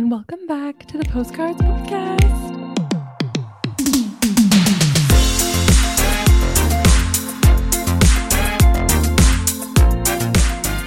and 0.00 0.10
welcome 0.10 0.46
back 0.46 0.86
to 0.86 0.96
the 0.96 1.04
Postcards 1.04 1.60
Podcast. 1.60 2.20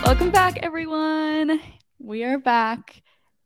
Welcome 0.04 0.32
back, 0.32 0.58
everyone. 0.64 1.62
We 2.00 2.24
are 2.24 2.40
back 2.40 3.04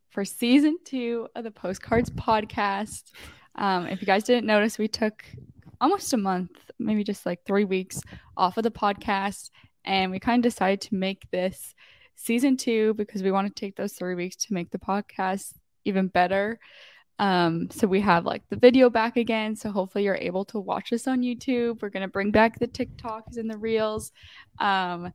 for 0.09 0.23
season 0.23 0.77
two 0.85 1.27
of 1.35 1.43
the 1.43 1.51
Postcards 1.51 2.11
Podcast. 2.11 3.11
Um, 3.55 3.87
if 3.87 3.99
you 3.99 4.07
guys 4.07 4.23
didn't 4.23 4.45
notice, 4.45 4.77
we 4.77 4.87
took 4.87 5.25
almost 5.81 6.13
a 6.13 6.17
month, 6.17 6.71
maybe 6.79 7.03
just 7.03 7.25
like 7.25 7.43
three 7.45 7.65
weeks 7.65 8.01
off 8.37 8.55
of 8.55 8.63
the 8.63 8.71
podcast, 8.71 9.49
and 9.83 10.11
we 10.11 10.19
kind 10.21 10.45
of 10.45 10.49
decided 10.49 10.79
to 10.83 10.95
make 10.95 11.29
this 11.29 11.75
season 12.17 12.57
two 12.57 12.93
because 12.95 13.23
we 13.23 13.31
want 13.31 13.47
to 13.47 13.59
take 13.59 13.75
those 13.75 13.93
three 13.93 14.15
weeks 14.15 14.35
to 14.35 14.53
make 14.53 14.69
the 14.71 14.79
podcast 14.79 15.53
even 15.85 16.07
better. 16.07 16.59
Um, 17.19 17.69
so 17.71 17.87
we 17.87 18.01
have 18.01 18.25
like 18.25 18.43
the 18.49 18.57
video 18.57 18.89
back 18.89 19.17
again. 19.17 19.55
So 19.55 19.71
hopefully 19.71 20.03
you're 20.03 20.15
able 20.15 20.45
to 20.45 20.59
watch 20.59 20.91
us 20.91 21.07
on 21.07 21.21
YouTube. 21.21 21.81
We're 21.81 21.89
gonna 21.89 22.07
bring 22.07 22.31
back 22.31 22.59
the 22.59 22.67
TikToks 22.67 23.37
and 23.37 23.49
the 23.49 23.57
reels. 23.57 24.11
Um, 24.59 25.13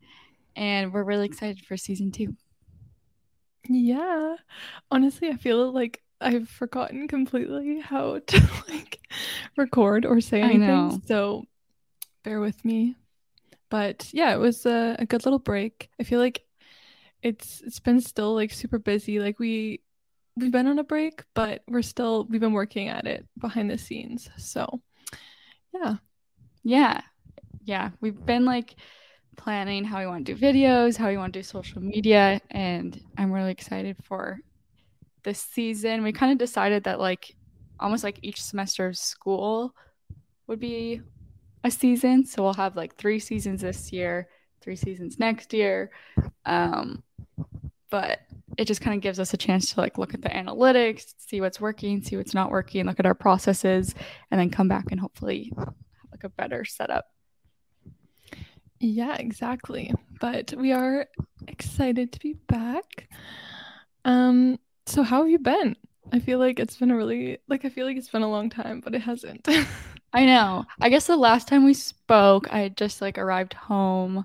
and 0.56 0.92
we're 0.92 1.04
really 1.04 1.26
excited 1.26 1.64
for 1.64 1.76
season 1.76 2.10
two. 2.10 2.34
Yeah. 3.68 4.36
Honestly, 4.90 5.28
I 5.28 5.36
feel 5.36 5.72
like 5.72 6.02
I've 6.20 6.48
forgotten 6.48 7.08
completely 7.08 7.80
how 7.80 8.18
to 8.26 8.50
like 8.68 9.00
record 9.56 10.06
or 10.06 10.20
say 10.20 10.40
anything. 10.40 11.02
So 11.06 11.44
bear 12.22 12.40
with 12.40 12.64
me. 12.64 12.96
But 13.70 14.08
yeah, 14.12 14.34
it 14.34 14.38
was 14.38 14.66
a, 14.66 14.96
a 14.98 15.06
good 15.06 15.24
little 15.24 15.38
break. 15.38 15.88
I 15.98 16.04
feel 16.04 16.18
like 16.18 16.44
it's 17.22 17.62
it's 17.64 17.80
been 17.80 18.00
still 18.00 18.34
like 18.34 18.52
super 18.52 18.78
busy. 18.78 19.18
Like 19.18 19.38
we 19.38 19.80
we've 20.36 20.52
been 20.52 20.66
on 20.66 20.78
a 20.78 20.84
break, 20.84 21.22
but 21.34 21.62
we're 21.68 21.82
still 21.82 22.26
we've 22.28 22.40
been 22.40 22.52
working 22.52 22.88
at 22.88 23.06
it 23.06 23.26
behind 23.38 23.70
the 23.70 23.78
scenes. 23.78 24.28
So 24.36 24.80
yeah. 25.72 25.96
Yeah. 26.62 27.00
Yeah. 27.64 27.90
We've 28.00 28.26
been 28.26 28.44
like 28.44 28.74
planning 29.36 29.84
how 29.84 30.00
we 30.00 30.06
want 30.06 30.26
to 30.26 30.34
do 30.34 30.40
videos, 30.40 30.96
how 30.96 31.08
we 31.08 31.16
want 31.16 31.32
to 31.32 31.38
do 31.38 31.42
social 31.42 31.80
media, 31.80 32.40
and 32.50 33.00
I'm 33.16 33.32
really 33.32 33.50
excited 33.50 33.96
for 34.02 34.38
this 35.22 35.40
season. 35.40 36.02
We 36.02 36.12
kind 36.12 36.32
of 36.32 36.38
decided 36.38 36.84
that 36.84 37.00
like 37.00 37.34
almost 37.80 38.04
like 38.04 38.18
each 38.22 38.42
semester 38.42 38.86
of 38.86 38.96
school 38.96 39.74
would 40.46 40.60
be 40.60 41.00
a 41.64 41.70
season. 41.70 42.26
So 42.26 42.42
we'll 42.42 42.54
have 42.54 42.76
like 42.76 42.96
three 42.96 43.18
seasons 43.18 43.62
this 43.62 43.92
year, 43.92 44.28
three 44.60 44.76
seasons 44.76 45.18
next 45.18 45.52
year. 45.52 45.90
Um, 46.44 47.02
but 47.92 48.20
it 48.56 48.64
just 48.64 48.80
kind 48.80 48.96
of 48.96 49.02
gives 49.02 49.20
us 49.20 49.34
a 49.34 49.36
chance 49.36 49.72
to 49.72 49.80
like 49.80 49.98
look 49.98 50.14
at 50.14 50.22
the 50.22 50.30
analytics, 50.30 51.12
see 51.18 51.42
what's 51.42 51.60
working, 51.60 52.02
see 52.02 52.16
what's 52.16 52.32
not 52.32 52.50
working, 52.50 52.86
look 52.86 52.98
at 52.98 53.06
our 53.06 53.14
processes, 53.14 53.94
and 54.30 54.40
then 54.40 54.48
come 54.48 54.66
back 54.66 54.86
and 54.90 54.98
hopefully 54.98 55.52
have 55.56 55.74
like 56.10 56.24
a 56.24 56.30
better 56.30 56.64
setup. 56.64 57.04
Yeah, 58.80 59.14
exactly. 59.16 59.92
But 60.20 60.54
we 60.56 60.72
are 60.72 61.06
excited 61.46 62.12
to 62.12 62.20
be 62.20 62.32
back. 62.32 63.08
Um, 64.06 64.58
so 64.86 65.02
how 65.02 65.18
have 65.22 65.30
you 65.30 65.38
been? 65.38 65.76
I 66.12 66.18
feel 66.18 66.38
like 66.38 66.58
it's 66.58 66.76
been 66.76 66.90
a 66.90 66.96
really 66.96 67.38
like 67.46 67.66
I 67.66 67.68
feel 67.68 67.86
like 67.86 67.98
it's 67.98 68.08
been 68.08 68.22
a 68.22 68.30
long 68.30 68.48
time, 68.48 68.80
but 68.80 68.94
it 68.94 69.02
hasn't. 69.02 69.46
I 70.14 70.24
know. 70.24 70.64
I 70.80 70.88
guess 70.88 71.06
the 71.06 71.16
last 71.16 71.46
time 71.46 71.64
we 71.64 71.74
spoke, 71.74 72.52
I 72.52 72.60
had 72.60 72.76
just 72.76 73.02
like 73.02 73.18
arrived 73.18 73.52
home 73.52 74.24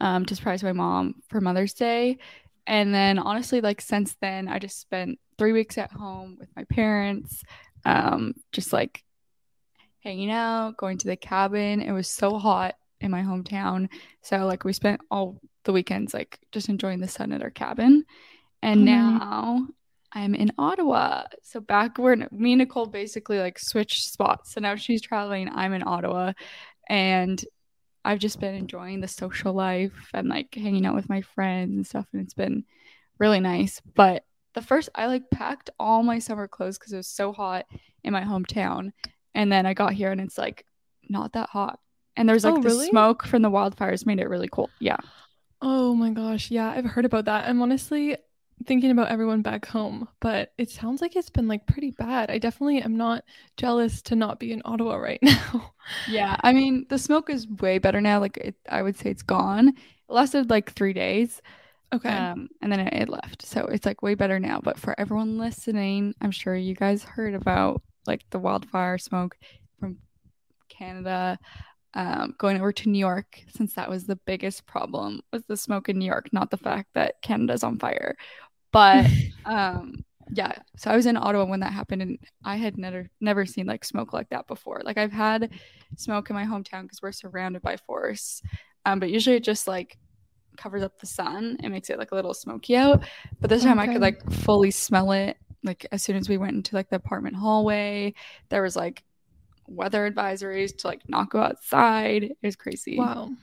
um 0.00 0.24
to 0.24 0.34
surprise 0.34 0.62
my 0.64 0.72
mom 0.72 1.16
for 1.28 1.42
Mother's 1.42 1.74
Day. 1.74 2.18
And 2.66 2.94
then 2.94 3.18
honestly, 3.18 3.60
like 3.60 3.80
since 3.80 4.16
then, 4.20 4.48
I 4.48 4.58
just 4.58 4.80
spent 4.80 5.18
three 5.38 5.52
weeks 5.52 5.78
at 5.78 5.92
home 5.92 6.36
with 6.38 6.48
my 6.56 6.64
parents, 6.64 7.42
um, 7.84 8.34
just 8.52 8.72
like 8.72 9.04
hanging 10.00 10.30
out, 10.30 10.76
going 10.76 10.98
to 10.98 11.06
the 11.06 11.16
cabin. 11.16 11.80
It 11.80 11.92
was 11.92 12.08
so 12.08 12.38
hot 12.38 12.74
in 13.00 13.10
my 13.10 13.22
hometown. 13.22 13.88
So 14.22 14.46
like 14.46 14.64
we 14.64 14.72
spent 14.72 15.00
all 15.10 15.40
the 15.64 15.72
weekends 15.72 16.14
like 16.14 16.38
just 16.52 16.68
enjoying 16.68 17.00
the 17.00 17.08
sun 17.08 17.32
at 17.32 17.42
our 17.42 17.50
cabin. 17.50 18.04
And 18.62 18.80
mm-hmm. 18.80 19.18
now 19.18 19.66
I'm 20.12 20.34
in 20.34 20.52
Ottawa. 20.58 21.24
So 21.42 21.60
back 21.60 21.98
where 21.98 22.16
me 22.30 22.52
and 22.52 22.58
Nicole 22.60 22.86
basically 22.86 23.38
like 23.38 23.58
switched 23.58 24.10
spots. 24.10 24.52
So 24.52 24.60
now 24.60 24.76
she's 24.76 25.02
traveling, 25.02 25.50
I'm 25.52 25.72
in 25.72 25.82
Ottawa. 25.84 26.32
And 26.88 27.42
I've 28.04 28.18
just 28.18 28.40
been 28.40 28.54
enjoying 28.54 29.00
the 29.00 29.08
social 29.08 29.52
life 29.52 30.10
and 30.12 30.28
like 30.28 30.54
hanging 30.54 30.86
out 30.86 30.94
with 30.94 31.08
my 31.08 31.22
friends 31.22 31.74
and 31.74 31.86
stuff. 31.86 32.06
And 32.12 32.22
it's 32.22 32.34
been 32.34 32.64
really 33.18 33.40
nice. 33.40 33.80
But 33.94 34.24
the 34.54 34.62
first, 34.62 34.88
I 34.94 35.06
like 35.06 35.30
packed 35.30 35.70
all 35.80 36.02
my 36.02 36.18
summer 36.18 36.46
clothes 36.46 36.78
because 36.78 36.92
it 36.92 36.98
was 36.98 37.08
so 37.08 37.32
hot 37.32 37.66
in 38.02 38.12
my 38.12 38.22
hometown. 38.22 38.92
And 39.34 39.50
then 39.50 39.66
I 39.66 39.74
got 39.74 39.94
here 39.94 40.12
and 40.12 40.20
it's 40.20 40.38
like 40.38 40.66
not 41.08 41.32
that 41.32 41.48
hot. 41.48 41.80
And 42.16 42.28
there's 42.28 42.44
like 42.44 42.54
oh, 42.54 42.62
the 42.62 42.70
smoke 42.70 43.24
from 43.24 43.42
the 43.42 43.50
wildfires 43.50 44.06
made 44.06 44.20
it 44.20 44.28
really 44.28 44.48
cool. 44.50 44.70
Yeah. 44.78 44.98
Oh 45.60 45.94
my 45.94 46.10
gosh. 46.10 46.50
Yeah, 46.50 46.70
I've 46.70 46.84
heard 46.84 47.04
about 47.04 47.24
that. 47.24 47.48
I'm 47.48 47.62
honestly 47.62 48.16
thinking 48.66 48.90
about 48.90 49.08
everyone 49.08 49.42
back 49.42 49.66
home, 49.66 50.08
but 50.20 50.52
it 50.58 50.70
sounds 50.70 51.00
like 51.00 51.16
it's 51.16 51.30
been 51.30 51.48
like 51.48 51.66
pretty 51.66 51.90
bad. 51.90 52.30
I 52.30 52.38
definitely 52.38 52.82
am 52.82 52.96
not 52.96 53.24
jealous 53.56 54.02
to 54.02 54.16
not 54.16 54.38
be 54.38 54.52
in 54.52 54.62
Ottawa 54.64 54.96
right 54.96 55.20
now. 55.22 55.72
yeah, 56.08 56.36
I 56.40 56.52
mean, 56.52 56.86
the 56.88 56.98
smoke 56.98 57.30
is 57.30 57.46
way 57.48 57.78
better 57.78 58.00
now. 58.00 58.20
Like, 58.20 58.36
it, 58.38 58.54
I 58.68 58.82
would 58.82 58.96
say 58.96 59.10
it's 59.10 59.22
gone. 59.22 59.68
It 59.68 59.76
lasted 60.08 60.50
like 60.50 60.72
three 60.72 60.92
days. 60.92 61.42
Okay. 61.92 62.08
Um, 62.08 62.48
and 62.60 62.72
then 62.72 62.80
it, 62.80 62.92
it 62.92 63.08
left. 63.08 63.42
So 63.42 63.66
it's 63.66 63.86
like 63.86 64.02
way 64.02 64.14
better 64.14 64.40
now. 64.40 64.60
But 64.62 64.78
for 64.78 64.98
everyone 64.98 65.38
listening, 65.38 66.14
I'm 66.20 66.32
sure 66.32 66.56
you 66.56 66.74
guys 66.74 67.04
heard 67.04 67.34
about 67.34 67.82
like 68.06 68.28
the 68.30 68.38
wildfire 68.38 68.98
smoke 68.98 69.36
from 69.78 69.98
Canada 70.68 71.38
um, 71.94 72.34
going 72.38 72.56
over 72.56 72.72
to 72.72 72.88
New 72.88 72.98
York, 72.98 73.40
since 73.48 73.74
that 73.74 73.88
was 73.88 74.04
the 74.04 74.16
biggest 74.16 74.66
problem, 74.66 75.20
was 75.32 75.44
the 75.44 75.56
smoke 75.56 75.88
in 75.88 75.98
New 75.98 76.06
York, 76.06 76.32
not 76.32 76.50
the 76.50 76.56
fact 76.56 76.88
that 76.94 77.22
Canada's 77.22 77.62
on 77.62 77.78
fire. 77.78 78.16
But 78.72 79.06
um, 79.44 80.04
yeah, 80.32 80.52
so 80.76 80.90
I 80.90 80.96
was 80.96 81.06
in 81.06 81.16
Ottawa 81.16 81.44
when 81.44 81.60
that 81.60 81.72
happened, 81.72 82.02
and 82.02 82.18
I 82.44 82.56
had 82.56 82.78
never 82.78 83.08
never 83.20 83.46
seen 83.46 83.66
like 83.66 83.84
smoke 83.84 84.12
like 84.12 84.28
that 84.30 84.48
before. 84.48 84.80
Like 84.84 84.98
I've 84.98 85.12
had 85.12 85.50
smoke 85.96 86.30
in 86.30 86.36
my 86.36 86.44
hometown 86.44 86.82
because 86.82 87.00
we're 87.00 87.12
surrounded 87.12 87.62
by 87.62 87.76
forests, 87.76 88.42
um, 88.84 88.98
but 88.98 89.10
usually 89.10 89.36
it 89.36 89.44
just 89.44 89.68
like 89.68 89.96
covers 90.56 90.82
up 90.82 90.98
the 90.98 91.06
sun 91.06 91.58
and 91.62 91.72
makes 91.72 91.90
it 91.90 91.98
like 91.98 92.12
a 92.12 92.14
little 92.14 92.34
smoky 92.34 92.76
out. 92.76 93.04
But 93.40 93.50
this 93.50 93.62
time 93.62 93.78
okay. 93.78 93.90
I 93.90 93.92
could 93.92 94.02
like 94.02 94.28
fully 94.30 94.70
smell 94.70 95.12
it. 95.12 95.36
Like 95.62 95.86
as 95.92 96.02
soon 96.02 96.16
as 96.16 96.28
we 96.28 96.38
went 96.38 96.56
into 96.56 96.74
like 96.74 96.90
the 96.90 96.96
apartment 96.96 97.36
hallway, 97.36 98.14
there 98.48 98.62
was 98.62 98.76
like 98.76 99.04
weather 99.66 100.10
advisories 100.10 100.76
to 100.78 100.86
like 100.86 101.08
not 101.08 101.30
go 101.30 101.40
outside. 101.40 102.24
It 102.24 102.36
was 102.42 102.56
crazy. 102.56 102.98
Wow. 102.98 103.30
Oh 103.30 103.36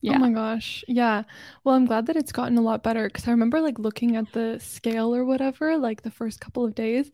yeah. 0.00 0.16
Oh 0.16 0.18
my 0.18 0.30
gosh. 0.30 0.84
Yeah. 0.86 1.24
Well, 1.64 1.74
I'm 1.74 1.86
glad 1.86 2.06
that 2.06 2.16
it's 2.16 2.32
gotten 2.32 2.56
a 2.56 2.62
lot 2.62 2.82
better 2.82 3.08
because 3.08 3.26
I 3.26 3.32
remember 3.32 3.60
like 3.60 3.78
looking 3.78 4.16
at 4.16 4.32
the 4.32 4.58
scale 4.60 5.14
or 5.14 5.24
whatever, 5.24 5.76
like 5.76 6.02
the 6.02 6.10
first 6.10 6.40
couple 6.40 6.64
of 6.64 6.74
days. 6.74 7.10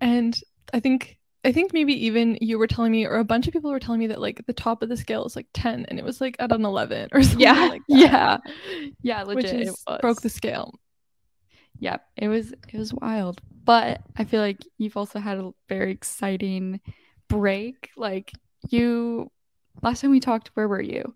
And 0.00 0.38
I 0.72 0.80
think 0.80 1.18
I 1.44 1.52
think 1.52 1.72
maybe 1.72 1.94
even 2.06 2.36
you 2.40 2.58
were 2.58 2.66
telling 2.66 2.90
me, 2.90 3.06
or 3.06 3.16
a 3.16 3.24
bunch 3.24 3.46
of 3.46 3.52
people 3.52 3.70
were 3.70 3.78
telling 3.78 4.00
me 4.00 4.08
that 4.08 4.20
like 4.20 4.44
the 4.46 4.52
top 4.52 4.82
of 4.82 4.88
the 4.88 4.96
scale 4.96 5.24
is 5.24 5.36
like 5.36 5.46
10 5.54 5.86
and 5.86 5.98
it 5.98 6.04
was 6.04 6.20
like 6.20 6.36
at 6.40 6.52
an 6.52 6.64
11 6.64 7.10
or 7.12 7.22
something. 7.22 7.40
Yeah. 7.40 7.68
Like 7.68 7.82
yeah. 7.88 8.38
Yeah. 9.00 9.22
Legit. 9.22 9.36
Which 9.36 9.68
is, 9.68 9.84
broke 10.00 10.20
the 10.20 10.28
scale. 10.28 10.74
Yeah. 11.78 11.98
It 12.16 12.28
was, 12.28 12.52
it 12.52 12.74
was 12.76 12.92
wild. 12.92 13.40
But 13.64 14.02
I 14.16 14.24
feel 14.24 14.40
like 14.40 14.58
you've 14.76 14.96
also 14.96 15.20
had 15.20 15.38
a 15.38 15.52
very 15.68 15.92
exciting 15.92 16.80
break? 17.28 17.90
Like 17.96 18.32
you 18.70 19.30
last 19.82 20.00
time 20.00 20.10
we 20.10 20.20
talked, 20.20 20.50
where 20.54 20.68
were 20.68 20.80
you? 20.80 21.14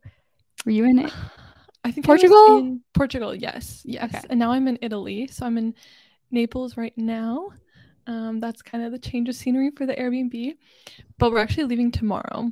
Were 0.64 0.72
you 0.72 0.84
in 0.84 0.98
it? 0.98 1.12
I 1.84 1.90
think 1.90 2.04
Portugal. 2.04 2.36
I 2.36 2.58
in 2.58 2.80
Portugal, 2.92 3.34
yes, 3.34 3.82
yes. 3.84 4.14
Okay. 4.14 4.26
And 4.28 4.38
now 4.38 4.52
I'm 4.52 4.68
in 4.68 4.78
Italy, 4.82 5.28
so 5.28 5.46
I'm 5.46 5.56
in 5.56 5.74
Naples 6.30 6.76
right 6.76 6.92
now. 6.96 7.50
Um, 8.06 8.40
that's 8.40 8.60
kind 8.60 8.84
of 8.84 8.92
the 8.92 8.98
change 8.98 9.28
of 9.28 9.34
scenery 9.34 9.70
for 9.70 9.86
the 9.86 9.94
Airbnb. 9.94 10.56
But 11.18 11.32
we're 11.32 11.38
actually 11.38 11.64
leaving 11.64 11.90
tomorrow 11.90 12.50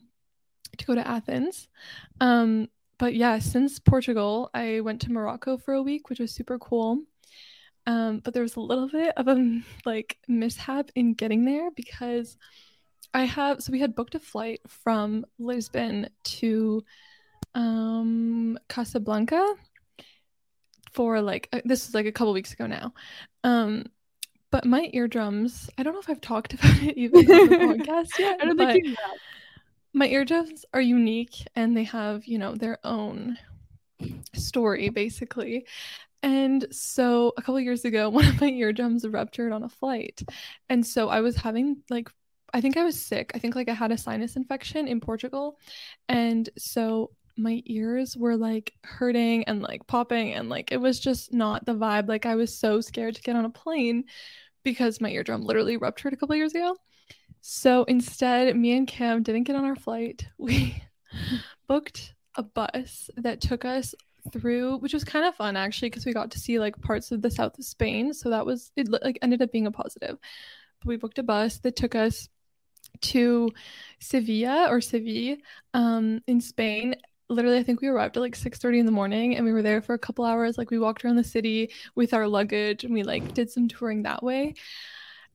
to 0.76 0.84
go 0.86 0.94
to 0.94 1.06
Athens. 1.06 1.68
Um, 2.20 2.68
but 2.98 3.14
yeah, 3.14 3.38
since 3.38 3.78
Portugal, 3.78 4.50
I 4.54 4.80
went 4.80 5.02
to 5.02 5.12
Morocco 5.12 5.58
for 5.58 5.74
a 5.74 5.82
week, 5.82 6.08
which 6.08 6.20
was 6.20 6.34
super 6.34 6.58
cool. 6.58 7.02
Um, 7.86 8.20
but 8.20 8.34
there 8.34 8.42
was 8.42 8.56
a 8.56 8.60
little 8.60 8.88
bit 8.88 9.14
of 9.16 9.28
a 9.28 9.60
like 9.84 10.18
mishap 10.28 10.90
in 10.94 11.14
getting 11.14 11.44
there 11.44 11.70
because 11.70 12.36
I 13.14 13.24
have 13.24 13.62
so 13.62 13.72
we 13.72 13.80
had 13.80 13.94
booked 13.94 14.14
a 14.14 14.20
flight 14.20 14.60
from 14.66 15.24
Lisbon 15.38 16.08
to 16.24 16.84
um 17.54 18.58
Casablanca 18.68 19.54
for 20.92 21.20
like 21.20 21.48
uh, 21.52 21.60
this 21.64 21.88
is 21.88 21.94
like 21.94 22.06
a 22.06 22.12
couple 22.12 22.32
weeks 22.32 22.52
ago 22.52 22.66
now. 22.66 22.92
Um 23.44 23.86
but 24.50 24.64
my 24.64 24.88
eardrums, 24.94 25.68
I 25.76 25.82
don't 25.82 25.92
know 25.92 26.00
if 26.00 26.08
I've 26.08 26.20
talked 26.20 26.54
about 26.54 26.82
it 26.82 26.96
even 26.96 27.30
on 27.30 27.48
the 27.48 27.56
podcast 27.56 28.08
yet. 28.18 28.38
I 28.40 28.44
don't 28.44 28.56
think 28.56 28.84
you 28.84 28.90
have. 28.90 29.18
My 29.94 30.06
eardrums 30.06 30.64
are 30.74 30.80
unique 30.80 31.46
and 31.56 31.76
they 31.76 31.84
have, 31.84 32.26
you 32.26 32.38
know, 32.38 32.54
their 32.54 32.78
own 32.84 33.38
story 34.34 34.90
basically. 34.90 35.66
And 36.22 36.66
so 36.70 37.32
a 37.36 37.42
couple 37.42 37.60
years 37.60 37.84
ago, 37.84 38.08
one 38.10 38.26
of 38.26 38.40
my 38.40 38.48
eardrums 38.48 39.06
ruptured 39.06 39.52
on 39.52 39.62
a 39.62 39.68
flight. 39.68 40.22
And 40.68 40.86
so 40.86 41.08
I 41.08 41.20
was 41.20 41.36
having 41.36 41.82
like 41.90 42.10
I 42.52 42.60
think 42.60 42.76
I 42.76 42.84
was 42.84 43.00
sick. 43.00 43.32
I 43.34 43.38
think 43.38 43.54
like 43.54 43.68
I 43.68 43.74
had 43.74 43.92
a 43.92 43.98
sinus 43.98 44.36
infection 44.36 44.88
in 44.88 45.00
Portugal. 45.00 45.58
And 46.08 46.48
so 46.56 47.10
my 47.36 47.62
ears 47.66 48.16
were 48.16 48.36
like 48.36 48.74
hurting 48.82 49.44
and 49.44 49.62
like 49.62 49.86
popping 49.86 50.32
and 50.32 50.48
like 50.48 50.72
it 50.72 50.80
was 50.80 50.98
just 50.98 51.32
not 51.32 51.64
the 51.64 51.74
vibe. 51.74 52.08
Like 52.08 52.26
I 52.26 52.34
was 52.34 52.58
so 52.58 52.80
scared 52.80 53.14
to 53.14 53.22
get 53.22 53.36
on 53.36 53.44
a 53.44 53.50
plane 53.50 54.04
because 54.64 55.00
my 55.00 55.10
eardrum 55.10 55.42
literally 55.42 55.76
ruptured 55.76 56.12
a 56.12 56.16
couple 56.16 56.34
years 56.36 56.54
ago. 56.54 56.76
So 57.40 57.84
instead, 57.84 58.54
me 58.56 58.76
and 58.76 58.86
Kim 58.86 59.22
didn't 59.22 59.44
get 59.44 59.56
on 59.56 59.64
our 59.64 59.76
flight. 59.76 60.26
We 60.38 60.82
booked 61.68 62.14
a 62.34 62.42
bus 62.42 63.08
that 63.16 63.40
took 63.40 63.64
us 63.64 63.94
through, 64.30 64.76
which 64.78 64.92
was 64.92 65.04
kind 65.04 65.24
of 65.24 65.34
fun 65.36 65.56
actually, 65.56 65.88
because 65.88 66.04
we 66.04 66.12
got 66.12 66.32
to 66.32 66.38
see 66.38 66.58
like 66.58 66.78
parts 66.82 67.12
of 67.12 67.22
the 67.22 67.30
south 67.30 67.58
of 67.58 67.64
Spain. 67.64 68.12
So 68.12 68.30
that 68.30 68.44
was 68.44 68.70
it. 68.76 68.88
Like 68.90 69.18
ended 69.22 69.40
up 69.40 69.52
being 69.52 69.66
a 69.66 69.72
positive. 69.72 70.18
But 70.80 70.88
we 70.88 70.96
booked 70.96 71.18
a 71.18 71.22
bus 71.22 71.58
that 71.60 71.76
took 71.76 71.94
us 71.94 72.28
to 73.02 73.50
Sevilla 74.00 74.68
or 74.70 74.80
Seville 74.80 75.36
um, 75.74 76.20
in 76.26 76.40
Spain. 76.40 76.94
Literally, 77.28 77.58
I 77.58 77.62
think 77.62 77.80
we 77.80 77.88
arrived 77.88 78.16
at 78.16 78.20
like 78.20 78.34
6:30 78.34 78.80
in 78.80 78.86
the 78.86 78.92
morning, 78.92 79.36
and 79.36 79.44
we 79.44 79.52
were 79.52 79.62
there 79.62 79.82
for 79.82 79.94
a 79.94 79.98
couple 79.98 80.24
hours. 80.24 80.56
Like 80.56 80.70
we 80.70 80.78
walked 80.78 81.04
around 81.04 81.16
the 81.16 81.24
city 81.24 81.70
with 81.94 82.14
our 82.14 82.26
luggage, 82.26 82.84
and 82.84 82.94
we 82.94 83.02
like 83.02 83.34
did 83.34 83.50
some 83.50 83.68
touring 83.68 84.02
that 84.04 84.22
way 84.22 84.54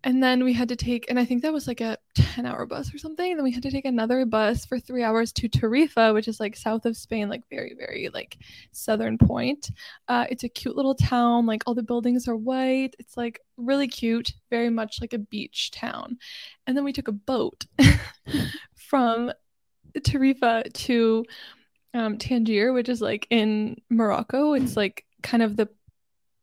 and 0.04 0.22
then 0.22 0.44
we 0.44 0.54
had 0.54 0.70
to 0.70 0.76
take 0.76 1.06
and 1.10 1.20
i 1.20 1.26
think 1.26 1.42
that 1.42 1.54
was 1.54 1.68
like 1.68 1.82
a 1.82 1.98
10 2.16 2.46
hour 2.46 2.66
bus 2.66 2.94
or 2.94 2.98
something 2.98 3.32
and 3.32 3.40
then 3.40 3.44
we 3.44 3.52
had 3.52 3.64
to 3.64 3.72
take 3.72 3.86
another 3.86 4.26
bus 4.26 4.66
for 4.66 4.80
three 4.80 5.04
hours 5.04 5.32
to 5.32 5.50
tarifa 5.50 6.14
which 6.14 6.28
is 6.28 6.40
like 6.40 6.56
south 6.56 6.86
of 6.86 6.98
spain 6.98 7.30
like 7.30 7.44
very 7.50 7.76
very 7.78 8.10
like 8.14 8.38
southern 8.72 9.18
point. 9.18 9.72
Uh, 10.08 10.26
it's 10.30 10.44
a 10.44 10.50
cute 10.50 10.76
little 10.76 10.96
town 10.96 11.46
like 11.46 11.64
all 11.66 11.74
the 11.74 11.84
buildings 11.84 12.28
are 12.28 12.36
white. 12.36 12.96
It's 13.00 13.18
like 13.18 13.40
really 13.58 13.88
cute 13.88 14.34
very 14.50 14.70
much 14.70 15.02
like 15.02 15.14
a 15.14 15.20
beach 15.20 15.72
town. 15.72 16.18
And 16.68 16.76
then 16.76 16.84
we 16.84 16.94
took 16.94 17.08
a 17.08 17.14
boat 17.14 17.66
from 18.76 19.32
tarifa 19.98 20.72
to 20.74 21.26
um, 21.94 22.18
tangier 22.18 22.74
which 22.74 22.90
is 22.90 23.02
like 23.02 23.28
in 23.30 23.78
morocco. 23.90 24.54
It's 24.54 24.76
like 24.76 25.06
kind 25.22 25.44
of 25.44 25.56
the 25.56 25.70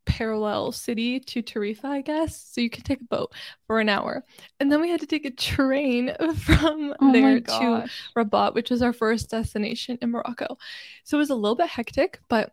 parallel 0.05 0.73
city 0.73 1.20
to 1.20 1.43
Tarifa, 1.43 1.85
I 1.85 2.00
guess. 2.00 2.44
So 2.52 2.61
you 2.61 2.70
could 2.70 2.85
take 2.85 3.00
a 3.00 3.05
boat 3.05 3.32
for 3.67 3.81
an 3.81 3.88
hour. 3.88 4.25
And 4.58 4.70
then 4.70 4.81
we 4.81 4.91
had 4.91 5.00
to 5.00 5.06
take 5.06 5.25
a 5.25 5.31
train 5.31 6.14
from 6.37 6.94
oh 7.00 7.12
there 7.12 7.41
to 7.41 7.88
Rabat, 8.17 8.55
which 8.55 8.70
was 8.70 8.82
our 8.82 8.93
first 8.93 9.31
destination 9.31 9.99
in 10.00 10.11
Morocco. 10.11 10.58
So 11.05 11.17
it 11.17 11.20
was 11.20 11.31
a 11.31 11.35
little 11.35 11.56
bit 11.56 11.69
hectic, 11.69 12.20
but 12.29 12.52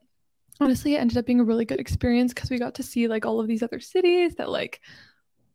honestly, 0.60 0.96
it 0.96 1.00
ended 1.00 1.18
up 1.18 1.26
being 1.26 1.40
a 1.40 1.46
really 1.46 1.66
good 1.66 1.80
experience 1.80 2.34
because 2.34 2.50
we 2.50 2.60
got 2.60 2.76
to 2.76 2.84
see 2.84 3.08
like 3.08 3.26
all 3.26 3.40
of 3.40 3.48
these 3.48 3.64
other 3.64 3.80
cities 3.80 4.36
that 4.36 4.50
like 4.50 4.82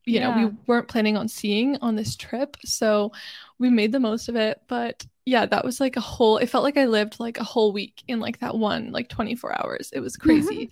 you 0.05 0.15
yeah. 0.15 0.35
know 0.35 0.47
we 0.47 0.57
weren't 0.67 0.89
planning 0.89 1.17
on 1.17 1.29
seeing 1.29 1.77
on 1.79 1.97
this 1.97 2.17
trip 2.17 2.57
so 2.65 3.13
we 3.59 3.71
made 3.71 3.93
the 3.93 4.01
most 4.01 4.29
of 4.29 4.37
it 4.37 4.61
but 4.69 5.07
yeah, 5.25 5.47
that 5.47 5.65
was 5.65 5.79
like 5.79 5.97
a 5.97 6.01
whole 6.01 6.39
it 6.39 6.49
felt 6.49 6.65
like 6.65 6.77
I 6.77 6.87
lived 6.87 7.21
like 7.21 7.39
a 7.39 7.45
whole 7.45 7.73
week 7.73 8.03
in 8.09 8.19
like 8.19 8.41
that 8.41 8.57
one 8.57 8.91
like 8.91 9.09
24 9.09 9.61
hours. 9.61 9.91
It 9.93 10.01
was 10.01 10.17
crazy. 10.17 10.71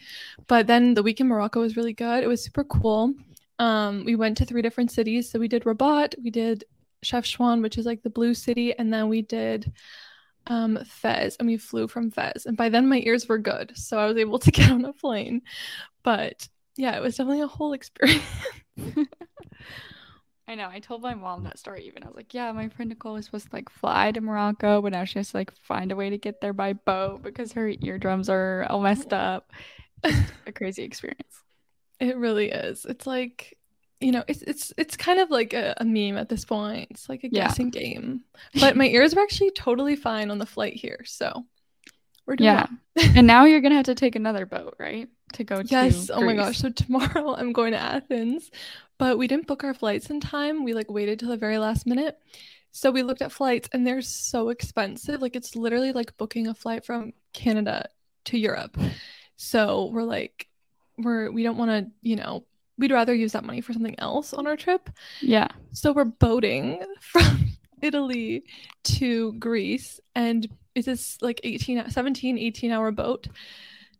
but 0.48 0.66
then 0.66 0.94
the 0.94 1.02
week 1.02 1.20
in 1.20 1.28
Morocco 1.28 1.60
was 1.60 1.76
really 1.76 1.92
good. 1.92 2.24
It 2.24 2.26
was 2.26 2.44
super 2.44 2.64
cool. 2.64 3.14
Um 3.58 4.04
we 4.04 4.16
went 4.16 4.36
to 4.38 4.44
three 4.44 4.62
different 4.62 4.90
cities. 4.90 5.30
So 5.30 5.38
we 5.38 5.48
did 5.48 5.64
Rabat, 5.64 6.16
we 6.22 6.30
did 6.30 6.64
chef 7.02 7.24
Chefchaouen, 7.24 7.62
which 7.62 7.78
is 7.78 7.86
like 7.86 8.02
the 8.02 8.10
blue 8.10 8.34
city, 8.34 8.76
and 8.76 8.92
then 8.92 9.08
we 9.08 9.22
did 9.22 9.72
um 10.48 10.78
Fez 10.84 11.36
and 11.36 11.46
we 11.46 11.56
flew 11.56 11.86
from 11.86 12.10
Fez. 12.10 12.46
And 12.46 12.56
by 12.56 12.70
then 12.70 12.88
my 12.88 13.02
ears 13.04 13.28
were 13.28 13.38
good, 13.38 13.72
so 13.76 13.98
I 13.98 14.06
was 14.06 14.16
able 14.16 14.40
to 14.40 14.50
get 14.58 14.70
on 14.70 14.84
a 14.84 14.92
plane. 14.92 15.42
But 16.02 16.48
yeah, 16.76 16.96
it 16.96 17.02
was 17.02 17.16
definitely 17.16 17.42
a 17.42 17.46
whole 17.46 17.72
experience. 17.72 18.24
I 20.50 20.56
know. 20.56 20.68
I 20.68 20.80
told 20.80 21.00
my 21.00 21.14
mom 21.14 21.44
that 21.44 21.60
story 21.60 21.86
even. 21.86 22.02
I 22.02 22.08
was 22.08 22.16
like, 22.16 22.34
yeah, 22.34 22.50
my 22.50 22.68
friend 22.70 22.88
Nicole 22.88 23.12
was 23.12 23.26
supposed 23.26 23.50
to 23.50 23.54
like 23.54 23.70
fly 23.70 24.10
to 24.10 24.20
Morocco, 24.20 24.82
but 24.82 24.90
now 24.90 25.04
she 25.04 25.20
has 25.20 25.30
to 25.30 25.36
like 25.36 25.52
find 25.54 25.92
a 25.92 25.96
way 25.96 26.10
to 26.10 26.18
get 26.18 26.40
there 26.40 26.52
by 26.52 26.72
boat 26.72 27.22
because 27.22 27.52
her 27.52 27.72
eardrums 27.80 28.28
are 28.28 28.66
all 28.68 28.80
messed 28.80 29.12
up. 29.12 29.52
A 30.02 30.50
crazy 30.52 30.82
experience. 30.82 31.44
It 32.00 32.16
really 32.16 32.50
is. 32.50 32.84
It's 32.84 33.06
like, 33.06 33.58
you 34.00 34.10
know, 34.10 34.24
it's 34.26 34.42
it's 34.42 34.72
it's 34.76 34.96
kind 34.96 35.20
of 35.20 35.30
like 35.30 35.52
a, 35.52 35.74
a 35.76 35.84
meme 35.84 36.18
at 36.18 36.28
this 36.28 36.44
point. 36.44 36.88
It's 36.90 37.08
like 37.08 37.22
a 37.22 37.28
yeah. 37.30 37.46
guessing 37.46 37.70
game. 37.70 38.22
But 38.58 38.76
my 38.76 38.86
ears 38.86 39.14
were 39.14 39.22
actually 39.22 39.52
totally 39.52 39.94
fine 39.94 40.32
on 40.32 40.38
the 40.38 40.46
flight 40.46 40.74
here. 40.74 41.04
So 41.04 41.44
we're 42.26 42.34
doing 42.34 42.46
yeah. 42.46 42.66
and 43.14 43.24
now 43.24 43.44
you're 43.46 43.60
gonna 43.60 43.76
have 43.76 43.84
to 43.84 43.94
take 43.94 44.16
another 44.16 44.46
boat, 44.46 44.74
right? 44.80 45.08
To 45.34 45.44
go 45.44 45.62
to 45.62 45.68
yes. 45.68 46.08
To 46.08 46.14
oh 46.14 46.22
my 46.22 46.34
gosh. 46.34 46.58
So 46.58 46.70
tomorrow 46.70 47.34
I'm 47.38 47.52
going 47.52 47.70
to 47.70 47.78
Athens 47.78 48.50
but 49.00 49.16
we 49.16 49.26
didn't 49.26 49.46
book 49.46 49.64
our 49.64 49.72
flights 49.72 50.10
in 50.10 50.20
time. 50.20 50.62
We 50.62 50.74
like 50.74 50.90
waited 50.90 51.18
till 51.18 51.30
the 51.30 51.36
very 51.38 51.56
last 51.56 51.86
minute. 51.86 52.18
So 52.70 52.90
we 52.90 53.02
looked 53.02 53.22
at 53.22 53.32
flights 53.32 53.66
and 53.72 53.86
they're 53.86 54.02
so 54.02 54.50
expensive. 54.50 55.22
Like 55.22 55.34
it's 55.34 55.56
literally 55.56 55.92
like 55.92 56.18
booking 56.18 56.46
a 56.46 56.54
flight 56.54 56.84
from 56.84 57.14
Canada 57.32 57.88
to 58.26 58.36
Europe. 58.36 58.76
So 59.36 59.86
we're 59.86 60.02
like 60.02 60.48
we're 60.98 61.30
we 61.30 61.42
don't 61.42 61.56
want 61.56 61.70
to, 61.70 61.90
you 62.02 62.16
know, 62.16 62.44
we'd 62.76 62.92
rather 62.92 63.14
use 63.14 63.32
that 63.32 63.42
money 63.42 63.62
for 63.62 63.72
something 63.72 63.98
else 63.98 64.34
on 64.34 64.46
our 64.46 64.56
trip. 64.56 64.90
Yeah. 65.22 65.48
So 65.72 65.92
we're 65.92 66.04
boating 66.04 66.84
from 67.00 67.52
Italy 67.80 68.44
to 68.84 69.32
Greece 69.32 69.98
and 70.14 70.46
it's 70.74 70.84
this 70.84 71.16
like 71.22 71.40
18 71.42 71.88
17 71.88 72.36
18 72.36 72.70
hour 72.70 72.92
boat. 72.92 73.28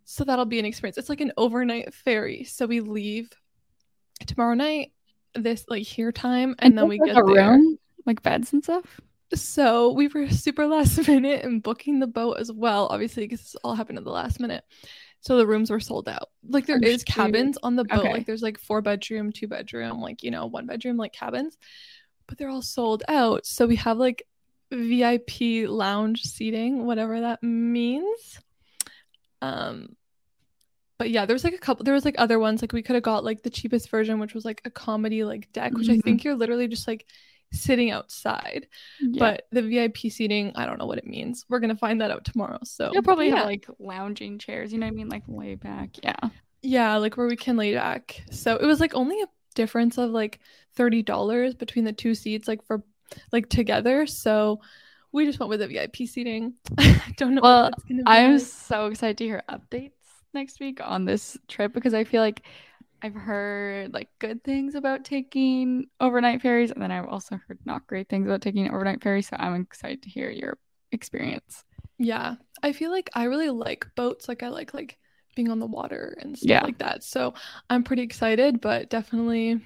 So 0.04 0.24
that'll 0.24 0.44
be 0.44 0.58
an 0.58 0.66
experience. 0.66 0.98
It's 0.98 1.08
like 1.08 1.22
an 1.22 1.32
overnight 1.38 1.94
ferry. 1.94 2.44
So 2.44 2.66
we 2.66 2.80
leave 2.80 3.30
tomorrow 4.26 4.54
night, 4.54 4.92
this 5.34 5.64
like 5.68 5.82
here 5.82 6.12
time, 6.12 6.54
and, 6.58 6.72
and 6.72 6.78
then 6.78 6.88
we 6.88 6.98
get 6.98 7.16
a 7.16 7.22
there. 7.22 7.52
room, 7.52 7.78
like 8.06 8.22
beds 8.22 8.52
and 8.52 8.62
stuff. 8.62 9.00
So 9.34 9.92
we 9.92 10.08
were 10.08 10.28
super 10.30 10.66
last 10.66 10.98
minute 11.08 11.44
and 11.44 11.62
booking 11.62 12.00
the 12.00 12.06
boat 12.06 12.38
as 12.38 12.50
well, 12.52 12.88
obviously, 12.90 13.24
because 13.24 13.40
this 13.40 13.56
all 13.62 13.74
happened 13.74 13.98
at 13.98 14.04
the 14.04 14.10
last 14.10 14.40
minute. 14.40 14.64
So 15.22 15.36
the 15.36 15.46
rooms 15.46 15.70
were 15.70 15.80
sold 15.80 16.08
out. 16.08 16.30
Like 16.48 16.66
there 16.66 16.82
is 16.82 17.04
cabins 17.04 17.58
on 17.62 17.76
the 17.76 17.84
boat. 17.84 18.00
Okay. 18.00 18.12
Like 18.12 18.26
there's 18.26 18.42
like 18.42 18.58
four 18.58 18.80
bedroom, 18.80 19.32
two 19.32 19.48
bedroom, 19.48 20.00
like 20.00 20.22
you 20.22 20.30
know, 20.30 20.46
one 20.46 20.66
bedroom 20.66 20.96
like 20.96 21.12
cabins, 21.12 21.58
but 22.26 22.38
they're 22.38 22.48
all 22.48 22.62
sold 22.62 23.02
out. 23.06 23.44
So 23.44 23.66
we 23.66 23.76
have 23.76 23.98
like 23.98 24.26
VIP 24.70 25.68
lounge 25.68 26.22
seating, 26.22 26.86
whatever 26.86 27.20
that 27.20 27.42
means. 27.42 28.40
Um, 29.42 29.94
but 31.00 31.08
yeah, 31.08 31.24
there 31.24 31.34
was 31.34 31.44
like 31.44 31.54
a 31.54 31.58
couple. 31.58 31.82
There 31.82 31.94
was 31.94 32.04
like 32.04 32.16
other 32.18 32.38
ones. 32.38 32.60
Like 32.60 32.74
we 32.74 32.82
could 32.82 32.94
have 32.94 33.02
got 33.02 33.24
like 33.24 33.42
the 33.42 33.48
cheapest 33.48 33.88
version, 33.88 34.20
which 34.20 34.34
was 34.34 34.44
like 34.44 34.60
a 34.66 34.70
comedy 34.70 35.24
like 35.24 35.50
deck, 35.50 35.72
which 35.72 35.86
mm-hmm. 35.86 35.94
I 35.94 36.02
think 36.02 36.24
you're 36.24 36.34
literally 36.34 36.68
just 36.68 36.86
like 36.86 37.06
sitting 37.54 37.90
outside. 37.90 38.66
Yeah. 39.00 39.18
But 39.18 39.46
the 39.50 39.62
VIP 39.62 39.96
seating, 40.12 40.52
I 40.56 40.66
don't 40.66 40.78
know 40.78 40.84
what 40.84 40.98
it 40.98 41.06
means. 41.06 41.46
We're 41.48 41.60
gonna 41.60 41.74
find 41.74 42.02
that 42.02 42.10
out 42.10 42.26
tomorrow. 42.26 42.58
So 42.64 42.90
you'll 42.92 43.02
probably 43.02 43.30
yeah. 43.30 43.36
have 43.36 43.46
like 43.46 43.66
lounging 43.78 44.38
chairs. 44.38 44.74
You 44.74 44.78
know 44.78 44.84
what 44.84 44.92
I 44.92 44.96
mean? 44.96 45.08
Like 45.08 45.22
lay 45.26 45.54
back. 45.54 45.96
Yeah. 46.02 46.18
Yeah, 46.60 46.98
like 46.98 47.16
where 47.16 47.26
we 47.26 47.36
can 47.36 47.56
lay 47.56 47.72
back. 47.74 48.22
So 48.30 48.56
it 48.56 48.66
was 48.66 48.78
like 48.78 48.94
only 48.94 49.22
a 49.22 49.26
difference 49.54 49.96
of 49.96 50.10
like 50.10 50.38
thirty 50.74 51.02
dollars 51.02 51.54
between 51.54 51.86
the 51.86 51.94
two 51.94 52.14
seats, 52.14 52.46
like 52.46 52.62
for 52.62 52.84
like 53.32 53.48
together. 53.48 54.04
So 54.06 54.60
we 55.12 55.24
just 55.24 55.40
went 55.40 55.48
with 55.48 55.60
the 55.60 55.68
VIP 55.68 56.06
seating. 56.06 56.56
don't 57.16 57.36
know. 57.36 57.40
Well, 57.42 57.70
I'm 58.04 58.34
like. 58.34 58.42
so 58.42 58.88
excited 58.88 59.16
to 59.16 59.24
hear 59.24 59.42
updates 59.48 59.92
next 60.34 60.60
week 60.60 60.80
on 60.82 61.04
this 61.04 61.36
trip 61.48 61.72
because 61.72 61.94
I 61.94 62.04
feel 62.04 62.22
like 62.22 62.42
I've 63.02 63.14
heard 63.14 63.94
like 63.94 64.08
good 64.18 64.44
things 64.44 64.74
about 64.74 65.04
taking 65.04 65.86
overnight 66.00 66.42
ferries, 66.42 66.70
and 66.70 66.82
then 66.82 66.90
I've 66.90 67.08
also 67.08 67.40
heard 67.48 67.58
not 67.64 67.86
great 67.86 68.08
things 68.08 68.26
about 68.26 68.42
taking 68.42 68.68
overnight 68.70 69.02
ferries. 69.02 69.28
So 69.28 69.36
I'm 69.38 69.60
excited 69.60 70.02
to 70.02 70.10
hear 70.10 70.30
your 70.30 70.58
experience. 70.92 71.64
Yeah, 71.98 72.36
I 72.62 72.72
feel 72.72 72.90
like 72.90 73.10
I 73.14 73.24
really 73.24 73.50
like 73.50 73.86
boats. 73.96 74.28
Like 74.28 74.42
I 74.42 74.48
like 74.48 74.74
like 74.74 74.98
being 75.34 75.50
on 75.50 75.60
the 75.60 75.66
water 75.66 76.16
and 76.20 76.36
stuff 76.36 76.48
yeah. 76.48 76.62
like 76.62 76.78
that. 76.78 77.04
So 77.04 77.34
I'm 77.70 77.84
pretty 77.84 78.02
excited, 78.02 78.60
but 78.60 78.90
definitely 78.90 79.60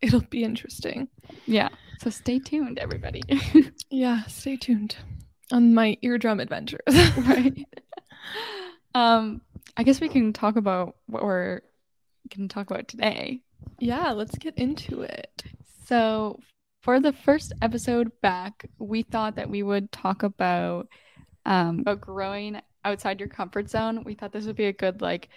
it'll 0.00 0.20
be 0.20 0.44
interesting. 0.44 1.08
Yeah. 1.46 1.68
So 2.00 2.10
stay 2.10 2.38
tuned, 2.38 2.78
everybody. 2.78 3.22
yeah, 3.90 4.22
stay 4.24 4.56
tuned 4.56 4.96
on 5.50 5.74
my 5.74 5.98
eardrum 6.02 6.40
adventures. 6.40 6.80
right. 7.18 7.66
Um, 8.94 9.42
I 9.76 9.82
guess 9.82 10.00
we 10.00 10.08
can 10.08 10.32
talk 10.32 10.56
about 10.56 10.96
what 11.06 11.22
we're 11.22 11.60
going 12.34 12.48
to 12.48 12.52
talk 12.52 12.70
about 12.70 12.88
today. 12.88 13.42
Yeah, 13.78 14.12
let's 14.12 14.36
get 14.38 14.56
into 14.56 15.02
it. 15.02 15.42
So, 15.86 16.40
for 16.82 17.00
the 17.00 17.12
first 17.12 17.52
episode 17.60 18.12
back, 18.22 18.68
we 18.78 19.02
thought 19.02 19.36
that 19.36 19.50
we 19.50 19.62
would 19.62 19.90
talk 19.92 20.22
about 20.22 20.88
um 21.46 21.80
about 21.80 22.00
growing 22.00 22.60
outside 22.84 23.20
your 23.20 23.28
comfort 23.28 23.70
zone. 23.70 24.04
We 24.04 24.14
thought 24.14 24.32
this 24.32 24.46
would 24.46 24.56
be 24.56 24.66
a 24.66 24.72
good 24.72 25.00
like 25.00 25.28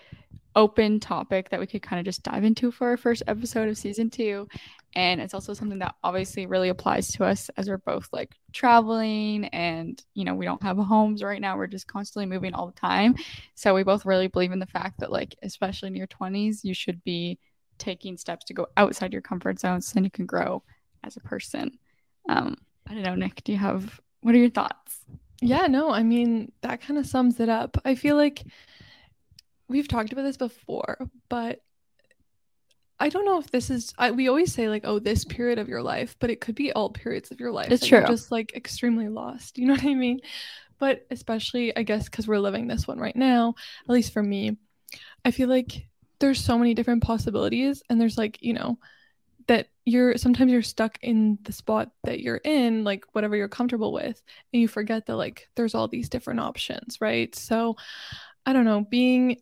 open 0.56 1.00
topic 1.00 1.50
that 1.50 1.60
we 1.60 1.68
could 1.68 1.82
kind 1.82 2.00
of 2.00 2.06
just 2.06 2.24
dive 2.24 2.44
into 2.44 2.72
for 2.72 2.90
our 2.90 2.98
first 2.98 3.24
episode 3.28 3.70
of 3.70 3.78
season 3.78 4.10
two. 4.10 4.48
And 4.94 5.22
it's 5.22 5.34
also 5.34 5.54
something 5.54 5.80
that 5.80 5.96
obviously 6.04 6.46
really 6.46 6.70
applies 6.70 7.08
to 7.14 7.24
us 7.24 7.50
as 7.56 7.70
we're 7.70 7.78
both 7.78 8.10
like 8.12 8.36
traveling 8.52 9.46
and, 9.46 10.02
you 10.14 10.26
know, 10.26 10.36
we 10.36 10.46
don't 10.46 10.62
have 10.64 10.78
homes 10.78 11.24
right 11.24 11.40
now. 11.40 11.56
We're 11.56 11.68
just 11.68 11.88
constantly 11.88 12.26
moving 12.26 12.54
all 12.54 12.68
the 12.68 12.74
time. 12.74 13.16
So 13.56 13.74
we 13.74 13.84
both 13.84 14.06
really 14.06 14.28
believe 14.28 14.52
in 14.52 14.60
the 14.60 14.66
fact 14.66 15.00
that, 15.00 15.12
like, 15.12 15.34
especially 15.44 15.88
in 15.88 15.96
your 15.96 16.08
20s, 16.08 16.64
you 16.64 16.74
should 16.74 17.02
be 17.06 17.40
taking 17.78 18.18
steps 18.18 18.46
to 18.46 18.54
go 18.54 18.68
outside 18.76 19.14
your 19.14 19.22
comfort 19.22 19.60
zone 19.60 19.82
so 19.82 19.94
then 19.94 20.04
you 20.04 20.12
can 20.12 20.26
grow 20.26 20.62
as 21.04 21.16
a 21.16 21.22
person. 21.22 21.80
Um, 22.28 22.58
I 22.88 22.94
don't 22.94 23.04
know, 23.04 23.16
Nick, 23.16 23.44
do 23.44 23.54
you 23.54 23.58
have 23.58 24.00
what 24.22 24.36
are 24.36 24.40
your 24.40 24.50
thoughts? 24.50 25.00
Yeah, 25.42 25.68
no, 25.68 25.92
I 25.92 26.04
mean, 26.04 26.52
that 26.62 26.82
kind 26.82 27.00
of 27.00 27.08
sums 27.08 27.40
it 27.40 27.50
up. 27.50 27.78
I 27.84 27.96
feel 27.96 28.16
like 28.16 28.44
we've 29.72 29.88
talked 29.88 30.12
about 30.12 30.24
this 30.24 30.38
before, 30.38 30.98
but 31.30 31.62
I 33.00 33.10
don't 33.10 33.26
know 33.26 33.40
if 33.40 33.50
this 33.50 33.72
is 33.72 33.94
I, 33.98 34.12
we 34.12 34.28
always 34.28 34.54
say 34.54 34.70
like 34.70 34.84
oh 34.86 35.00
this 35.00 35.26
period 35.26 35.58
of 35.58 35.68
your 35.68 35.82
life, 35.82 36.16
but 36.20 36.30
it 36.30 36.40
could 36.40 36.56
be 36.56 36.72
all 36.72 36.92
periods 36.92 37.32
of 37.32 37.40
your 37.40 37.52
life. 37.52 37.72
It's 37.72 37.88
true. 37.88 38.04
just 38.06 38.32
like 38.32 38.56
extremely 38.56 39.08
lost. 39.08 39.58
You 39.58 39.68
know 39.68 39.74
what 39.74 39.86
I 39.86 39.96
mean? 39.96 40.20
But 40.78 41.08
especially 41.10 41.76
I 41.76 41.84
guess 41.84 42.10
cuz 42.10 42.28
we're 42.28 42.40
living 42.40 42.68
this 42.68 42.88
one 42.88 43.00
right 43.00 43.16
now, 43.16 43.56
at 43.86 43.94
least 43.94 44.14
for 44.14 44.22
me, 44.22 44.58
I 45.26 45.32
feel 45.32 45.50
like 45.50 45.88
there's 46.20 46.40
so 46.40 46.58
many 46.60 46.76
different 46.76 47.02
possibilities 47.02 47.82
and 47.90 48.00
there's 48.00 48.18
like, 48.18 48.42
you 48.44 48.54
know, 48.54 48.78
that 49.48 49.70
you're 49.86 50.18
sometimes 50.18 50.52
you're 50.52 50.62
stuck 50.62 51.00
in 51.02 51.40
the 51.44 51.52
spot 51.52 51.92
that 52.04 52.20
you're 52.20 52.42
in, 52.44 52.84
like 52.84 53.06
whatever 53.14 53.36
you're 53.36 53.48
comfortable 53.48 53.92
with, 53.92 54.22
and 54.54 54.62
you 54.62 54.68
forget 54.68 55.08
that 55.08 55.16
like 55.16 55.50
there's 55.56 55.74
all 55.74 55.88
these 55.88 56.10
different 56.10 56.40
options, 56.40 57.02
right? 57.02 57.34
So 57.36 57.76
I 58.46 58.54
don't 58.54 58.66
know, 58.66 58.86
being 58.90 59.38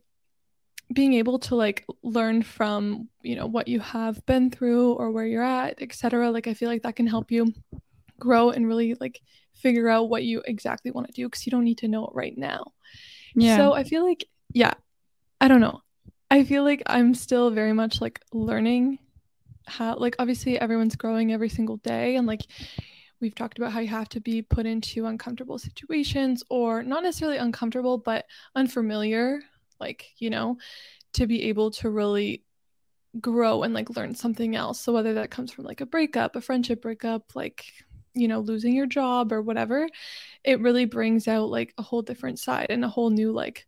being 0.92 1.14
able 1.14 1.38
to 1.38 1.56
like 1.56 1.86
learn 2.02 2.42
from 2.42 3.08
you 3.22 3.36
know 3.36 3.46
what 3.46 3.68
you 3.68 3.80
have 3.80 4.26
been 4.26 4.50
through 4.50 4.94
or 4.94 5.12
where 5.12 5.26
you're 5.26 5.44
at 5.44 5.80
etc 5.82 6.32
like 6.32 6.48
i 6.48 6.54
feel 6.54 6.68
like 6.68 6.82
that 6.82 6.96
can 6.96 7.06
help 7.06 7.32
you 7.32 7.54
grow 8.20 8.50
and 8.50 8.68
really 8.68 8.96
like 9.00 9.22
figure 9.56 9.90
out 9.90 10.10
what 10.10 10.24
you 10.24 10.42
exactly 10.46 10.92
want 10.92 11.08
to 11.08 11.14
do 11.14 11.28
because 11.28 11.46
you 11.46 11.52
don't 11.52 11.64
need 11.64 11.78
to 11.80 11.88
know 11.88 12.06
it 12.06 12.12
right 12.14 12.38
now. 12.38 12.72
Yeah. 13.36 13.58
So 13.58 13.74
i 13.74 13.84
feel 13.84 14.06
like 14.06 14.26
yeah 14.54 14.74
i 15.42 15.48
don't 15.48 15.62
know. 15.62 15.82
I 16.32 16.44
feel 16.44 16.64
like 16.64 16.84
i'm 16.86 17.14
still 17.14 17.50
very 17.50 17.74
much 17.74 18.02
like 18.02 18.22
learning 18.34 19.00
how 19.66 19.96
like 19.98 20.16
obviously 20.20 20.60
everyone's 20.60 20.96
growing 20.96 21.32
every 21.32 21.50
single 21.50 21.78
day 21.78 22.16
and 22.16 22.28
like 22.28 22.42
we've 23.22 23.36
talked 23.36 23.58
about 23.58 23.72
how 23.72 23.80
you 23.80 23.88
have 23.88 24.10
to 24.10 24.22
be 24.22 24.42
put 24.42 24.66
into 24.66 25.06
uncomfortable 25.06 25.58
situations 25.58 26.44
or 26.50 26.84
not 26.84 27.04
necessarily 27.04 27.38
uncomfortable 27.38 27.98
but 27.98 28.26
unfamiliar 28.56 29.42
like 29.80 30.08
you 30.18 30.30
know 30.30 30.58
to 31.14 31.28
be 31.28 31.44
able 31.44 31.72
to 31.72 31.90
really 31.90 32.44
grow 33.20 33.64
and 33.64 33.74
like 33.74 33.96
learn 33.96 34.14
something 34.14 34.56
else. 34.56 34.80
So 34.80 34.94
whether 34.94 35.16
that 35.16 35.32
comes 35.32 35.52
from 35.52 35.66
like 35.66 35.82
a 35.82 35.86
breakup 35.86 36.36
a 36.36 36.42
friendship 36.42 36.82
breakup 36.82 37.36
like 37.36 37.66
you 38.14 38.28
know 38.28 38.40
losing 38.40 38.74
your 38.76 38.88
job 38.88 39.32
or 39.32 39.42
whatever 39.42 39.88
it 40.44 40.60
really 40.62 40.86
brings 40.86 41.28
out 41.28 41.50
like 41.50 41.74
a 41.78 41.84
whole 41.84 42.02
different 42.02 42.40
side 42.40 42.68
and 42.70 42.84
a 42.84 42.90
whole 42.90 43.10
new 43.10 43.32
like 43.32 43.68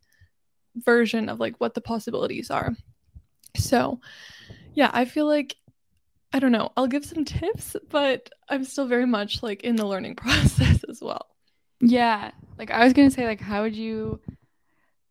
version 0.76 1.28
of 1.28 1.38
like 1.38 1.56
what 1.58 1.74
the 1.74 1.80
possibilities 1.80 2.50
are. 2.50 2.72
So 3.56 4.00
yeah 4.74 4.90
i 4.92 5.04
feel 5.04 5.26
like 5.26 5.56
i 6.32 6.38
don't 6.38 6.52
know 6.52 6.70
i'll 6.76 6.86
give 6.86 7.04
some 7.04 7.24
tips 7.24 7.76
but 7.90 8.30
i'm 8.48 8.64
still 8.64 8.86
very 8.86 9.06
much 9.06 9.42
like 9.42 9.62
in 9.62 9.76
the 9.76 9.86
learning 9.86 10.16
process 10.16 10.82
as 10.88 11.00
well. 11.00 11.26
Yeah. 11.80 12.30
Like 12.58 12.70
i 12.70 12.84
was 12.84 12.92
gonna 12.92 13.10
say 13.10 13.26
like 13.26 13.40
how 13.40 13.62
would 13.62 13.76
you 13.76 14.20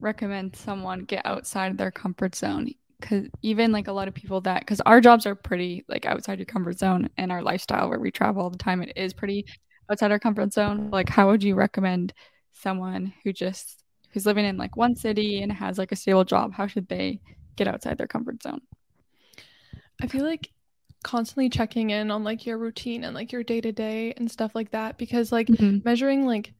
recommend 0.02 0.56
someone 0.56 1.02
get 1.06 1.26
outside 1.26 1.72
of 1.72 1.78
their 1.78 1.92
comfort 1.92 2.36
zone 2.36 2.70
because 3.00 3.28
even 3.42 3.72
like 3.72 3.88
a 3.88 3.92
lot 3.92 4.08
of 4.08 4.14
people 4.14 4.42
that 4.42 4.62
because 4.62 4.82
our 4.82 5.02
jobs 5.02 5.26
are 5.26 5.36
pretty 5.36 5.84
like 5.88 6.06
outside 6.06 6.38
your 6.38 6.46
comfort 6.46 6.78
zone 6.78 7.10
and 7.18 7.32
our 7.32 7.42
lifestyle 7.42 7.90
where 7.90 8.00
we 8.00 8.12
travel 8.12 8.44
all 8.44 8.50
the 8.50 8.58
time 8.58 8.82
it 8.82 8.94
is 8.96 9.14
pretty 9.14 9.46
outside 9.90 10.12
our 10.12 10.20
comfort 10.20 10.54
zone 10.54 10.90
like 10.92 11.10
how 11.10 11.28
would 11.28 11.44
you 11.44 11.56
recommend 11.56 12.14
someone 12.52 13.14
who 13.24 13.34
just 13.34 13.84
who's 14.12 14.26
living 14.26 14.46
in 14.46 14.58
like 14.58 14.78
one 14.78 14.96
city 14.96 15.42
and 15.42 15.52
has 15.52 15.78
like 15.78 15.92
a 15.92 15.96
stable 15.96 16.24
job 16.24 16.54
how 16.54 16.68
should 16.68 16.88
they 16.88 17.20
get 17.56 17.68
outside 17.68 17.98
their 17.98 18.08
comfort 18.08 18.42
zone 18.42 18.62
i 20.02 20.08
feel 20.08 20.26
like 20.26 20.50
constantly 21.04 21.50
checking 21.50 21.90
in 21.90 22.12
on 22.12 22.24
like 22.24 22.46
your 22.46 22.58
routine 22.58 23.04
and 23.04 23.16
like 23.16 23.32
your 23.32 23.44
day 23.44 23.60
to 23.60 23.72
day 23.72 24.14
and 24.18 24.30
stuff 24.30 24.54
like 24.54 24.70
that 24.72 24.98
because 24.98 25.32
like 25.32 25.48
mm-hmm. 25.48 25.80
measuring 25.84 26.28
like 26.28 26.54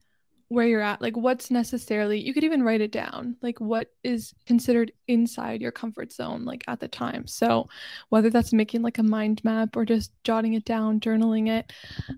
where 0.52 0.66
you're 0.66 0.82
at 0.82 1.00
like 1.00 1.16
what's 1.16 1.50
necessarily 1.50 2.20
you 2.20 2.34
could 2.34 2.44
even 2.44 2.62
write 2.62 2.80
it 2.80 2.92
down 2.92 3.36
like 3.42 3.60
what 3.60 3.88
is 4.04 4.34
considered 4.46 4.92
inside 5.08 5.60
your 5.60 5.72
comfort 5.72 6.12
zone 6.12 6.44
like 6.44 6.62
at 6.68 6.78
the 6.78 6.88
time. 6.88 7.26
So 7.26 7.68
whether 8.10 8.30
that's 8.30 8.52
making 8.52 8.82
like 8.82 8.98
a 8.98 9.02
mind 9.02 9.42
map 9.44 9.76
or 9.76 9.84
just 9.84 10.12
jotting 10.24 10.54
it 10.54 10.64
down 10.64 11.00
journaling 11.00 11.48
it 11.48 11.72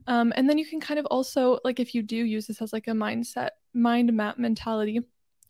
um, 0.06 0.32
and 0.36 0.48
then 0.48 0.58
you 0.58 0.66
can 0.66 0.80
kind 0.80 0.98
of 0.98 1.06
also 1.06 1.58
like 1.64 1.78
if 1.78 1.94
you 1.94 2.02
do 2.02 2.16
use 2.16 2.46
this 2.46 2.60
as 2.60 2.72
like 2.72 2.88
a 2.88 2.92
mindset 2.92 3.50
mind 3.72 4.12
map 4.12 4.38
mentality 4.38 5.00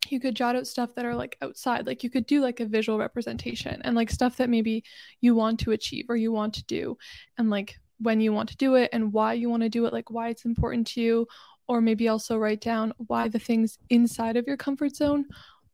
you 0.09 0.19
could 0.19 0.35
jot 0.35 0.55
out 0.55 0.67
stuff 0.67 0.93
that 0.95 1.05
are 1.05 1.15
like 1.15 1.37
outside 1.41 1.87
like 1.87 2.03
you 2.03 2.09
could 2.09 2.25
do 2.25 2.41
like 2.41 2.59
a 2.59 2.65
visual 2.65 2.99
representation 2.99 3.81
and 3.83 3.95
like 3.95 4.09
stuff 4.09 4.37
that 4.37 4.49
maybe 4.49 4.83
you 5.21 5.33
want 5.33 5.59
to 5.59 5.71
achieve 5.71 6.05
or 6.09 6.15
you 6.15 6.31
want 6.31 6.53
to 6.53 6.63
do 6.65 6.97
and 7.37 7.49
like 7.49 7.75
when 7.99 8.19
you 8.19 8.33
want 8.33 8.49
to 8.49 8.57
do 8.57 8.75
it 8.75 8.89
and 8.93 9.13
why 9.13 9.33
you 9.33 9.49
want 9.49 9.63
to 9.63 9.69
do 9.69 9.85
it 9.85 9.93
like 9.93 10.11
why 10.11 10.29
it's 10.29 10.45
important 10.45 10.85
to 10.85 11.01
you 11.01 11.27
or 11.67 11.81
maybe 11.81 12.07
also 12.07 12.37
write 12.37 12.61
down 12.61 12.93
why 12.97 13.27
the 13.27 13.39
things 13.39 13.77
inside 13.89 14.37
of 14.37 14.47
your 14.47 14.57
comfort 14.57 14.95
zone 14.95 15.25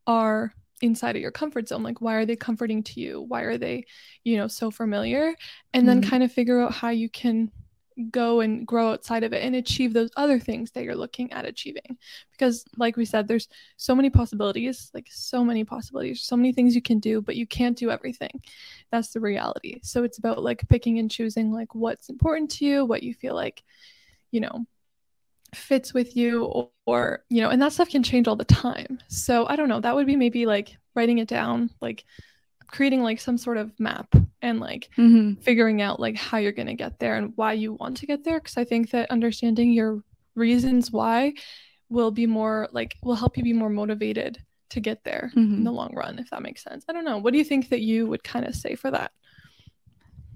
are 0.06 0.54
inside 0.80 1.16
of 1.16 1.22
your 1.22 1.30
comfort 1.30 1.68
zone. 1.68 1.82
Like 1.82 2.00
why 2.00 2.14
are 2.14 2.26
they 2.26 2.36
comforting 2.36 2.82
to 2.84 3.00
you? 3.00 3.20
Why 3.22 3.42
are 3.42 3.58
they 3.58 3.86
you 4.24 4.36
know 4.36 4.48
so 4.48 4.70
familiar? 4.70 5.34
And 5.72 5.88
then 5.88 6.00
mm-hmm. 6.00 6.10
kind 6.10 6.22
of 6.22 6.32
figure 6.32 6.60
out 6.60 6.72
how 6.72 6.90
you 6.90 7.08
can 7.08 7.50
go 8.10 8.40
and 8.40 8.66
grow 8.66 8.90
outside 8.90 9.22
of 9.22 9.34
it 9.34 9.42
and 9.42 9.54
achieve 9.54 9.92
those 9.92 10.10
other 10.16 10.40
things 10.40 10.70
that 10.70 10.82
you're 10.82 10.96
looking 10.96 11.32
at 11.32 11.44
achieving. 11.44 11.98
Because 12.32 12.64
like 12.76 12.96
we 12.96 13.04
said 13.04 13.28
there's 13.28 13.48
so 13.76 13.94
many 13.94 14.10
possibilities 14.10 14.90
like 14.94 15.08
so 15.10 15.44
many 15.44 15.62
possibilities 15.62 16.22
so 16.22 16.36
many 16.36 16.52
things 16.52 16.74
you 16.74 16.82
can 16.82 16.98
do 16.98 17.20
but 17.20 17.36
you 17.36 17.46
can't 17.46 17.76
do 17.76 17.90
everything. 17.90 18.42
That's 18.90 19.12
the 19.12 19.20
reality. 19.20 19.80
So 19.82 20.04
it's 20.04 20.18
about 20.18 20.42
like 20.42 20.68
picking 20.68 20.98
and 20.98 21.10
choosing 21.10 21.52
like 21.52 21.74
what's 21.74 22.08
important 22.08 22.50
to 22.52 22.64
you 22.64 22.84
what 22.84 23.02
you 23.02 23.14
feel 23.14 23.34
like 23.34 23.62
you 24.30 24.40
know 24.40 24.66
fits 25.54 25.92
with 25.92 26.16
you 26.16 26.44
or, 26.44 26.70
or, 26.86 27.24
you 27.28 27.40
know 27.40 27.50
and 27.50 27.60
that 27.60 27.72
stuff 27.72 27.88
can 27.88 28.02
change 28.02 28.26
all 28.26 28.36
the 28.36 28.44
time 28.44 28.98
so 29.08 29.46
i 29.46 29.56
don't 29.56 29.68
know 29.68 29.80
that 29.80 29.94
would 29.94 30.06
be 30.06 30.16
maybe 30.16 30.46
like 30.46 30.76
writing 30.94 31.18
it 31.18 31.28
down 31.28 31.70
like 31.80 32.04
creating 32.66 33.02
like 33.02 33.20
some 33.20 33.36
sort 33.36 33.58
of 33.58 33.78
map 33.78 34.14
and 34.40 34.58
like 34.58 34.88
mm-hmm. 34.96 35.40
figuring 35.42 35.82
out 35.82 36.00
like 36.00 36.16
how 36.16 36.38
you're 36.38 36.52
going 36.52 36.66
to 36.66 36.74
get 36.74 36.98
there 36.98 37.16
and 37.16 37.32
why 37.36 37.52
you 37.52 37.74
want 37.74 37.98
to 37.98 38.06
get 38.06 38.24
there 38.24 38.40
because 38.40 38.56
i 38.56 38.64
think 38.64 38.90
that 38.90 39.10
understanding 39.10 39.72
your 39.72 40.02
reasons 40.34 40.90
why 40.90 41.32
will 41.90 42.10
be 42.10 42.26
more 42.26 42.68
like 42.72 42.96
will 43.02 43.14
help 43.14 43.36
you 43.36 43.42
be 43.42 43.52
more 43.52 43.68
motivated 43.68 44.38
to 44.70 44.80
get 44.80 45.04
there 45.04 45.30
mm-hmm. 45.36 45.56
in 45.56 45.64
the 45.64 45.70
long 45.70 45.94
run 45.94 46.18
if 46.18 46.30
that 46.30 46.42
makes 46.42 46.62
sense 46.62 46.84
i 46.88 46.92
don't 46.92 47.04
know 47.04 47.18
what 47.18 47.32
do 47.32 47.38
you 47.38 47.44
think 47.44 47.68
that 47.68 47.82
you 47.82 48.06
would 48.06 48.24
kind 48.24 48.46
of 48.46 48.54
say 48.54 48.74
for 48.74 48.90
that 48.90 49.12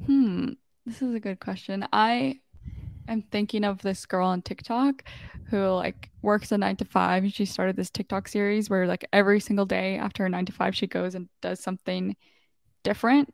hmm 0.04 0.50
this 0.84 1.00
is 1.00 1.14
a 1.14 1.20
good 1.20 1.40
question 1.40 1.86
i 1.92 2.38
I'm 3.08 3.22
thinking 3.22 3.64
of 3.64 3.82
this 3.82 4.06
girl 4.06 4.28
on 4.28 4.42
TikTok 4.42 5.04
who 5.50 5.66
like 5.68 6.10
works 6.22 6.52
a 6.52 6.58
nine 6.58 6.76
to 6.76 6.84
five 6.84 7.22
and 7.22 7.32
she 7.32 7.44
started 7.44 7.76
this 7.76 7.90
TikTok 7.90 8.28
series 8.28 8.68
where 8.68 8.86
like 8.86 9.06
every 9.12 9.40
single 9.40 9.66
day 9.66 9.96
after 9.96 10.24
her 10.24 10.28
nine 10.28 10.46
to 10.46 10.52
five 10.52 10.74
she 10.74 10.86
goes 10.86 11.14
and 11.14 11.28
does 11.40 11.60
something 11.60 12.16
different. 12.82 13.32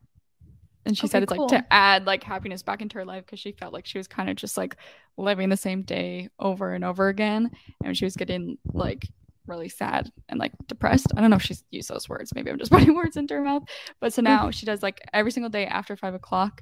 And 0.85 0.97
she 0.97 1.05
okay, 1.05 1.11
said 1.11 1.23
it's 1.23 1.31
cool. 1.31 1.47
like 1.47 1.61
to 1.61 1.73
add 1.73 2.05
like 2.05 2.23
happiness 2.23 2.61
back 2.61 2.81
into 2.81 2.97
her 2.97 3.05
life 3.05 3.25
because 3.25 3.39
she 3.39 3.53
felt 3.53 3.73
like 3.73 3.85
she 3.85 3.97
was 3.97 4.07
kind 4.07 4.29
of 4.29 4.35
just 4.35 4.57
like 4.57 4.75
living 5.17 5.49
the 5.49 5.57
same 5.57 5.83
day 5.83 6.29
over 6.39 6.73
and 6.73 6.83
over 6.83 7.07
again. 7.07 7.51
And 7.83 7.97
she 7.97 8.05
was 8.05 8.15
getting 8.15 8.57
like 8.73 9.07
really 9.47 9.69
sad 9.69 10.11
and 10.29 10.39
like 10.39 10.51
depressed. 10.67 11.07
I 11.15 11.21
don't 11.21 11.29
know 11.29 11.37
if 11.37 11.41
she's 11.41 11.63
used 11.71 11.89
those 11.89 12.09
words. 12.09 12.33
Maybe 12.35 12.49
I'm 12.49 12.59
just 12.59 12.71
putting 12.71 12.95
words 12.95 13.17
into 13.17 13.33
her 13.33 13.41
mouth. 13.41 13.63
But 13.99 14.13
so 14.13 14.21
mm-hmm. 14.21 14.45
now 14.45 14.51
she 14.51 14.65
does 14.65 14.83
like 14.83 14.99
every 15.13 15.31
single 15.31 15.49
day 15.49 15.65
after 15.65 15.95
five 15.95 16.13
o'clock, 16.13 16.61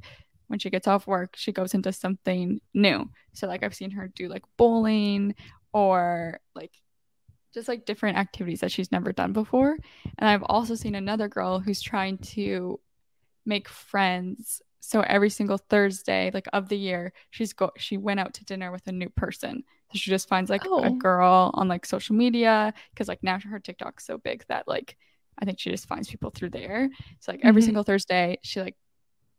when 0.51 0.59
she 0.59 0.69
gets 0.69 0.87
off 0.87 1.07
work, 1.07 1.35
she 1.37 1.53
goes 1.53 1.73
into 1.73 1.93
something 1.93 2.59
new. 2.73 3.09
So 3.33 3.47
like 3.47 3.63
I've 3.63 3.73
seen 3.73 3.91
her 3.91 4.11
do 4.13 4.27
like 4.27 4.43
bowling 4.57 5.33
or 5.73 6.39
like 6.53 6.73
just 7.53 7.69
like 7.69 7.85
different 7.85 8.17
activities 8.17 8.59
that 8.59 8.71
she's 8.71 8.91
never 8.91 9.13
done 9.13 9.31
before. 9.31 9.77
And 10.19 10.29
I've 10.29 10.43
also 10.43 10.75
seen 10.75 10.93
another 10.93 11.29
girl 11.29 11.59
who's 11.59 11.81
trying 11.81 12.17
to 12.19 12.79
make 13.45 13.69
friends. 13.69 14.61
So 14.81 15.01
every 15.01 15.29
single 15.29 15.57
Thursday, 15.57 16.31
like 16.33 16.47
of 16.51 16.67
the 16.67 16.77
year, 16.77 17.13
she's 17.29 17.53
go 17.53 17.71
she 17.77 17.95
went 17.95 18.19
out 18.19 18.33
to 18.35 18.45
dinner 18.45 18.71
with 18.71 18.85
a 18.87 18.91
new 18.91 19.09
person. 19.09 19.63
So 19.93 19.97
she 19.97 20.09
just 20.09 20.27
finds 20.27 20.49
like 20.49 20.63
oh. 20.65 20.83
a 20.83 20.91
girl 20.91 21.51
on 21.53 21.69
like 21.69 21.85
social 21.85 22.15
media 22.15 22.73
because 22.91 23.07
like 23.07 23.23
now 23.23 23.39
her 23.39 23.59
TikTok's 23.59 24.05
so 24.05 24.17
big 24.17 24.43
that 24.49 24.67
like 24.67 24.97
I 25.39 25.45
think 25.45 25.59
she 25.59 25.71
just 25.71 25.87
finds 25.87 26.09
people 26.09 26.29
through 26.29 26.49
there. 26.49 26.89
So 27.21 27.31
like 27.31 27.41
every 27.43 27.61
mm-hmm. 27.61 27.67
single 27.67 27.83
Thursday, 27.83 28.37
she 28.43 28.61
like 28.61 28.75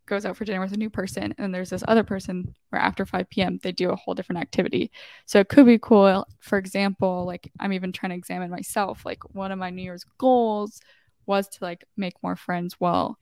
goes 0.07 0.27
out 0.27 0.37
for 0.37 0.45
dinner 0.45 0.61
with 0.61 0.73
a 0.73 0.77
new 0.77 0.91
person 0.91 1.35
and 1.39 1.55
there's 1.55 1.71
this 1.71 1.85
other 1.87 2.03
person 2.03 2.55
where 2.71 2.81
after 2.81 3.07
5 3.07 3.31
p.m 3.31 3.59
they 3.63 3.73
do 3.73 3.91
a 3.91 3.97
whole 3.97 4.15
different 4.15 4.41
activity 4.41 4.91
so 5.27 5.39
it 5.39 5.49
could 5.49 5.67
be 5.67 5.79
cool 5.79 6.27
for 6.41 6.59
example 6.59 7.25
like 7.25 7.51
i'm 7.61 7.73
even 7.73 7.93
trying 7.93 8.11
to 8.11 8.17
examine 8.17 8.51
myself 8.51 9.05
like 9.07 9.23
one 9.35 9.53
of 9.53 9.59
my 9.59 9.71
new 9.71 9.83
year's 9.83 10.05
goals 10.19 10.81
was 11.27 11.49
to 11.49 11.59
like 11.63 11.85
make 11.97 12.15
more 12.23 12.37
friends 12.37 12.75
while 12.79 13.19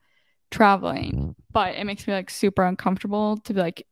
traveling. 0.50 1.12
Mm-hmm. 1.12 1.30
But 1.52 1.74
it 1.76 1.84
makes 1.84 2.06
me 2.06 2.12
like 2.12 2.30
super 2.30 2.64
uncomfortable 2.64 3.38
to 3.38 3.54
be 3.54 3.60
like 3.60 3.86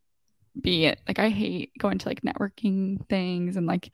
be 0.61 0.87
it 0.87 1.01
like 1.07 1.19
I 1.19 1.29
hate 1.29 1.71
going 1.79 1.99
to 1.99 2.09
like 2.09 2.23
networking 2.23 3.07
things 3.09 3.57
and 3.57 3.67
like 3.67 3.91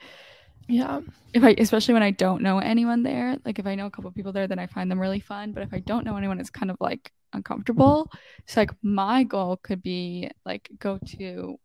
yeah. 0.66 1.00
If 1.34 1.44
I 1.44 1.54
especially 1.58 1.94
when 1.94 2.02
I 2.02 2.10
don't 2.10 2.42
know 2.42 2.58
anyone 2.58 3.02
there, 3.02 3.36
like 3.44 3.58
if 3.58 3.66
I 3.66 3.74
know 3.74 3.86
a 3.86 3.90
couple 3.90 4.10
people 4.12 4.32
there, 4.32 4.46
then 4.46 4.58
I 4.58 4.66
find 4.66 4.90
them 4.90 5.00
really 5.00 5.20
fun. 5.20 5.52
But 5.52 5.62
if 5.62 5.74
I 5.74 5.80
don't 5.80 6.06
know 6.06 6.16
anyone, 6.16 6.40
it's 6.40 6.50
kind 6.50 6.70
of 6.70 6.78
like 6.80 7.12
uncomfortable. 7.34 8.10
So 8.46 8.60
like 8.60 8.70
my 8.82 9.24
goal 9.24 9.56
could 9.56 9.82
be 9.82 10.30
like 10.44 10.70
go 10.78 10.98
to 11.18 11.58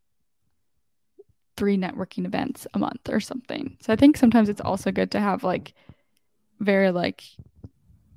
three 1.57 1.77
networking 1.77 2.25
events 2.25 2.67
a 2.73 2.79
month 2.79 3.09
or 3.09 3.19
something. 3.19 3.77
So 3.81 3.93
I 3.93 3.95
think 3.95 4.17
sometimes 4.17 4.49
it's 4.49 4.61
also 4.61 4.91
good 4.91 5.11
to 5.11 5.19
have 5.19 5.43
like 5.43 5.73
very 6.59 6.91
like 6.91 7.23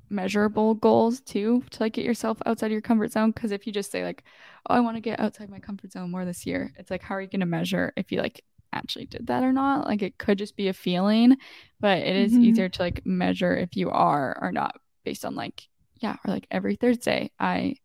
measurable 0.09 0.75
goals 0.75 1.21
too 1.21 1.63
to 1.71 1.83
like 1.83 1.93
get 1.93 2.05
yourself 2.05 2.37
outside 2.45 2.67
of 2.67 2.71
your 2.71 2.81
comfort 2.81 3.11
zone 3.11 3.31
because 3.31 3.51
if 3.51 3.65
you 3.65 3.73
just 3.73 3.91
say 3.91 4.03
like 4.03 4.23
oh 4.69 4.75
i 4.75 4.79
want 4.79 4.95
to 4.95 5.01
get 5.01 5.19
outside 5.19 5.49
my 5.49 5.59
comfort 5.59 5.91
zone 5.91 6.11
more 6.11 6.23
this 6.23 6.45
year 6.45 6.71
it's 6.77 6.91
like 6.91 7.01
how 7.01 7.15
are 7.15 7.21
you 7.21 7.27
going 7.27 7.39
to 7.39 7.47
measure 7.47 7.91
if 7.97 8.11
you 8.11 8.21
like 8.21 8.43
actually 8.71 9.05
did 9.05 9.27
that 9.27 9.43
or 9.43 9.51
not 9.51 9.87
like 9.87 10.01
it 10.01 10.17
could 10.17 10.37
just 10.37 10.55
be 10.55 10.67
a 10.67 10.73
feeling 10.73 11.35
but 11.79 11.97
it 11.99 12.15
is 12.15 12.31
mm-hmm. 12.33 12.43
easier 12.43 12.69
to 12.69 12.81
like 12.81 13.03
measure 13.05 13.55
if 13.55 13.75
you 13.75 13.89
are 13.89 14.37
or 14.39 14.51
not 14.51 14.75
based 15.03 15.25
on 15.25 15.35
like 15.35 15.67
yeah 16.03 16.17
or 16.25 16.33
like 16.33 16.45
every 16.51 16.75
thursday 16.75 17.31
i 17.39 17.75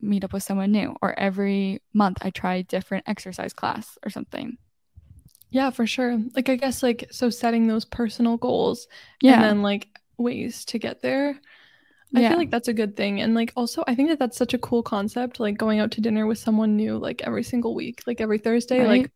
meet 0.00 0.22
up 0.22 0.32
with 0.32 0.42
someone 0.42 0.70
new 0.70 0.94
or 1.02 1.18
every 1.18 1.82
month 1.94 2.18
i 2.20 2.30
try 2.30 2.56
a 2.56 2.62
different 2.62 3.02
exercise 3.06 3.52
class 3.52 3.98
or 4.04 4.10
something 4.10 4.58
yeah 5.50 5.70
for 5.70 5.86
sure 5.86 6.20
like 6.36 6.48
i 6.48 6.56
guess 6.56 6.82
like 6.82 7.08
so 7.10 7.30
setting 7.30 7.66
those 7.66 7.86
personal 7.86 8.36
goals 8.36 8.86
yeah 9.22 9.34
and 9.34 9.44
then 9.44 9.62
like 9.62 9.88
ways 10.18 10.64
to 10.64 10.78
get 10.78 11.00
there 11.00 11.40
I 12.16 12.20
yeah. 12.20 12.28
feel 12.28 12.38
like 12.38 12.50
that's 12.50 12.68
a 12.68 12.72
good 12.72 12.96
thing. 12.96 13.20
And 13.20 13.34
like 13.34 13.52
also 13.56 13.82
I 13.88 13.96
think 13.96 14.08
that 14.08 14.20
that's 14.20 14.36
such 14.36 14.54
a 14.54 14.58
cool 14.58 14.84
concept 14.84 15.40
like 15.40 15.58
going 15.58 15.80
out 15.80 15.90
to 15.92 16.00
dinner 16.00 16.26
with 16.26 16.38
someone 16.38 16.76
new 16.76 16.96
like 16.96 17.22
every 17.22 17.42
single 17.42 17.74
week, 17.74 18.02
like 18.06 18.20
every 18.20 18.38
Thursday. 18.38 18.78
Right? 18.78 19.02
Like 19.02 19.10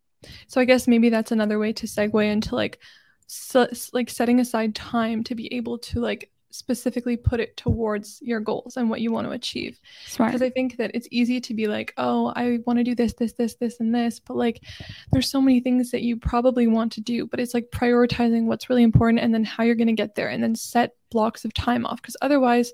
so 0.49 0.61
I 0.61 0.65
guess 0.65 0.89
maybe 0.89 1.09
that's 1.09 1.31
another 1.31 1.61
way 1.61 1.73
to 1.75 1.87
segue 1.87 2.25
into 2.25 2.57
like 2.57 2.81
so, 3.29 3.69
like 3.93 4.11
setting 4.11 4.41
aside 4.41 4.75
time 4.75 5.23
to 5.25 5.35
be 5.35 5.53
able 5.55 5.79
to 5.79 6.01
like 6.01 6.31
specifically 6.59 7.17
put 7.17 7.41
it 7.41 7.57
towards 7.57 8.21
your 8.21 8.41
goals 8.41 8.77
and 8.77 8.91
what 8.91 9.01
you 9.01 9.13
want 9.13 9.27
to 9.27 9.33
achieve. 9.33 9.81
Because 10.17 10.43
I 10.43 10.51
think 10.51 10.77
that 10.77 10.91
it's 10.93 11.09
easy 11.11 11.41
to 11.41 11.55
be 11.55 11.67
like, 11.67 11.95
oh, 11.97 12.33
I 12.35 12.59
want 12.67 12.79
to 12.79 12.85
do 12.85 12.95
this, 12.95 13.15
this, 13.15 13.33
this, 13.33 13.55
this, 13.55 13.81
and 13.81 13.95
this. 13.95 14.19
But 14.19 14.37
like, 14.37 14.65
there's 15.13 15.31
so 15.31 15.41
many 15.41 15.61
things 15.61 15.91
that 15.93 16.03
you 16.03 16.17
probably 16.17 16.67
want 16.67 16.93
to 16.93 17.01
do, 17.01 17.27
but 17.27 17.41
it's 17.41 17.55
like 17.55 17.71
prioritizing 17.71 18.47
what's 18.47 18.69
really 18.69 18.83
important 18.83 19.21
and 19.21 19.33
then 19.33 19.45
how 19.45 19.63
you're 19.63 19.75
going 19.75 19.87
to 19.87 19.93
get 19.93 20.15
there 20.15 20.29
and 20.29 20.43
then 20.43 20.55
set 20.55 20.97
blocks 21.11 21.45
of 21.45 21.55
time 21.55 21.87
off. 21.87 22.03
Because 22.03 22.17
otherwise, 22.21 22.73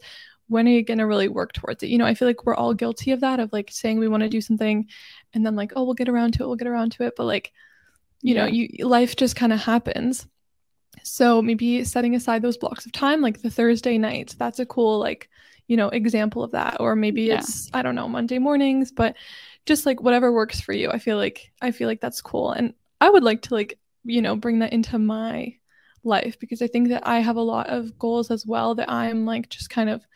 when 0.49 0.67
are 0.67 0.73
you 0.73 0.83
going 0.83 0.99
to 0.99 1.07
really 1.07 1.29
work 1.29 1.53
towards 1.53 1.83
it? 1.83 1.89
You 1.89 1.99
know, 1.99 2.07
I 2.07 2.15
feel 2.15 2.29
like 2.29 2.45
we're 2.45 2.55
all 2.55 2.75
guilty 2.75 3.13
of 3.13 3.21
that, 3.21 3.41
of 3.41 3.53
like 3.53 3.71
saying 3.71 3.99
we 3.99 4.09
want 4.09 4.23
to 4.23 4.29
do 4.29 4.41
something 4.41 4.89
and 5.33 5.45
then 5.45 5.57
like, 5.57 5.73
oh, 5.77 5.85
we'll 5.85 5.95
get 5.95 6.09
around 6.09 6.35
to 6.35 6.43
it, 6.43 6.47
we'll 6.47 6.57
get 6.57 6.69
around 6.69 6.93
to 6.93 7.05
it. 7.05 7.15
But 7.17 7.27
like, 7.27 7.53
you 8.23 8.35
yeah. 8.35 8.43
know, 8.43 8.51
you 8.51 8.87
life 8.87 9.17
just 9.17 9.37
kind 9.37 9.53
of 9.53 9.61
happens. 9.61 10.27
So 11.03 11.43
maybe 11.43 11.85
setting 11.85 12.15
aside 12.15 12.43
those 12.43 12.57
blocks 12.57 12.87
of 12.87 12.93
time, 12.93 13.21
like 13.21 13.43
the 13.43 13.51
Thursday 13.51 13.99
nights, 13.99 14.35
that's 14.35 14.59
a 14.59 14.67
cool, 14.67 14.99
like, 14.99 15.29
you 15.69 15.77
know, 15.77 15.89
example 15.89 16.43
of 16.43 16.53
that. 16.53 16.79
Or 16.81 16.95
maybe 16.97 17.23
yeah. 17.23 17.39
it's, 17.39 17.71
I 17.75 17.83
don't 17.83 17.95
know, 17.95 18.09
Monday 18.09 18.39
mornings, 18.39 18.93
but 18.93 19.17
just 19.67 19.87
like 19.87 20.03
whatever 20.03 20.33
works 20.33 20.61
for 20.61 20.73
you. 20.73 20.91
I 20.91 20.99
feel 20.99 21.17
like, 21.17 21.53
I 21.61 21.71
feel 21.71 21.89
like 21.89 22.01
that's 22.01 22.23
cool. 22.23 22.53
And 22.53 22.75
I 23.01 23.11
would 23.11 23.23
like 23.23 23.43
to, 23.43 23.55
like, 23.55 23.79
you 24.05 24.23
know, 24.23 24.37
bring 24.37 24.61
that 24.61 24.73
into 24.73 24.99
my 24.99 25.57
life 26.05 26.39
because 26.39 26.63
I 26.63 26.67
think 26.67 26.89
that 26.89 27.07
I 27.07 27.21
have 27.21 27.37
a 27.37 27.43
lot 27.43 27.69
of 27.69 27.99
goals 27.99 28.31
as 28.31 28.47
well 28.47 28.75
that 28.75 28.91
I'm 28.91 29.25
like 29.25 29.49
just 29.49 29.71
kind 29.71 29.89
of 29.89 30.07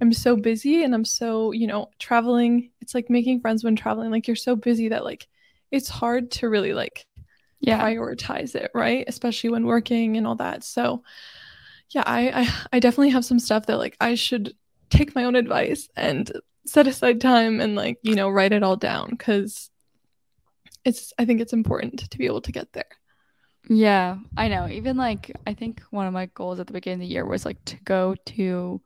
I'm 0.00 0.12
so 0.12 0.36
busy 0.36 0.84
and 0.84 0.94
I'm 0.94 1.04
so, 1.04 1.52
you 1.52 1.66
know, 1.66 1.90
traveling. 1.98 2.70
It's 2.80 2.94
like 2.94 3.10
making 3.10 3.40
friends 3.40 3.64
when 3.64 3.76
traveling. 3.76 4.10
Like 4.10 4.26
you're 4.26 4.36
so 4.36 4.54
busy 4.56 4.88
that 4.88 5.04
like 5.04 5.26
it's 5.70 5.88
hard 5.88 6.30
to 6.32 6.48
really 6.48 6.72
like 6.72 7.06
yeah. 7.60 7.80
prioritize 7.80 8.54
it, 8.54 8.70
right? 8.74 9.04
Especially 9.08 9.50
when 9.50 9.66
working 9.66 10.16
and 10.16 10.26
all 10.26 10.36
that. 10.36 10.64
So 10.64 11.02
yeah, 11.90 12.04
I, 12.06 12.42
I 12.42 12.54
I 12.74 12.80
definitely 12.80 13.10
have 13.10 13.24
some 13.24 13.38
stuff 13.38 13.66
that 13.66 13.78
like 13.78 13.96
I 14.00 14.14
should 14.14 14.54
take 14.90 15.14
my 15.14 15.24
own 15.24 15.36
advice 15.36 15.88
and 15.96 16.30
set 16.66 16.86
aside 16.86 17.20
time 17.20 17.60
and 17.60 17.74
like, 17.74 17.98
you 18.02 18.14
know, 18.14 18.28
write 18.28 18.52
it 18.52 18.62
all 18.62 18.76
down 18.76 19.16
cuz 19.16 19.70
it's 20.84 21.12
I 21.18 21.24
think 21.24 21.40
it's 21.40 21.52
important 21.52 22.10
to 22.10 22.18
be 22.18 22.26
able 22.26 22.42
to 22.42 22.52
get 22.52 22.72
there. 22.72 22.84
Yeah, 23.68 24.18
I 24.36 24.48
know. 24.48 24.68
Even 24.68 24.96
like 24.96 25.32
I 25.46 25.54
think 25.54 25.82
one 25.90 26.06
of 26.06 26.12
my 26.12 26.26
goals 26.26 26.60
at 26.60 26.66
the 26.66 26.72
beginning 26.72 27.00
of 27.02 27.08
the 27.08 27.12
year 27.12 27.26
was 27.26 27.44
like 27.44 27.62
to 27.66 27.76
go 27.84 28.14
to 28.26 28.80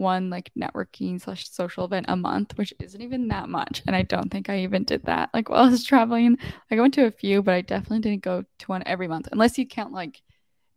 one 0.00 0.30
like 0.30 0.50
networking 0.58 1.20
slash 1.20 1.48
social 1.48 1.84
event 1.84 2.06
a 2.08 2.16
month, 2.16 2.56
which 2.56 2.72
isn't 2.80 3.00
even 3.00 3.28
that 3.28 3.48
much. 3.48 3.82
And 3.86 3.94
I 3.94 4.02
don't 4.02 4.30
think 4.30 4.48
I 4.48 4.60
even 4.60 4.84
did 4.84 5.04
that 5.04 5.30
like 5.32 5.48
while 5.48 5.64
I 5.64 5.68
was 5.68 5.84
traveling. 5.84 6.38
Like 6.70 6.78
I 6.78 6.80
went 6.80 6.94
to 6.94 7.06
a 7.06 7.10
few, 7.10 7.42
but 7.42 7.54
I 7.54 7.60
definitely 7.60 8.00
didn't 8.00 8.22
go 8.22 8.44
to 8.60 8.66
one 8.66 8.82
every 8.86 9.06
month 9.06 9.28
unless 9.30 9.58
you 9.58 9.66
count 9.66 9.92
like 9.92 10.22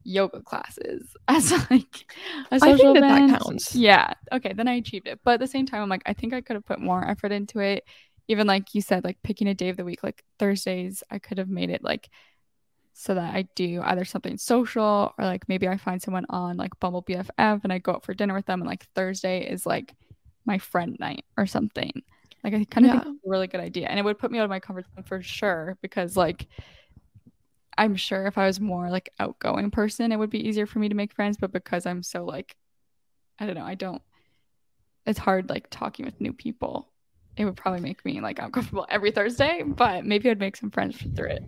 yoga 0.04 0.42
classes 0.42 1.16
as 1.28 1.52
like 1.72 2.06
a 2.52 2.60
social 2.60 2.74
I 2.74 2.78
think 2.78 2.94
that, 2.96 2.98
event. 2.98 3.32
that 3.32 3.42
counts. 3.42 3.76
Yeah. 3.76 4.14
Okay, 4.32 4.54
then 4.54 4.68
I 4.68 4.74
achieved 4.74 5.08
it. 5.08 5.22
But 5.24 5.36
at 5.36 5.40
the 5.40 5.48
same 5.48 5.66
time, 5.66 5.82
I'm 5.82 5.90
like, 5.90 6.04
I 6.06 6.14
think 6.14 6.34
I 6.34 6.42
could 6.42 6.56
have 6.56 6.66
put 6.66 6.80
more 6.80 7.08
effort 7.08 7.32
into 7.32 7.60
it. 7.60 7.86
Even 8.28 8.46
like 8.48 8.74
you 8.76 8.82
said, 8.82 9.04
like 9.04 9.18
picking 9.24 9.48
a 9.48 9.54
day 9.54 9.70
of 9.70 9.78
the 9.78 9.86
week, 9.86 10.04
like 10.04 10.24
Thursdays, 10.40 11.04
I 11.10 11.20
could 11.20 11.38
have 11.38 11.50
made 11.50 11.70
it 11.70 11.84
like 11.84 12.10
so 12.94 13.16
that 13.16 13.36
I 13.36 13.48
do 13.56 13.82
either 13.84 14.06
something 14.06 14.38
social 14.38 15.14
or 15.18 15.26
like 15.26 15.50
maybe 15.50 15.68
I 15.68 15.78
find 15.78 16.02
someone 16.02 16.26
on 16.30 16.58
like 16.58 16.80
Bumble 16.80 17.04
BFF 17.04 17.64
and 17.64 17.74
I 17.74 17.80
go 17.80 17.94
out 17.94 18.06
for 18.06 18.14
dinner 18.14 18.36
with 18.36 18.46
them 18.46 18.62
and 18.62 18.70
like 18.70 18.86
Thursday 18.94 19.50
is 19.50 19.66
like 19.66 19.96
my 20.46 20.60
friend 20.60 20.96
night 21.00 21.26
or 21.36 21.48
something. 21.48 21.92
Like 22.44 22.54
I 22.54 22.66
kind 22.66 22.86
of 22.86 22.94
yeah. 22.94 23.00
think 23.00 23.16
it's 23.16 23.26
a 23.26 23.30
really 23.30 23.48
good 23.48 23.62
idea. 23.62 23.88
And 23.88 23.98
it 23.98 24.06
would 24.06 24.20
put 24.20 24.32
me 24.32 24.38
out 24.38 24.44
of 24.44 24.50
my 24.50 24.60
comfort 24.60 24.86
zone 24.94 25.04
for 25.04 25.22
sure 25.22 25.78
because 25.82 26.16
like 26.16 26.48
I'm 27.76 27.96
sure 27.96 28.28
if 28.28 28.38
I 28.38 28.46
was 28.46 28.60
more 28.60 28.90
like 28.92 29.10
outgoing 29.20 29.72
person, 29.72 30.12
it 30.12 30.18
would 30.18 30.30
be 30.30 30.48
easier 30.48 30.68
for 30.68 30.78
me 30.78 30.90
to 30.90 30.96
make 30.96 31.14
friends. 31.14 31.38
But 31.38 31.52
because 31.52 31.88
I'm 31.88 32.04
so 32.04 32.26
like 32.26 32.56
I 33.40 33.48
don't 33.48 33.56
know, 33.56 33.66
I 33.66 33.76
don't 33.76 34.02
it's 35.06 35.20
hard 35.20 35.50
like 35.50 35.68
talking 35.70 36.06
with 36.06 36.22
new 36.22 36.32
people. 36.34 36.90
It 37.36 37.46
would 37.46 37.58
probably 37.58 37.82
make 37.82 38.06
me 38.06 38.22
like 38.22 38.40
uncomfortable 38.40 38.86
every 38.90 39.10
Thursday, 39.10 39.64
but 39.66 40.06
maybe 40.06 40.30
I'd 40.30 40.40
make 40.40 40.56
some 40.56 40.70
friends 40.70 40.98
through 41.16 41.30
it. 41.30 41.44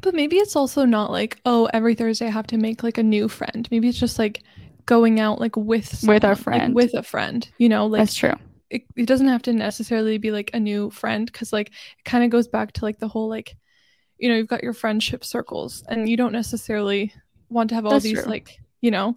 But 0.00 0.14
maybe 0.14 0.36
it's 0.36 0.56
also 0.56 0.84
not 0.84 1.10
like, 1.10 1.40
oh, 1.44 1.68
every 1.72 1.94
Thursday 1.94 2.26
I 2.26 2.30
have 2.30 2.46
to 2.48 2.58
make 2.58 2.82
like 2.82 2.98
a 2.98 3.02
new 3.02 3.28
friend. 3.28 3.68
Maybe 3.70 3.88
it's 3.88 3.98
just 3.98 4.18
like 4.18 4.42
going 4.86 5.20
out 5.20 5.40
like 5.40 5.56
with 5.56 5.86
someone, 5.86 6.16
with 6.16 6.24
our 6.24 6.36
friend, 6.36 6.74
like, 6.74 6.84
with 6.84 6.94
a 6.94 7.02
friend. 7.02 7.48
You 7.58 7.68
know, 7.68 7.86
like 7.86 8.00
that's 8.00 8.14
true. 8.14 8.34
It, 8.70 8.84
it 8.96 9.06
doesn't 9.06 9.28
have 9.28 9.42
to 9.42 9.52
necessarily 9.52 10.18
be 10.18 10.30
like 10.30 10.50
a 10.54 10.60
new 10.60 10.90
friend 10.90 11.26
because 11.26 11.52
like 11.52 11.68
it 11.68 12.04
kind 12.04 12.24
of 12.24 12.30
goes 12.30 12.48
back 12.48 12.72
to 12.72 12.84
like 12.84 12.98
the 12.98 13.08
whole 13.08 13.28
like, 13.28 13.54
you 14.18 14.28
know, 14.28 14.36
you've 14.36 14.48
got 14.48 14.62
your 14.62 14.72
friendship 14.72 15.24
circles 15.24 15.84
and 15.88 16.08
you 16.08 16.16
don't 16.16 16.32
necessarily 16.32 17.12
want 17.50 17.68
to 17.68 17.74
have 17.74 17.84
all 17.84 17.92
that's 17.92 18.04
these 18.04 18.22
true. 18.22 18.30
like, 18.30 18.58
you 18.80 18.90
know, 18.90 19.16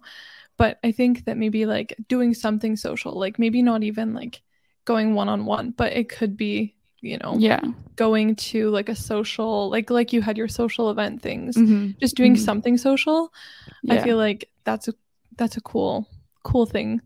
but 0.58 0.78
I 0.84 0.92
think 0.92 1.24
that 1.24 1.38
maybe 1.38 1.66
like 1.66 1.96
doing 2.08 2.34
something 2.34 2.76
social, 2.76 3.12
like 3.12 3.38
maybe 3.38 3.62
not 3.62 3.82
even 3.82 4.14
like 4.14 4.42
going 4.84 5.14
one 5.14 5.28
on 5.28 5.46
one, 5.46 5.70
but 5.70 5.92
it 5.92 6.08
could 6.08 6.36
be 6.36 6.75
you 7.00 7.18
know 7.18 7.34
yeah 7.38 7.60
going 7.96 8.34
to 8.36 8.70
like 8.70 8.88
a 8.88 8.96
social 8.96 9.70
like 9.70 9.90
like 9.90 10.12
you 10.12 10.22
had 10.22 10.36
your 10.36 10.48
social 10.48 10.90
event 10.90 11.22
things 11.22 11.56
mm-hmm. 11.56 11.90
just 12.00 12.16
doing 12.16 12.34
mm-hmm. 12.34 12.44
something 12.44 12.78
social 12.78 13.32
yeah. 13.82 13.94
i 13.94 14.02
feel 14.02 14.16
like 14.16 14.48
that's 14.64 14.88
a 14.88 14.94
that's 15.36 15.56
a 15.56 15.60
cool 15.60 16.08
cool 16.42 16.66
thing 16.66 17.00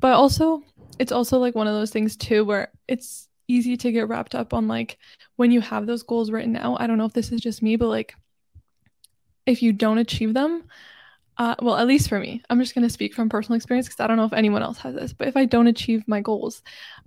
but 0.00 0.14
also 0.14 0.62
it's 0.98 1.12
also 1.12 1.38
like 1.38 1.54
one 1.54 1.66
of 1.66 1.74
those 1.74 1.90
things 1.90 2.16
too 2.16 2.44
where 2.44 2.70
it's 2.86 3.28
easy 3.48 3.76
to 3.76 3.92
get 3.92 4.08
wrapped 4.08 4.34
up 4.34 4.54
on 4.54 4.68
like 4.68 4.98
when 5.36 5.50
you 5.50 5.60
have 5.60 5.86
those 5.86 6.02
goals 6.02 6.30
written 6.30 6.56
out 6.56 6.80
i 6.80 6.86
don't 6.86 6.98
know 6.98 7.04
if 7.04 7.12
this 7.12 7.32
is 7.32 7.40
just 7.40 7.62
me 7.62 7.76
but 7.76 7.88
like 7.88 8.14
if 9.46 9.62
you 9.62 9.72
don't 9.72 9.98
achieve 9.98 10.34
them 10.34 10.64
uh, 11.36 11.56
well, 11.60 11.76
at 11.76 11.86
least 11.86 12.08
for 12.08 12.20
me, 12.20 12.42
I'm 12.48 12.60
just 12.60 12.74
going 12.74 12.86
to 12.86 12.92
speak 12.92 13.12
from 13.12 13.28
personal 13.28 13.56
experience 13.56 13.88
because 13.88 14.00
I 14.00 14.06
don't 14.06 14.16
know 14.16 14.24
if 14.24 14.32
anyone 14.32 14.62
else 14.62 14.78
has 14.78 14.94
this. 14.94 15.12
But 15.12 15.28
if 15.28 15.36
I 15.36 15.46
don't 15.46 15.66
achieve 15.66 16.06
my 16.06 16.20
goals, 16.20 16.62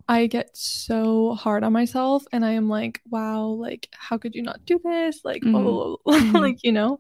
I 0.10 0.28
get 0.28 0.56
so 0.56 1.34
hard 1.36 1.64
on 1.64 1.72
myself 1.72 2.26
and 2.34 2.46
I 2.46 2.52
am 2.52 2.68
like, 2.68 3.02
wow, 3.10 3.46
like, 3.46 3.88
how 3.94 4.18
could 4.18 4.36
you 4.36 4.42
not 4.42 4.66
do 4.66 4.80
this? 4.84 5.22
Like, 5.24 5.44
mm-hmm. 5.44 5.56
oh, 5.56 6.00
like, 6.40 6.64
you 6.64 6.74
know? 6.74 6.98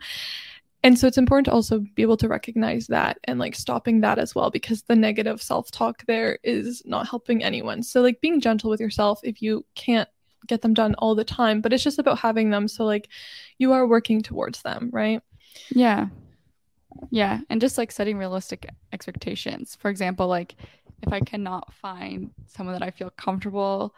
And 0.83 0.97
so 0.97 1.05
it's 1.05 1.17
important 1.17 1.45
to 1.45 1.51
also 1.51 1.79
be 1.95 2.01
able 2.01 2.17
to 2.17 2.29
recognize 2.29 2.87
that 2.87 3.17
and 3.25 3.39
like 3.39 3.55
stopping 3.55 4.01
that 4.01 4.19
as 4.19 4.33
well 4.33 4.49
because 4.49 4.83
the 4.83 4.95
negative 4.95 5.41
self 5.41 5.69
talk 5.69 6.05
there 6.05 6.39
is 6.43 6.81
not 6.85 7.09
helping 7.09 7.43
anyone. 7.43 7.83
So, 7.83 8.01
like, 8.01 8.21
being 8.21 8.39
gentle 8.39 8.69
with 8.69 8.79
yourself 8.79 9.19
if 9.23 9.41
you 9.41 9.65
can't 9.75 10.07
get 10.47 10.61
them 10.61 10.73
done 10.73 10.95
all 10.95 11.13
the 11.13 11.25
time, 11.25 11.59
but 11.59 11.73
it's 11.73 11.83
just 11.83 11.99
about 11.99 12.19
having 12.19 12.51
them. 12.51 12.69
So, 12.69 12.85
like, 12.85 13.09
you 13.57 13.73
are 13.73 13.85
working 13.85 14.21
towards 14.21 14.61
them, 14.61 14.89
right? 14.93 15.21
Yeah. 15.69 16.07
Yeah. 17.09 17.39
And 17.49 17.61
just 17.61 17.77
like 17.77 17.91
setting 17.91 18.17
realistic 18.17 18.67
expectations. 18.93 19.77
For 19.79 19.89
example, 19.89 20.27
like, 20.27 20.55
if 21.03 21.13
I 21.13 21.19
cannot 21.19 21.73
find 21.73 22.31
someone 22.47 22.73
that 22.73 22.83
I 22.83 22.91
feel 22.91 23.11
comfortable 23.11 23.93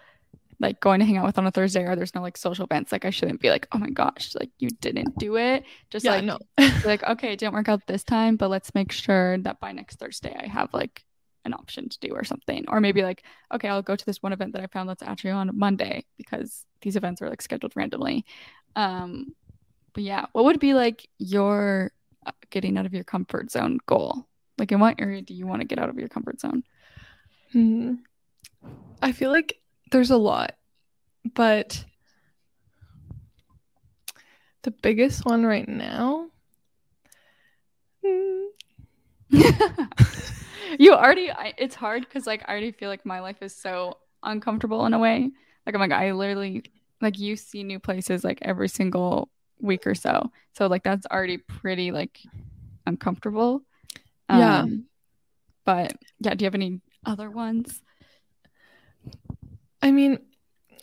like 0.60 0.80
going 0.82 0.99
to 0.99 1.06
hang 1.06 1.17
out 1.17 1.25
with 1.25 1.38
on 1.38 1.47
a 1.47 1.52
Thursday 1.52 1.86
or 1.86 1.95
there's 1.95 2.13
no 2.13 2.21
like 2.21 2.38
social 2.38 2.65
events, 2.65 2.91
like 2.91 3.06
I 3.06 3.10
shouldn't 3.10 3.39
be 3.39 3.49
like, 3.49 3.67
oh 3.71 3.78
my 3.78 3.89
gosh, 3.89 4.36
like 4.38 4.49
you 4.60 4.69
didn't 4.69 5.17
do 5.17 5.38
it. 5.38 5.63
Just 5.89 6.06
yeah, 6.06 6.15
like 6.15 6.25
no. 6.25 6.38
like, 6.86 7.04
okay, 7.04 7.34
it 7.34 7.39
didn't 7.39 7.54
work 7.54 7.69
out 7.69 7.88
this 7.88 8.04
time, 8.04 8.36
but 8.36 8.49
let's 8.49 8.75
make 8.75 8.91
sure 8.91 9.38
that 9.39 9.60
by 9.60 9.71
next 9.71 9.99
Thursday 9.99 10.36
I 10.38 10.47
have 10.47 10.73
like 10.73 11.06
an 11.45 11.54
option 11.54 11.88
to 11.88 11.99
do 11.99 12.10
or 12.10 12.25
something. 12.25 12.65
Or 12.67 12.82
maybe 12.82 13.04
like, 13.04 13.23
okay, 13.54 13.69
I'll 13.69 13.82
go 13.82 13.95
to 13.95 14.06
this 14.06 14.21
one 14.21 14.34
event 14.34 14.54
that 14.54 14.62
I 14.62 14.67
found 14.67 14.89
that's 14.89 15.04
actually 15.04 15.32
on 15.32 15.58
Monday 15.58 16.06
because 16.17 16.65
these 16.82 16.97
events 16.97 17.21
are 17.21 17.30
like 17.30 17.41
scheduled 17.41 17.73
randomly. 17.75 18.25
Um, 18.75 19.34
but 19.93 20.04
yeah, 20.04 20.25
what 20.34 20.43
would 20.43 20.60
be 20.60 20.73
like 20.73 21.08
your 21.19 21.93
getting 22.49 22.77
out 22.77 22.85
of 22.85 22.93
your 22.93 23.03
comfort 23.03 23.51
zone 23.51 23.79
goal? 23.85 24.27
Like, 24.57 24.71
in 24.71 24.79
what 24.79 24.99
area 24.99 25.21
do 25.21 25.33
you 25.33 25.47
want 25.47 25.61
to 25.61 25.67
get 25.67 25.79
out 25.79 25.89
of 25.89 25.97
your 25.97 26.09
comfort 26.09 26.39
zone? 26.41 26.63
Hmm. 27.51 27.95
I 29.01 29.11
feel 29.11 29.31
like 29.31 29.57
there's 29.91 30.11
a 30.11 30.17
lot, 30.17 30.55
but 31.33 31.85
the 34.63 34.71
biggest 34.71 35.25
one 35.25 35.45
right 35.45 35.67
now. 35.67 36.27
Hmm. 38.05 38.45
you 40.79 40.93
already, 40.93 41.31
I, 41.31 41.53
it's 41.57 41.75
hard 41.75 42.01
because 42.01 42.27
like 42.27 42.43
I 42.47 42.51
already 42.51 42.71
feel 42.71 42.89
like 42.89 43.05
my 43.05 43.21
life 43.21 43.41
is 43.41 43.55
so 43.55 43.97
uncomfortable 44.23 44.85
in 44.85 44.93
a 44.93 44.99
way. 44.99 45.31
Like 45.65 45.75
I'm 45.75 45.81
like 45.81 45.91
I 45.91 46.11
literally 46.11 46.63
like 47.01 47.17
you 47.17 47.35
see 47.35 47.63
new 47.63 47.79
places 47.79 48.23
like 48.23 48.39
every 48.41 48.67
single 48.67 49.29
week 49.60 49.86
or 49.88 49.95
so. 49.95 50.32
So 50.54 50.67
like 50.67 50.84
that's 50.84 51.06
already 51.08 51.38
pretty 51.38 51.91
like 51.91 52.19
uncomfortable. 52.86 53.62
Um, 54.28 54.39
yeah. 54.39 54.65
But 55.65 55.93
yeah, 56.19 56.34
do 56.36 56.43
you 56.43 56.48
have 56.48 56.56
any 56.56 56.82
other 57.06 57.30
ones? 57.30 57.82
I 59.82 59.91
mean, 59.91 60.19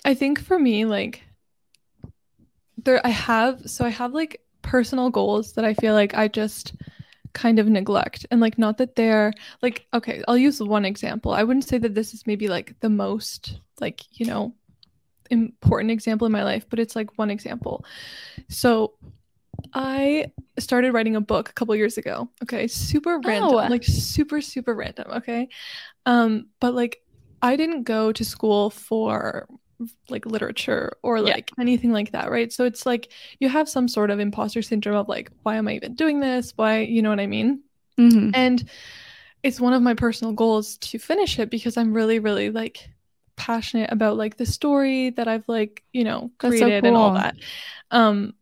I 0.04 0.14
think 0.14 0.40
for 0.40 0.58
me, 0.58 0.84
like 0.84 1.22
there 2.82 3.04
I 3.04 3.10
have 3.10 3.68
so 3.68 3.84
I 3.84 3.90
have 3.90 4.12
like 4.12 4.40
personal 4.62 5.10
goals 5.10 5.52
that 5.54 5.64
I 5.64 5.74
feel 5.74 5.94
like 5.94 6.14
I 6.14 6.28
just 6.28 6.74
kind 7.32 7.58
of 7.58 7.68
neglect 7.68 8.24
and 8.30 8.40
like 8.40 8.56
not 8.56 8.78
that 8.78 8.96
they're 8.96 9.30
like 9.60 9.86
okay 9.92 10.24
i'll 10.26 10.38
use 10.38 10.58
one 10.58 10.86
example 10.86 11.32
i 11.32 11.42
wouldn't 11.42 11.68
say 11.68 11.76
that 11.76 11.94
this 11.94 12.14
is 12.14 12.26
maybe 12.26 12.48
like 12.48 12.74
the 12.80 12.88
most 12.88 13.60
like 13.78 14.00
you 14.18 14.24
know 14.24 14.54
important 15.30 15.90
example 15.90 16.26
in 16.26 16.32
my 16.32 16.44
life 16.44 16.66
but 16.68 16.78
it's 16.78 16.96
like 16.96 17.16
one 17.18 17.30
example 17.30 17.84
so 18.48 18.94
i 19.74 20.26
started 20.58 20.92
writing 20.92 21.16
a 21.16 21.20
book 21.20 21.48
a 21.48 21.52
couple 21.52 21.74
years 21.74 21.98
ago 21.98 22.28
okay 22.42 22.66
super 22.66 23.20
random 23.24 23.50
oh. 23.50 23.66
like 23.68 23.84
super 23.84 24.40
super 24.40 24.74
random 24.74 25.06
okay 25.10 25.48
um 26.04 26.46
but 26.60 26.74
like 26.74 27.02
i 27.42 27.56
didn't 27.56 27.84
go 27.84 28.12
to 28.12 28.24
school 28.24 28.70
for 28.70 29.48
like 30.08 30.26
literature 30.26 30.96
or 31.02 31.20
like 31.20 31.50
yeah. 31.50 31.62
anything 31.62 31.92
like 31.92 32.12
that, 32.12 32.30
right? 32.30 32.52
So 32.52 32.64
it's 32.64 32.86
like 32.86 33.12
you 33.40 33.48
have 33.48 33.68
some 33.68 33.88
sort 33.88 34.10
of 34.10 34.20
imposter 34.20 34.62
syndrome 34.62 34.96
of 34.96 35.08
like, 35.08 35.30
why 35.42 35.56
am 35.56 35.68
I 35.68 35.74
even 35.74 35.94
doing 35.94 36.20
this? 36.20 36.52
Why, 36.56 36.80
you 36.80 37.02
know 37.02 37.10
what 37.10 37.20
I 37.20 37.26
mean? 37.26 37.62
Mm-hmm. 37.98 38.30
And 38.34 38.68
it's 39.42 39.60
one 39.60 39.72
of 39.72 39.82
my 39.82 39.94
personal 39.94 40.32
goals 40.32 40.78
to 40.78 40.98
finish 40.98 41.38
it 41.38 41.50
because 41.50 41.76
I'm 41.76 41.92
really, 41.92 42.18
really 42.18 42.50
like 42.50 42.88
passionate 43.36 43.92
about 43.92 44.16
like 44.16 44.36
the 44.36 44.46
story 44.46 45.10
that 45.10 45.28
I've 45.28 45.48
like, 45.48 45.84
you 45.92 46.04
know, 46.04 46.30
created 46.38 46.60
so 46.60 46.80
cool. 46.80 46.88
and 46.88 46.96
all 46.96 47.14
that. 47.14 47.36
Um, 47.90 48.34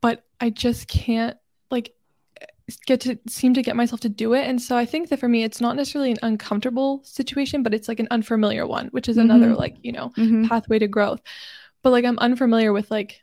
but 0.00 0.24
I 0.40 0.50
just 0.50 0.88
can't 0.88 1.36
like 1.70 1.94
get 2.86 3.00
to 3.00 3.18
seem 3.28 3.54
to 3.54 3.62
get 3.62 3.76
myself 3.76 4.00
to 4.00 4.08
do 4.08 4.32
it 4.32 4.44
and 4.46 4.60
so 4.60 4.76
i 4.76 4.84
think 4.84 5.08
that 5.08 5.20
for 5.20 5.28
me 5.28 5.44
it's 5.44 5.60
not 5.60 5.76
necessarily 5.76 6.10
an 6.10 6.18
uncomfortable 6.22 7.00
situation 7.04 7.62
but 7.62 7.72
it's 7.72 7.86
like 7.86 8.00
an 8.00 8.08
unfamiliar 8.10 8.66
one 8.66 8.88
which 8.88 9.08
is 9.08 9.16
mm-hmm. 9.16 9.30
another 9.30 9.54
like 9.54 9.76
you 9.82 9.92
know 9.92 10.10
mm-hmm. 10.16 10.46
pathway 10.46 10.78
to 10.78 10.88
growth 10.88 11.20
but 11.82 11.90
like 11.90 12.04
i'm 12.04 12.18
unfamiliar 12.18 12.72
with 12.72 12.90
like 12.90 13.22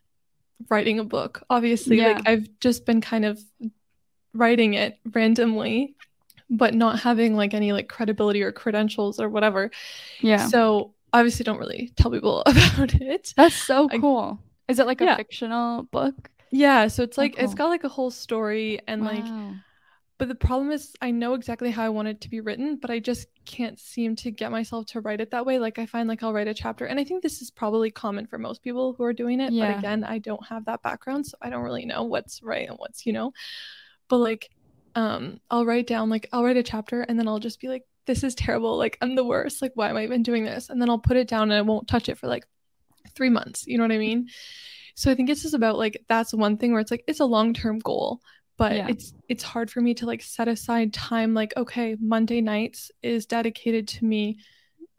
writing 0.69 0.97
a 0.97 1.03
book 1.03 1.43
obviously 1.49 1.97
yeah. 1.97 2.13
like 2.13 2.27
i've 2.27 2.47
just 2.62 2.86
been 2.86 3.01
kind 3.01 3.25
of 3.25 3.39
writing 4.33 4.75
it 4.75 4.97
randomly 5.12 5.93
but 6.49 6.73
not 6.73 6.99
having 6.99 7.36
like 7.36 7.53
any 7.53 7.73
like 7.73 7.89
credibility 7.89 8.43
or 8.43 8.51
credentials 8.53 9.19
or 9.19 9.27
whatever 9.27 9.71
yeah 10.21 10.47
so 10.47 10.93
obviously 11.13 11.43
don't 11.43 11.60
really 11.60 11.91
tell 11.95 12.12
people 12.12 12.41
about 12.45 12.93
it 12.95 13.34
that's 13.38 13.56
so 13.56 13.88
cool 13.89 14.39
I, 14.67 14.71
is 14.71 14.80
it 14.80 14.88
like 14.88 15.02
a 15.02 15.06
yeah. 15.06 15.15
fictional 15.15 15.84
book 15.84 16.30
yeah, 16.54 16.88
so 16.88 17.02
it's 17.02 17.17
oh, 17.17 17.21
like 17.21 17.34
oh, 17.34 17.38
cool. 17.38 17.45
it's 17.45 17.56
got 17.56 17.69
like 17.69 17.84
a 17.84 17.89
whole 17.89 18.12
story 18.12 18.80
and 18.88 19.04
wow. 19.04 19.12
like 19.12 19.56
but 20.19 20.28
the 20.28 20.36
problem 20.36 20.71
is 20.71 20.95
I 21.02 21.10
know 21.10 21.34
exactly 21.34 21.71
how 21.71 21.84
I 21.84 21.89
want 21.89 22.08
it 22.08 22.21
to 22.21 22.30
be 22.30 22.39
written, 22.39 22.78
but 22.78 22.91
I 22.91 22.99
just 22.99 23.28
can't 23.45 23.80
seem 23.80 24.15
to 24.17 24.30
get 24.30 24.52
myself 24.52 24.86
to 24.88 25.02
write 25.02 25.19
it 25.19 25.32
that 25.32 25.45
way. 25.45 25.58
Like 25.58 25.80
I 25.80 25.88
find 25.88 26.08
like 26.08 26.21
I'll 26.21 26.32
write 26.32 26.47
a 26.47 26.54
chapter 26.54 26.86
and 26.86 26.99
I 26.99 27.04
think 27.04 27.23
this 27.23 27.41
is 27.41 27.49
probably 27.49 27.89
common 27.89 28.28
for 28.28 28.38
most 28.38 28.62
people 28.62 28.93
who 28.93 29.04
are 29.04 29.13
doing 29.13 29.39
it, 29.41 29.52
yeah. 29.52 29.71
but 29.71 29.80
again, 29.80 30.04
I 30.04 30.19
don't 30.19 30.45
have 30.45 30.65
that 30.65 30.84
background, 30.84 31.26
so 31.26 31.38
I 31.41 31.49
don't 31.49 31.63
really 31.63 31.86
know 31.86 32.04
what's 32.04 32.43
right 32.43 32.69
and 32.69 32.78
what's, 32.78 33.06
you 33.06 33.13
know. 33.13 33.34
But 34.08 34.19
like 34.19 34.52
um 34.95 35.39
I'll 35.49 35.65
write 35.65 35.88
down 35.88 36.12
like 36.12 36.30
I'll 36.32 36.43
write 36.43 36.58
a 36.58 36.63
chapter 36.63 37.02
and 37.02 37.17
then 37.17 37.28
I'll 37.28 37.39
just 37.39 37.60
be 37.60 37.67
like 37.67 37.84
this 38.05 38.23
is 38.23 38.35
terrible, 38.35 38.77
like 38.77 38.97
I'm 39.01 39.15
the 39.15 39.23
worst. 39.23 39.61
Like 39.61 39.71
why 39.75 39.89
am 39.89 39.97
I 39.97 40.03
even 40.03 40.23
doing 40.23 40.43
this? 40.43 40.69
And 40.69 40.81
then 40.81 40.89
I'll 40.89 40.99
put 40.99 41.17
it 41.17 41.27
down 41.27 41.43
and 41.43 41.53
I 41.53 41.61
won't 41.61 41.87
touch 41.87 42.09
it 42.09 42.17
for 42.17 42.27
like 42.27 42.45
3 43.15 43.29
months, 43.29 43.65
you 43.67 43.77
know 43.77 43.83
what 43.83 43.91
I 43.91 43.97
mean? 43.97 44.29
So 44.95 45.11
I 45.11 45.15
think 45.15 45.29
it's 45.29 45.41
just 45.41 45.53
about 45.53 45.77
like 45.77 46.03
that's 46.07 46.33
one 46.33 46.57
thing 46.57 46.71
where 46.71 46.81
it's 46.81 46.91
like 46.91 47.03
it's 47.07 47.19
a 47.19 47.25
long-term 47.25 47.79
goal, 47.79 48.21
but 48.57 48.75
yeah. 48.75 48.87
it's 48.89 49.13
it's 49.27 49.43
hard 49.43 49.71
for 49.71 49.81
me 49.81 49.93
to 49.95 50.05
like 50.05 50.21
set 50.21 50.47
aside 50.47 50.93
time 50.93 51.33
like 51.33 51.53
okay, 51.57 51.97
Monday 51.99 52.41
nights 52.41 52.91
is 53.01 53.25
dedicated 53.25 53.87
to 53.89 54.05
me 54.05 54.37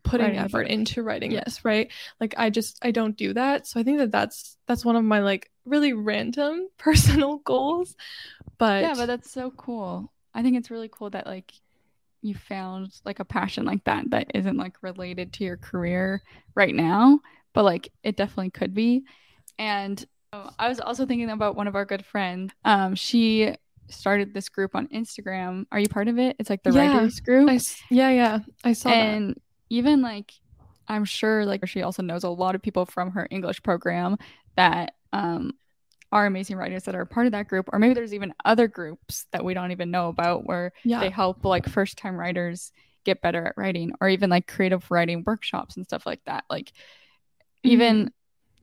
putting 0.05 0.27
writing 0.27 0.39
effort 0.39 0.63
into 0.63 1.03
writing 1.03 1.33
yeah. 1.33 1.43
this, 1.45 1.65
right? 1.65 1.91
Like 2.21 2.35
I 2.37 2.51
just 2.51 2.79
I 2.83 2.91
don't 2.91 3.17
do 3.17 3.35
that. 3.35 3.67
So 3.67 3.81
I 3.81 3.83
think 3.83 3.99
that 3.99 4.13
that's 4.13 4.57
that's 4.67 4.85
one 4.85 4.97
of 4.97 5.05
my 5.05 5.21
like 5.21 5.51
really 5.65 5.93
random 5.93 6.69
personal 6.79 7.39
goals. 7.39 7.97
But 8.59 8.83
Yeah, 8.83 8.95
but 8.97 9.07
that's 9.07 9.31
so 9.31 9.51
cool. 9.51 10.13
I 10.35 10.43
think 10.43 10.57
it's 10.57 10.71
really 10.71 10.91
cool 10.93 11.11
that 11.11 11.27
like 11.27 11.53
you 12.25 12.35
found 12.35 13.01
like 13.05 13.21
a 13.21 13.25
passion 13.25 13.65
like 13.65 13.85
that 13.85 14.11
that 14.11 14.31
isn't 14.35 14.57
like 14.57 14.83
related 14.83 15.33
to 15.35 15.45
your 15.45 15.57
career 15.57 16.23
right 16.55 16.75
now, 16.75 17.21
but 17.53 17.65
like 17.65 17.93
it 18.03 18.17
definitely 18.17 18.51
could 18.51 18.75
be. 18.75 19.05
And 19.59 20.05
I 20.59 20.69
was 20.69 20.81
also 20.81 21.07
thinking 21.07 21.31
about 21.31 21.55
one 21.55 21.69
of 21.69 21.77
our 21.77 21.85
good 21.85 22.05
friends. 22.05 22.53
Um, 22.65 22.95
she 22.95 23.55
started 23.89 24.35
this 24.35 24.49
group 24.49 24.75
on 24.75 24.89
Instagram. 24.89 25.67
Are 25.71 25.79
you 25.79 25.89
part 25.89 26.09
of 26.09 26.19
it? 26.19 26.37
It's 26.39 26.51
like 26.51 26.63
the 26.63 26.73
yeah, 26.73 26.95
writers 26.95 27.21
group. 27.21 27.49
I, 27.49 27.61
yeah, 27.91 28.11
yeah, 28.11 28.39
I 28.65 28.73
saw 28.73 28.89
and 28.89 29.31
that. 29.31 29.43
even 29.71 30.03
like, 30.03 30.33
I'm 30.89 31.05
sure 31.05 31.45
like 31.45 31.67
she 31.69 31.83
also 31.83 32.03
knows 32.03 32.25
a 32.25 32.29
lot 32.29 32.55
of 32.55 32.63
people 32.63 32.87
from 32.87 33.13
her 33.13 33.29
English 33.31 33.63
program 33.63 34.17
that 34.57 34.95
um 35.13 35.53
are 36.15 36.25
amazing 36.25 36.57
writers 36.57 36.85
that 36.85 36.95
are 36.95 37.05
part 37.05 37.27
of 37.27 37.33
that 37.33 37.49
group, 37.49 37.69
or 37.73 37.79
maybe 37.79 37.93
there's 37.93 38.15
even 38.15 38.33
other 38.45 38.69
groups 38.69 39.27
that 39.33 39.45
we 39.45 39.53
don't 39.53 39.73
even 39.73 39.91
know 39.91 40.09
about 40.09 40.47
where 40.47 40.73
yeah. 40.83 41.01
they 41.01 41.11
help 41.11 41.45
like 41.45 41.69
first 41.69 41.99
time 41.99 42.17
writers 42.17 42.73
get 43.05 43.21
better 43.21 43.45
at 43.45 43.55
writing, 43.59 43.93
or 44.01 44.09
even 44.09 44.31
like 44.31 44.47
creative 44.47 44.91
writing 44.91 45.23
workshops 45.27 45.77
and 45.77 45.85
stuff 45.85 46.07
like 46.07 46.25
that. 46.25 46.45
Like 46.49 46.73
even 47.63 47.97
mm-hmm 47.97 48.09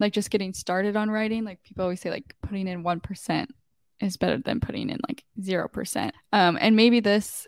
like 0.02 0.14
just 0.14 0.32
getting 0.32 0.54
started 0.54 0.98
on 0.98 1.10
writing 1.10 1.46
like 1.46 1.64
people 1.64 1.84
always 1.84 2.02
say 2.02 2.10
like 2.10 2.36
putting 2.42 2.68
in 2.68 2.84
1% 2.84 3.48
is 4.02 4.18
better 4.18 4.40
than 4.40 4.60
putting 4.60 4.90
in 4.90 5.00
like 5.08 5.24
0% 5.40 6.12
um 6.34 6.58
and 6.60 6.76
maybe 6.76 7.00
this 7.00 7.48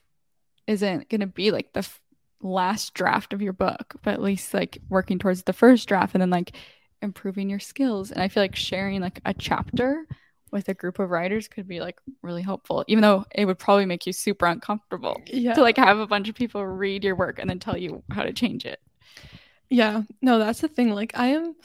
isn't 0.68 1.10
going 1.10 1.22
to 1.22 1.28
be 1.28 1.52
like 1.52 1.74
the 1.74 1.80
f- 1.80 2.00
last 2.42 2.94
draft 2.94 3.34
of 3.34 3.42
your 3.42 3.54
book 3.54 3.96
but 4.04 4.14
at 4.14 4.22
least 4.22 4.54
like 4.54 4.78
working 4.88 5.18
towards 5.18 5.44
the 5.44 5.54
first 5.54 5.88
draft 5.88 6.14
and 6.14 6.22
then 6.22 6.30
like 6.30 6.56
improving 7.04 7.50
your 7.50 7.60
skills 7.60 8.12
and 8.12 8.22
i 8.22 8.28
feel 8.28 8.42
like 8.44 8.56
sharing 8.56 9.02
like 9.02 9.20
a 9.26 9.34
chapter 9.34 10.08
with 10.52 10.70
a 10.70 10.74
group 10.74 11.00
of 11.00 11.10
writers 11.10 11.48
could 11.48 11.68
be 11.68 11.80
like 11.80 12.00
really 12.22 12.42
helpful 12.42 12.84
even 12.88 13.02
though 13.02 13.26
it 13.34 13.46
would 13.46 13.60
probably 13.60 13.86
make 13.86 14.06
you 14.06 14.14
super 14.14 14.46
uncomfortable 14.46 15.20
yeah. 15.28 15.54
to 15.54 15.62
like 15.62 15.78
have 15.78 16.00
a 16.00 16.08
bunch 16.08 16.30
of 16.30 16.36
people 16.36 16.66
read 16.66 17.04
your 17.04 17.16
work 17.16 17.40
and 17.40 17.50
then 17.50 17.60
tell 17.60 17.78
you 17.78 18.04
how 18.12 18.24
to 18.24 18.34
change 18.34 18.66
it 18.66 18.80
yeah 19.70 20.04
no 20.22 20.40
that's 20.40 20.62
the 20.62 20.68
thing 20.68 20.92
like 20.92 21.12
i 21.16 21.28
am 21.28 21.56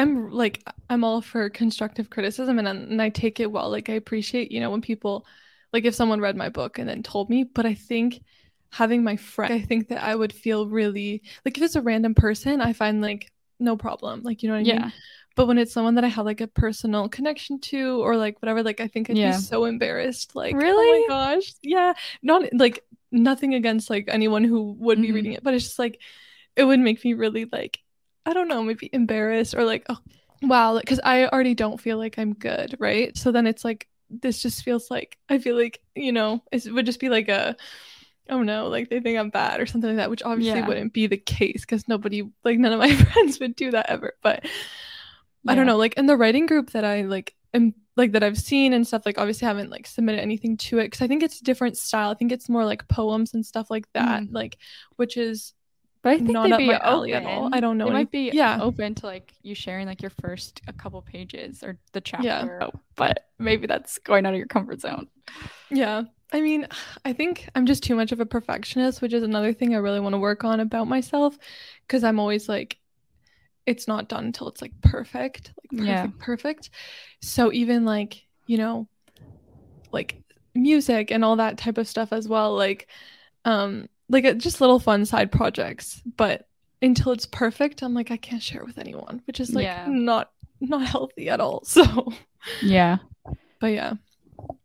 I'm 0.00 0.30
like 0.30 0.66
I'm 0.88 1.04
all 1.04 1.20
for 1.20 1.50
constructive 1.50 2.08
criticism 2.08 2.58
and 2.58 2.66
and 2.66 3.02
I 3.02 3.10
take 3.10 3.38
it 3.38 3.52
well. 3.52 3.70
Like 3.70 3.90
I 3.90 3.94
appreciate, 3.94 4.50
you 4.50 4.58
know, 4.58 4.70
when 4.70 4.80
people 4.80 5.26
like 5.74 5.84
if 5.84 5.94
someone 5.94 6.20
read 6.20 6.36
my 6.36 6.48
book 6.48 6.78
and 6.78 6.88
then 6.88 7.02
told 7.02 7.28
me, 7.28 7.44
but 7.44 7.66
I 7.66 7.74
think 7.74 8.22
having 8.70 9.04
my 9.04 9.16
friend, 9.16 9.52
I 9.52 9.60
think 9.60 9.88
that 9.88 10.02
I 10.02 10.14
would 10.14 10.32
feel 10.32 10.66
really 10.68 11.22
like 11.44 11.58
if 11.58 11.62
it's 11.62 11.76
a 11.76 11.82
random 11.82 12.14
person, 12.14 12.62
I 12.62 12.72
find 12.72 13.02
like 13.02 13.30
no 13.60 13.76
problem. 13.76 14.22
Like 14.22 14.42
you 14.42 14.48
know 14.48 14.56
what 14.56 14.66
I 14.66 14.68
yeah. 14.68 14.80
mean? 14.82 14.92
But 15.36 15.46
when 15.46 15.58
it's 15.58 15.72
someone 15.72 15.94
that 15.94 16.04
I 16.04 16.08
have 16.08 16.26
like 16.26 16.40
a 16.40 16.48
personal 16.48 17.08
connection 17.08 17.60
to 17.60 18.02
or 18.02 18.16
like 18.16 18.40
whatever, 18.42 18.62
like 18.62 18.80
I 18.80 18.88
think 18.88 19.08
I'd 19.08 19.16
yeah. 19.16 19.30
be 19.30 19.36
so 19.38 19.64
embarrassed. 19.64 20.34
Like, 20.34 20.54
really? 20.54 21.04
Oh 21.04 21.06
my 21.08 21.34
gosh. 21.34 21.52
Yeah. 21.62 21.94
Not 22.22 22.52
like 22.52 22.84
nothing 23.12 23.54
against 23.54 23.88
like 23.88 24.06
anyone 24.08 24.44
who 24.44 24.72
would 24.72 24.98
mm-hmm. 24.98 25.02
be 25.02 25.12
reading 25.12 25.32
it, 25.32 25.42
but 25.42 25.54
it's 25.54 25.64
just 25.64 25.78
like 25.78 26.00
it 26.56 26.64
would 26.64 26.80
make 26.80 27.04
me 27.04 27.14
really 27.14 27.46
like 27.50 27.78
I 28.26 28.32
don't 28.32 28.48
know, 28.48 28.62
maybe 28.62 28.90
embarrassed 28.92 29.54
or 29.54 29.64
like, 29.64 29.86
oh, 29.88 29.98
wow, 30.42 30.78
because 30.78 31.00
I 31.02 31.26
already 31.26 31.54
don't 31.54 31.80
feel 31.80 31.98
like 31.98 32.18
I'm 32.18 32.34
good, 32.34 32.76
right? 32.78 33.16
So 33.16 33.32
then 33.32 33.46
it's 33.46 33.64
like, 33.64 33.88
this 34.10 34.42
just 34.42 34.62
feels 34.62 34.90
like, 34.90 35.16
I 35.28 35.38
feel 35.38 35.56
like, 35.56 35.80
you 35.94 36.12
know, 36.12 36.42
it 36.52 36.70
would 36.72 36.86
just 36.86 37.00
be 37.00 37.08
like 37.08 37.28
a, 37.28 37.56
oh 38.28 38.42
no, 38.42 38.68
like 38.68 38.90
they 38.90 39.00
think 39.00 39.18
I'm 39.18 39.30
bad 39.30 39.60
or 39.60 39.66
something 39.66 39.90
like 39.90 39.96
that, 39.96 40.10
which 40.10 40.22
obviously 40.22 40.60
yeah. 40.60 40.66
wouldn't 40.66 40.92
be 40.92 41.06
the 41.06 41.16
case 41.16 41.62
because 41.62 41.88
nobody, 41.88 42.28
like 42.44 42.58
none 42.58 42.72
of 42.72 42.78
my 42.78 42.94
friends 43.12 43.40
would 43.40 43.56
do 43.56 43.70
that 43.72 43.90
ever. 43.90 44.14
But 44.22 44.44
yeah. 44.44 45.52
I 45.52 45.54
don't 45.54 45.66
know, 45.66 45.76
like 45.76 45.94
in 45.94 46.06
the 46.06 46.16
writing 46.16 46.46
group 46.46 46.70
that 46.70 46.84
I 46.84 47.02
like 47.02 47.34
am 47.54 47.74
like 47.96 48.12
that 48.12 48.22
I've 48.22 48.38
seen 48.38 48.72
and 48.72 48.86
stuff 48.86 49.02
like 49.04 49.18
obviously 49.18 49.46
I 49.46 49.48
haven't 49.48 49.70
like 49.70 49.86
submitted 49.86 50.20
anything 50.20 50.56
to 50.58 50.78
it 50.78 50.84
because 50.84 51.02
I 51.02 51.08
think 51.08 51.22
it's 51.22 51.40
a 51.40 51.44
different 51.44 51.76
style. 51.76 52.10
I 52.10 52.14
think 52.14 52.32
it's 52.32 52.48
more 52.48 52.64
like 52.64 52.88
poems 52.88 53.34
and 53.34 53.44
stuff 53.44 53.70
like 53.70 53.86
that, 53.94 54.22
mm. 54.22 54.28
like 54.32 54.58
which 54.96 55.16
is 55.16 55.52
but 56.02 56.12
I 56.12 56.16
think 56.16 56.30
not 56.30 56.48
they'd 56.48 56.56
be 56.56 56.74
open. 56.74 57.12
at 57.12 57.26
all. 57.26 57.54
I 57.54 57.60
don't 57.60 57.76
know. 57.76 57.86
They 57.86 57.92
might 57.92 58.10
be 58.10 58.30
yeah. 58.32 58.58
open 58.60 58.94
to 58.96 59.06
like 59.06 59.34
you 59.42 59.54
sharing 59.54 59.86
like 59.86 60.00
your 60.00 60.10
first 60.10 60.62
a 60.66 60.72
couple 60.72 61.02
pages 61.02 61.62
or 61.62 61.78
the 61.92 62.00
chapter. 62.00 62.26
Yeah. 62.26 62.70
But 62.96 63.26
maybe 63.38 63.66
that's 63.66 63.98
going 63.98 64.24
out 64.24 64.32
of 64.32 64.38
your 64.38 64.46
comfort 64.46 64.80
zone. 64.80 65.08
Yeah. 65.70 66.04
I 66.32 66.40
mean, 66.40 66.66
I 67.04 67.12
think 67.12 67.48
I'm 67.54 67.66
just 67.66 67.82
too 67.82 67.96
much 67.96 68.12
of 68.12 68.20
a 68.20 68.26
perfectionist, 68.26 69.02
which 69.02 69.12
is 69.12 69.22
another 69.22 69.52
thing 69.52 69.74
I 69.74 69.78
really 69.78 70.00
want 70.00 70.14
to 70.14 70.18
work 70.18 70.44
on 70.44 70.60
about 70.60 70.86
myself 70.88 71.36
because 71.86 72.04
I'm 72.04 72.20
always 72.20 72.48
like 72.48 72.78
it's 73.66 73.88
not 73.88 74.08
done 74.08 74.26
until 74.26 74.48
it's 74.48 74.62
like 74.62 74.72
perfect, 74.82 75.52
like 75.56 75.80
perfect, 75.80 75.86
yeah. 75.86 76.06
perfect. 76.18 76.70
So 77.20 77.52
even 77.52 77.84
like, 77.84 78.24
you 78.46 78.58
know, 78.58 78.88
like 79.92 80.22
music 80.54 81.10
and 81.10 81.24
all 81.24 81.36
that 81.36 81.58
type 81.58 81.78
of 81.78 81.88
stuff 81.88 82.12
as 82.12 82.28
well, 82.28 82.54
like 82.56 82.88
um 83.44 83.88
like 84.08 84.24
uh, 84.24 84.34
just 84.34 84.60
little 84.60 84.78
fun 84.78 85.04
side 85.04 85.32
projects, 85.32 86.02
but 86.16 86.46
until 86.82 87.12
it's 87.12 87.26
perfect, 87.26 87.82
I'm 87.82 87.94
like 87.94 88.10
I 88.10 88.16
can't 88.16 88.42
share 88.42 88.62
it 88.62 88.66
with 88.66 88.78
anyone, 88.78 89.22
which 89.26 89.40
is 89.40 89.54
like 89.54 89.64
yeah. 89.64 89.86
not 89.88 90.30
not 90.60 90.86
healthy 90.86 91.28
at 91.28 91.40
all. 91.40 91.62
So 91.64 92.12
Yeah. 92.62 92.98
But 93.60 93.68
yeah. 93.68 93.94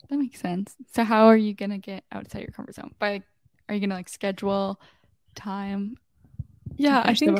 That 0.10 0.18
makes 0.18 0.40
sense. 0.40 0.76
So 0.94 1.04
how 1.04 1.26
are 1.26 1.38
you 1.38 1.54
gonna 1.54 1.78
get 1.78 2.04
outside 2.12 2.42
your 2.42 2.52
comfort 2.52 2.76
zone? 2.76 2.94
By 3.00 3.24
are 3.68 3.76
you 3.76 3.82
gonna 3.82 3.96
like 3.96 4.10
schedule 4.10 4.80
time? 5.36 5.98
Yeah, 6.78 7.02
I 7.04 7.14
think 7.14 7.40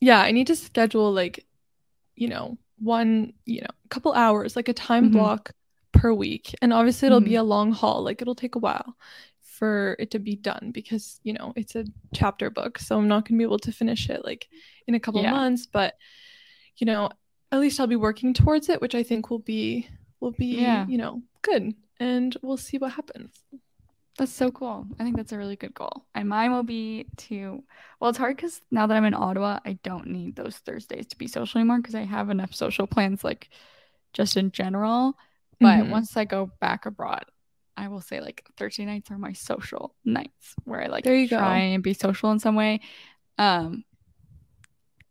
yeah, 0.00 0.20
I 0.20 0.32
need 0.32 0.48
to 0.48 0.56
schedule 0.56 1.12
like, 1.12 1.46
you 2.16 2.26
know, 2.26 2.58
one, 2.78 3.34
you 3.46 3.60
know, 3.60 3.68
a 3.84 3.88
couple 3.88 4.12
hours, 4.12 4.56
like 4.56 4.68
a 4.68 4.72
time 4.74 5.04
mm-hmm. 5.04 5.18
block 5.18 5.52
per 5.92 6.12
week. 6.12 6.56
And 6.60 6.72
obviously 6.72 7.06
it'll 7.06 7.20
mm-hmm. 7.20 7.28
be 7.28 7.34
a 7.36 7.44
long 7.44 7.70
haul. 7.70 8.02
Like 8.02 8.20
it'll 8.20 8.34
take 8.34 8.56
a 8.56 8.58
while 8.58 8.96
for 9.40 9.94
it 10.00 10.10
to 10.10 10.18
be 10.18 10.34
done 10.34 10.72
because, 10.72 11.20
you 11.22 11.32
know, 11.34 11.52
it's 11.54 11.76
a 11.76 11.84
chapter 12.12 12.50
book. 12.50 12.80
So 12.80 12.98
I'm 12.98 13.06
not 13.06 13.28
going 13.28 13.38
to 13.38 13.38
be 13.38 13.44
able 13.44 13.60
to 13.60 13.70
finish 13.70 14.10
it 14.10 14.24
like 14.24 14.48
in 14.88 14.96
a 14.96 15.00
couple 15.00 15.22
yeah. 15.22 15.30
months, 15.30 15.66
but 15.66 15.94
you 16.78 16.84
know, 16.84 17.10
at 17.52 17.60
least 17.60 17.78
I'll 17.78 17.86
be 17.86 17.94
working 17.94 18.34
towards 18.34 18.68
it, 18.68 18.80
which 18.80 18.96
I 18.96 19.04
think 19.04 19.30
will 19.30 19.38
be 19.38 19.88
will 20.22 20.30
be, 20.30 20.62
yeah. 20.62 20.86
you 20.86 20.96
know, 20.96 21.20
good. 21.42 21.74
And 22.00 22.34
we'll 22.42 22.56
see 22.56 22.78
what 22.78 22.92
happens. 22.92 23.30
That's 24.18 24.32
so 24.32 24.50
cool. 24.50 24.86
I 24.98 25.04
think 25.04 25.16
that's 25.16 25.32
a 25.32 25.38
really 25.38 25.56
good 25.56 25.74
goal. 25.74 26.04
And 26.14 26.28
mine 26.28 26.52
will 26.52 26.62
be 26.62 27.06
to, 27.18 27.62
well, 27.98 28.10
it's 28.10 28.18
hard 28.18 28.36
because 28.36 28.60
now 28.70 28.86
that 28.86 28.96
I'm 28.96 29.04
in 29.04 29.14
Ottawa, 29.14 29.58
I 29.64 29.78
don't 29.82 30.06
need 30.06 30.36
those 30.36 30.56
Thursdays 30.56 31.06
to 31.08 31.18
be 31.18 31.26
social 31.26 31.58
anymore 31.58 31.78
because 31.78 31.94
I 31.94 32.04
have 32.04 32.30
enough 32.30 32.54
social 32.54 32.86
plans, 32.86 33.24
like 33.24 33.50
just 34.12 34.36
in 34.36 34.52
general. 34.52 35.14
But 35.60 35.80
mm-hmm. 35.80 35.90
once 35.90 36.16
I 36.16 36.24
go 36.24 36.50
back 36.60 36.86
abroad, 36.86 37.24
I 37.76 37.88
will 37.88 38.00
say 38.00 38.20
like 38.20 38.44
Thursday 38.56 38.84
nights 38.84 39.10
are 39.10 39.18
my 39.18 39.32
social 39.32 39.94
nights 40.04 40.54
where 40.64 40.82
I 40.82 40.86
like 40.86 41.04
there 41.04 41.16
you 41.16 41.28
try 41.28 41.60
go. 41.60 41.64
and 41.74 41.82
be 41.82 41.94
social 41.94 42.30
in 42.30 42.38
some 42.38 42.54
way. 42.54 42.80
Um, 43.38 43.84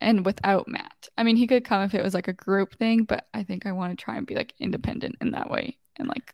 and 0.02 0.26
without 0.26 0.68
Matt, 0.68 1.08
I 1.18 1.24
mean, 1.24 1.36
he 1.36 1.48
could 1.48 1.64
come 1.64 1.84
if 1.84 1.94
it 1.94 2.04
was 2.04 2.14
like 2.14 2.28
a 2.28 2.34
group 2.34 2.76
thing, 2.76 3.04
but 3.04 3.28
I 3.34 3.44
think 3.44 3.66
I 3.66 3.72
want 3.72 3.98
to 3.98 4.04
try 4.04 4.18
and 4.18 4.28
be 4.28 4.36
like 4.36 4.54
independent 4.60 5.16
in 5.22 5.32
that 5.32 5.50
way 5.50 5.78
and 5.98 6.08
like 6.08 6.34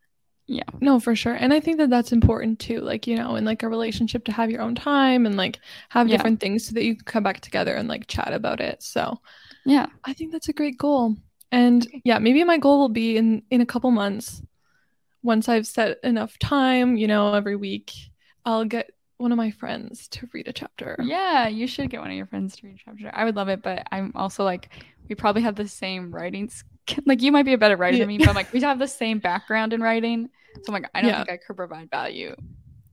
yeah. 0.49 0.63
No 0.80 0.97
for 1.01 1.13
sure 1.13 1.34
and 1.34 1.53
i 1.53 1.60
think 1.60 1.77
that 1.77 1.89
that's 1.89 2.13
important 2.13 2.60
too 2.60 2.80
like 2.80 3.06
you 3.06 3.17
know 3.17 3.36
in 3.36 3.43
like 3.43 3.63
a 3.63 3.69
relationship 3.69 4.23
to 4.23 4.32
have 4.32 4.49
your 4.49 4.62
own 4.62 4.75
time 4.75 5.25
and 5.25 5.36
like 5.36 5.60
have 5.89 6.08
yeah. 6.08 6.15
different 6.15 6.39
things 6.39 6.65
so 6.65 6.73
that 6.73 6.86
you 6.86 6.95
can 6.95 7.03
come 7.03 7.23
back 7.23 7.41
together 7.41 7.75
and 7.75 7.89
like 7.89 8.08
chat 8.08 8.32
about 8.32 8.62
it 8.62 8.82
so. 8.82 9.19
Yeah. 9.65 9.88
I 10.06 10.13
think 10.13 10.32
that's 10.32 10.47
a 10.47 10.53
great 10.53 10.77
goal 10.77 11.17
and 11.51 11.86
yeah 12.06 12.19
maybe 12.19 12.43
my 12.43 12.58
goal 12.58 12.80
will 12.80 12.89
be 12.89 13.17
in 13.17 13.41
in 13.49 13.62
a 13.62 13.65
couple 13.65 13.91
months 13.91 14.41
once 15.23 15.49
i've 15.49 15.67
set 15.67 15.97
enough 16.03 16.38
time 16.39 16.97
you 16.97 17.08
know 17.08 17.34
every 17.34 17.56
week 17.56 17.93
i'll 18.45 18.65
get 18.65 18.91
one 19.17 19.32
of 19.32 19.38
my 19.38 19.51
friends 19.51 20.08
to 20.08 20.27
read 20.34 20.47
a 20.47 20.53
chapter 20.53 20.95
yeah 21.03 21.47
you 21.47 21.67
should 21.67 21.89
get 21.89 21.99
one 21.99 22.10
of 22.10 22.15
your 22.15 22.25
friends 22.27 22.56
to 22.56 22.67
read 22.67 22.75
a 22.75 22.80
chapter 22.86 23.10
i 23.13 23.25
would 23.25 23.36
love 23.36 23.49
it 23.49 23.62
but 23.62 23.88
i'm 23.91 24.12
also 24.15 24.43
like 24.43 24.69
we 25.10 25.15
probably 25.15 25.41
have 25.41 25.56
the 25.56 25.67
same 25.67 26.13
writing 26.13 26.49
like 27.06 27.21
you 27.21 27.32
might 27.32 27.45
be 27.45 27.53
a 27.53 27.58
better 27.58 27.75
writer 27.75 27.97
yeah. 27.97 28.01
than 28.01 28.08
me, 28.08 28.17
but 28.17 28.30
I'm 28.30 28.36
like 28.36 28.51
we 28.53 28.62
have 28.62 28.80
the 28.80 28.88
same 28.88 29.19
background 29.19 29.73
in 29.73 29.82
writing. 29.82 30.30
So 30.56 30.63
I'm 30.69 30.73
like, 30.73 30.89
I 30.93 31.01
don't 31.01 31.12
yeah. 31.12 31.17
think 31.17 31.30
I 31.30 31.38
could 31.38 31.56
provide 31.56 31.89
value. 31.89 32.36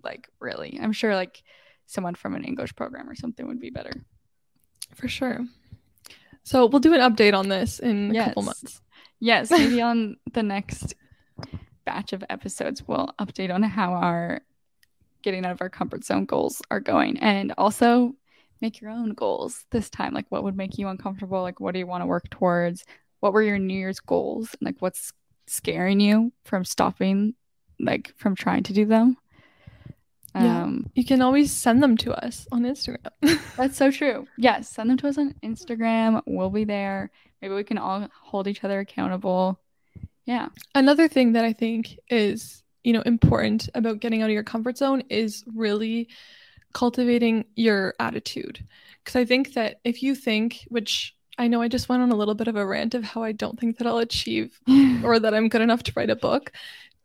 Like 0.02 0.28
really. 0.40 0.78
I'm 0.82 0.92
sure 0.92 1.14
like 1.14 1.42
someone 1.86 2.14
from 2.14 2.34
an 2.34 2.44
English 2.44 2.74
program 2.74 3.08
or 3.08 3.14
something 3.14 3.46
would 3.46 3.60
be 3.60 3.70
better. 3.70 3.92
For 4.94 5.08
sure. 5.08 5.40
So 6.42 6.66
we'll 6.66 6.80
do 6.80 6.94
an 6.94 7.00
update 7.00 7.34
on 7.34 7.48
this 7.48 7.78
in 7.78 8.12
yes. 8.12 8.22
a 8.22 8.28
couple 8.30 8.42
months. 8.42 8.82
Yes, 9.20 9.50
maybe 9.50 9.80
on 9.80 10.16
the 10.32 10.42
next 10.42 10.94
batch 11.84 12.14
of 12.14 12.24
episodes 12.30 12.82
we'll 12.86 13.12
update 13.20 13.52
on 13.52 13.62
how 13.62 13.92
our 13.92 14.40
getting 15.24 15.44
out 15.44 15.50
of 15.50 15.60
our 15.60 15.68
comfort 15.68 16.04
zone 16.04 16.24
goals 16.24 16.62
are 16.70 16.80
going 16.80 17.18
and 17.18 17.52
also 17.58 18.14
make 18.60 18.80
your 18.80 18.90
own 18.90 19.12
goals 19.14 19.64
this 19.72 19.90
time 19.90 20.14
like 20.14 20.26
what 20.28 20.44
would 20.44 20.56
make 20.56 20.78
you 20.78 20.86
uncomfortable 20.86 21.42
like 21.42 21.58
what 21.58 21.72
do 21.72 21.80
you 21.80 21.86
want 21.86 22.02
to 22.02 22.06
work 22.06 22.30
towards 22.30 22.84
what 23.24 23.32
were 23.32 23.42
your 23.42 23.58
New 23.58 23.78
Year's 23.78 24.00
goals? 24.00 24.54
And 24.60 24.66
Like 24.66 24.76
what's 24.80 25.10
scaring 25.46 25.98
you 25.98 26.30
from 26.44 26.62
stopping, 26.62 27.34
like 27.80 28.12
from 28.18 28.36
trying 28.36 28.64
to 28.64 28.74
do 28.74 28.84
them? 28.84 29.16
Yeah. 30.34 30.64
Um, 30.64 30.90
you 30.94 31.06
can 31.06 31.22
always 31.22 31.50
send 31.50 31.82
them 31.82 31.96
to 31.98 32.12
us 32.12 32.46
on 32.52 32.64
Instagram. 32.64 32.98
that's 33.56 33.78
so 33.78 33.90
true. 33.90 34.26
Yes, 34.36 34.68
send 34.68 34.90
them 34.90 34.98
to 34.98 35.08
us 35.08 35.16
on 35.16 35.34
Instagram. 35.42 36.20
We'll 36.26 36.50
be 36.50 36.64
there. 36.64 37.10
Maybe 37.40 37.54
we 37.54 37.64
can 37.64 37.78
all 37.78 38.06
hold 38.22 38.46
each 38.46 38.62
other 38.62 38.80
accountable. 38.80 39.58
Yeah. 40.26 40.48
Another 40.74 41.08
thing 41.08 41.32
that 41.32 41.46
I 41.46 41.54
think 41.54 41.98
is, 42.10 42.62
you 42.84 42.92
know, 42.92 43.02
important 43.02 43.68
about 43.74 44.00
getting 44.00 44.22
out 44.22 44.28
of 44.28 44.34
your 44.34 44.44
comfort 44.44 44.78
zone 44.78 45.02
is 45.08 45.42
really 45.54 46.08
cultivating 46.72 47.46
your 47.56 47.94
attitude. 47.98 48.64
Because 49.02 49.16
I 49.16 49.24
think 49.24 49.54
that 49.54 49.80
if 49.84 50.02
you 50.02 50.14
think, 50.14 50.66
which 50.68 51.16
I 51.38 51.48
know 51.48 51.62
I 51.62 51.68
just 51.68 51.88
went 51.88 52.02
on 52.02 52.12
a 52.12 52.16
little 52.16 52.34
bit 52.34 52.48
of 52.48 52.56
a 52.56 52.66
rant 52.66 52.94
of 52.94 53.02
how 53.02 53.22
I 53.22 53.32
don't 53.32 53.58
think 53.58 53.78
that 53.78 53.86
I'll 53.86 53.98
achieve 53.98 54.60
or 55.02 55.18
that 55.18 55.34
I'm 55.34 55.48
good 55.48 55.62
enough 55.62 55.82
to 55.84 55.92
write 55.96 56.10
a 56.10 56.16
book. 56.16 56.52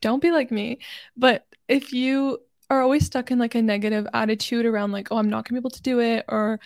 Don't 0.02 0.22
be 0.22 0.32
like 0.32 0.52
me. 0.52 0.80
But 1.18 1.46
if 1.68 1.94
you 1.94 2.40
are 2.70 2.82
always 2.82 3.06
stuck 3.06 3.32
in 3.32 3.40
like 3.40 3.56
a 3.56 3.62
negative 3.62 4.08
attitude 4.14 4.66
around 4.66 4.92
like, 4.92 5.08
oh, 5.12 5.18
I'm 5.18 5.30
not 5.30 5.46
gonna 5.48 5.60
be 5.60 5.62
able 5.62 5.72
to 5.72 5.82
do 5.82 6.00
it, 6.00 6.26
or 6.28 6.60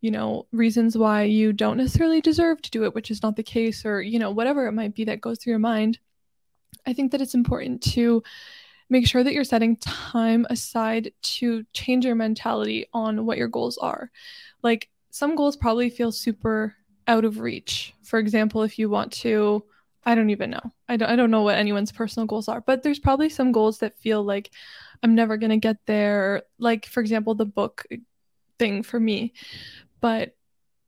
you 0.00 0.10
know, 0.10 0.46
reasons 0.52 0.96
why 0.96 1.24
you 1.24 1.52
don't 1.52 1.76
necessarily 1.76 2.22
deserve 2.22 2.62
to 2.62 2.70
do 2.70 2.84
it, 2.84 2.94
which 2.94 3.10
is 3.10 3.22
not 3.22 3.36
the 3.36 3.42
case, 3.42 3.84
or 3.84 4.00
you 4.00 4.18
know, 4.18 4.30
whatever 4.30 4.66
it 4.66 4.72
might 4.72 4.94
be 4.94 5.04
that 5.04 5.20
goes 5.20 5.38
through 5.38 5.52
your 5.52 5.58
mind, 5.58 5.98
I 6.86 6.94
think 6.94 7.12
that 7.12 7.20
it's 7.20 7.34
important 7.34 7.82
to 7.94 8.22
make 8.90 9.06
sure 9.06 9.24
that 9.24 9.32
you're 9.32 9.44
setting 9.44 9.76
time 9.76 10.46
aside 10.50 11.12
to 11.22 11.64
change 11.72 12.04
your 12.04 12.16
mentality 12.16 12.86
on 12.92 13.24
what 13.24 13.38
your 13.38 13.48
goals 13.48 13.78
are. 13.78 14.10
Like 14.62 14.90
some 15.10 15.36
goals 15.36 15.56
probably 15.56 15.88
feel 15.88 16.12
super 16.12 16.74
out 17.06 17.24
of 17.24 17.40
reach. 17.40 17.94
For 18.02 18.18
example, 18.18 18.62
if 18.62 18.78
you 18.78 18.90
want 18.90 19.12
to, 19.14 19.64
I 20.04 20.14
don't 20.14 20.30
even 20.30 20.50
know. 20.50 20.72
I 20.88 20.96
don't, 20.96 21.08
I 21.08 21.16
don't 21.16 21.30
know 21.30 21.42
what 21.42 21.56
anyone's 21.56 21.92
personal 21.92 22.26
goals 22.26 22.48
are, 22.48 22.60
but 22.60 22.82
there's 22.82 22.98
probably 22.98 23.28
some 23.28 23.52
goals 23.52 23.78
that 23.78 23.98
feel 23.98 24.22
like 24.22 24.50
I'm 25.02 25.14
never 25.14 25.36
going 25.36 25.50
to 25.50 25.56
get 25.56 25.78
there. 25.86 26.42
Like, 26.58 26.86
for 26.86 27.00
example, 27.00 27.34
the 27.34 27.46
book 27.46 27.86
thing 28.58 28.82
for 28.82 28.98
me. 28.98 29.32
But, 30.00 30.36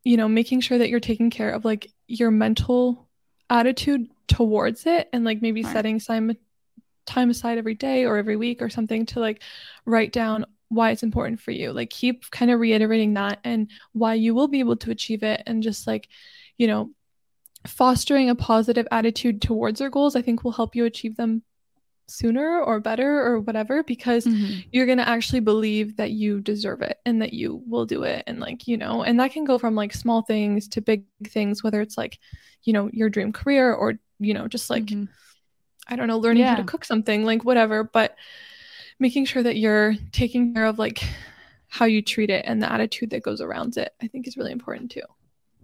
you 0.05 0.17
know, 0.17 0.29
making 0.29 0.61
sure 0.61 0.79
that 0.79 0.89
you're 0.89 1.01
taking 1.01 1.31
care 1.31 1.51
of 1.51 1.65
like 1.65 1.91
your 2.09 2.31
mental 2.31 3.09
attitude 3.51 4.09
towards 4.29 4.87
it 4.87 5.09
and 5.13 5.25
like 5.25 5.43
maybe 5.43 5.63
right. 5.63 5.73
setting 5.73 6.01
some 6.01 6.33
time 7.07 7.31
aside 7.31 7.59
every 7.59 7.75
day 7.75 8.05
or 8.05 8.17
every 8.17 8.37
week 8.37 8.63
or 8.63 8.71
something 8.71 9.07
to 9.07 9.21
like 9.21 9.43
write 9.85 10.13
down 10.13 10.47
why 10.69 10.91
it's 10.91 11.03
important 11.03 11.41
for 11.41 11.51
you. 11.51 11.73
Like 11.73 11.91
keep 11.91 12.31
kind 12.31 12.51
of 12.51 12.61
reiterating 12.61 13.15
that 13.15 13.41
and 13.45 13.71
why 13.93 14.15
you 14.15 14.35
will 14.35 14.49
be 14.49 14.61
able 14.61 14.77
to 14.77 14.91
achieve 14.91 15.23
it 15.23 15.43
and 15.47 15.63
just 15.63 15.87
like, 15.87 16.09
you 16.57 16.67
know, 16.67 16.91
fostering 17.67 18.31
a 18.31 18.35
positive 18.35 18.89
attitude 18.91 19.43
towards 19.43 19.81
your 19.81 19.91
goals, 19.91 20.17
I 20.17 20.23
think 20.23 20.43
will 20.43 20.53
help 20.53 20.75
you 20.75 20.85
achieve 20.85 21.17
them 21.17 21.43
sooner 22.09 22.61
or 22.61 22.81
better 22.81 23.25
or 23.25 23.41
whatever 23.41 23.83
because 23.83 24.25
mm-hmm. 24.25 24.61
you're 24.71 24.87
going 24.87 24.99
to 24.99 25.09
actually 25.09 25.41
believe 25.41 25.97
that 25.97 26.11
you 26.11 26.41
deserve 26.41 26.83
it 26.83 26.99
and 27.07 27.23
that 27.23 27.33
you 27.33 27.63
will 27.67 27.87
do 27.87 28.03
it 28.03 28.25
and 28.27 28.41
like 28.41 28.67
you 28.67 28.77
know 28.77 29.03
and 29.03 29.19
that 29.19 29.33
can 29.33 29.45
go 29.45 29.57
from 29.57 29.75
like 29.75 29.93
small 29.95 30.21
things 30.23 30.69
to 30.69 30.81
big 30.81 31.05
things 31.29 31.63
whether 31.63 31.81
it's 31.81 31.97
like 31.97 32.19
you 32.65 32.73
know 32.73 32.91
your 32.93 33.09
dream 33.09 33.33
career 33.33 33.73
or 33.73 33.95
you 34.19 34.35
know 34.35 34.47
just 34.47 34.69
like 34.69 34.85
mm-hmm. 34.85 35.05
I 35.89 35.97
don't 35.97 36.09
know 36.09 36.19
learning 36.19 36.43
yeah. 36.43 36.51
how 36.51 36.57
to 36.57 36.65
cook 36.65 36.85
something 36.85 37.25
like 37.25 37.45
whatever 37.45 37.85
but 37.85 38.17
making 38.99 39.25
sure 39.25 39.43
that 39.43 39.57
you're 39.57 39.95
taking 40.13 40.55
care 40.55 40.67
of 40.67 40.79
like 40.79 41.03
how 41.73 41.87
you 41.87 42.03
treat 42.03 42.29
it 42.29 42.45
and 42.47 42.63
the 42.63 42.71
attitude 42.71 43.09
that 43.11 43.23
goes 43.23 43.41
around 43.41 43.79
it, 43.79 43.95
I 44.03 44.07
think 44.07 44.27
is 44.27 44.37
really 44.37 44.53
important 44.53 44.91
too. 44.91 45.03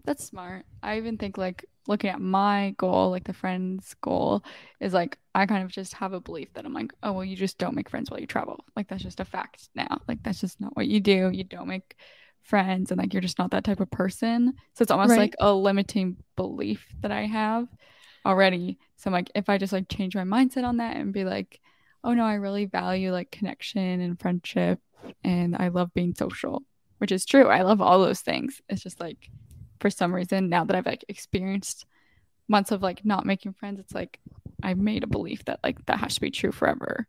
That's 0.05 0.25
smart. 0.25 0.65
I 0.83 0.97
even 0.97 1.19
think 1.19 1.37
like 1.37 1.67
looking 1.87 2.09
at 2.09 2.21
my 2.21 2.75
goal, 2.79 3.11
like 3.11 3.25
the 3.25 3.35
friends 3.35 3.95
goal, 4.01 4.43
is 4.81 4.95
like 4.95 5.19
I 5.35 5.45
kind 5.45 5.63
of 5.63 5.71
just 5.71 5.93
have 5.95 6.15
a 6.15 6.21
belief 6.21 6.53
that 6.55 6.65
I'm 6.65 6.73
like, 6.73 6.93
oh 7.03 7.13
well, 7.13 7.25
you 7.25 7.37
just 7.37 7.59
don't 7.59 7.77
make 7.77 7.91
friends 7.91 8.11
while 8.11 8.19
you 8.19 8.27
travel. 8.27 8.65
Like 8.75 8.89
that's 8.89 9.03
just 9.03 9.21
a 9.21 9.25
fact 9.27 9.69
now. 9.75 10.01
Like 10.09 10.23
that's 10.23 10.41
just 10.41 10.61
not 10.61 10.75
what 10.77 10.89
you 10.89 10.99
do. 10.99 11.31
You 11.31 11.45
don't 11.45 11.69
make 11.69 11.95
friends, 12.43 12.91
and 12.91 12.99
like 12.99 13.13
you're 13.13 13.21
just 13.21 13.39
not 13.39 13.51
that 13.51 13.65
type 13.65 13.81
of 13.81 13.91
person. 13.91 14.55
So 14.73 14.83
it's 14.83 14.91
almost 14.91 15.11
right. 15.11 15.19
like 15.19 15.37
a 15.39 15.53
limiting 15.53 16.17
belief 16.37 16.87
that 17.03 17.13
I 17.13 17.27
have. 17.27 17.69
already. 18.25 18.79
So 18.99 19.09
I'm 19.09 19.13
like, 19.13 19.31
if 19.35 19.49
I 19.49 19.59
just 19.59 19.73
like 19.73 19.89
change 19.89 20.15
my 20.15 20.25
mindset 20.25 20.65
on 20.65 20.77
that 20.79 20.97
and 20.97 21.13
be 21.13 21.25
like, 21.25 21.61
oh 22.05 22.15
no, 22.15 22.25
I 22.25 22.35
really 22.35 22.67
value 22.67 23.13
like 23.13 23.31
connection 23.31 24.01
and 24.01 24.21
friendship 24.21 24.81
and 25.25 25.57
I 25.57 25.69
love 25.69 25.95
being 25.95 26.15
social, 26.15 26.63
which 26.99 27.13
is 27.13 27.25
true. 27.25 27.47
I 27.47 27.63
love 27.63 27.81
all 27.81 28.03
those 28.03 28.21
things. 28.21 28.61
It's 28.69 28.83
just 28.83 29.01
like 29.01 29.31
for 29.81 29.89
some 29.89 30.15
reason 30.15 30.49
now 30.49 30.65
that 30.65 30.77
I've 30.77 30.87
like 30.87 31.05
experienced 31.09 31.87
months 32.49 32.73
of 32.73 32.83
like 32.83 33.05
not 33.05 33.25
making 33.25 33.53
friends, 33.53 33.79
it's 33.79 33.95
like 33.95 34.19
I've 34.63 34.79
made 34.79 35.05
a 35.05 35.09
belief 35.09 35.45
that 35.45 35.61
like 35.63 35.85
that 35.87 36.01
has 36.01 36.17
to 36.17 36.21
be 36.21 36.31
true 36.31 36.53
forever. 36.53 37.07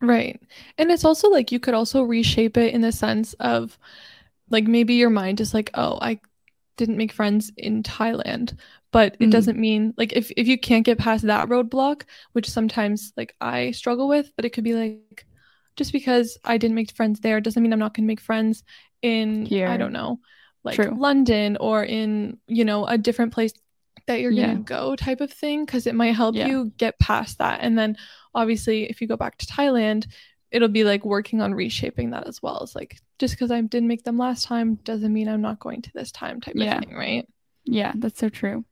Right. 0.00 0.40
And 0.76 0.92
it's 0.92 1.04
also 1.04 1.28
like 1.28 1.50
you 1.50 1.58
could 1.58 1.74
also 1.74 2.02
reshape 2.02 2.56
it 2.56 2.72
in 2.72 2.80
the 2.80 2.92
sense 2.92 3.34
of 3.34 3.76
like 4.50 4.64
maybe 4.64 4.94
your 4.94 5.10
mind 5.10 5.40
is 5.40 5.52
like, 5.52 5.70
oh, 5.74 5.98
I 6.00 6.20
didn't 6.78 6.96
make 6.96 7.12
friends 7.12 7.52
in 7.58 7.82
Thailand, 7.82 8.56
but 8.90 9.14
it 9.14 9.18
mm-hmm. 9.18 9.30
doesn't 9.30 9.58
mean 9.58 9.92
like 9.98 10.14
if, 10.14 10.30
if 10.36 10.48
you 10.48 10.58
can't 10.58 10.86
get 10.86 10.98
past 10.98 11.26
that 11.26 11.48
roadblock, 11.48 12.04
which 12.32 12.48
sometimes 12.48 13.12
like 13.16 13.34
I 13.40 13.72
struggle 13.72 14.08
with, 14.08 14.32
but 14.36 14.46
it 14.46 14.50
could 14.50 14.64
be 14.64 14.74
like 14.74 15.26
just 15.76 15.92
because 15.92 16.38
I 16.44 16.56
didn't 16.56 16.74
make 16.74 16.92
friends 16.92 17.20
there 17.20 17.40
doesn't 17.40 17.62
mean 17.62 17.72
I'm 17.72 17.78
not 17.78 17.92
going 17.92 18.04
to 18.04 18.08
make 18.08 18.20
friends 18.20 18.64
in 19.02 19.44
Here. 19.44 19.68
I 19.68 19.76
don't 19.76 19.92
know, 19.92 20.20
like 20.64 20.76
True. 20.76 20.96
London 20.98 21.58
or 21.60 21.84
in, 21.84 22.38
you 22.46 22.64
know, 22.64 22.86
a 22.86 22.96
different 22.96 23.34
place 23.34 23.52
that 24.06 24.20
you're 24.20 24.30
yeah. 24.30 24.46
going 24.46 24.56
to 24.58 24.62
go 24.62 24.96
type 24.96 25.20
of 25.20 25.30
thing 25.30 25.66
because 25.66 25.86
it 25.86 25.94
might 25.94 26.14
help 26.14 26.34
yeah. 26.34 26.46
you 26.46 26.72
get 26.78 26.98
past 26.98 27.38
that. 27.38 27.60
And 27.60 27.78
then 27.78 27.96
obviously 28.34 28.88
if 28.88 29.00
you 29.00 29.06
go 29.06 29.16
back 29.16 29.36
to 29.38 29.46
Thailand, 29.46 30.06
it'll 30.50 30.68
be 30.68 30.84
like 30.84 31.04
working 31.04 31.40
on 31.40 31.54
reshaping 31.54 32.10
that 32.10 32.26
as 32.26 32.42
well. 32.42 32.60
It's 32.62 32.74
like 32.74 32.98
just 33.18 33.34
because 33.34 33.50
I 33.50 33.60
didn't 33.60 33.88
make 33.88 34.04
them 34.04 34.18
last 34.18 34.44
time 34.44 34.76
doesn't 34.76 35.12
mean 35.12 35.28
I'm 35.28 35.42
not 35.42 35.60
going 35.60 35.82
to 35.82 35.92
this 35.92 36.12
time 36.12 36.40
type 36.40 36.54
yeah. 36.56 36.78
of 36.78 36.84
thing, 36.84 36.94
right? 36.94 37.28
Yeah, 37.64 37.92
that's 37.96 38.18
so 38.18 38.28
true. 38.28 38.64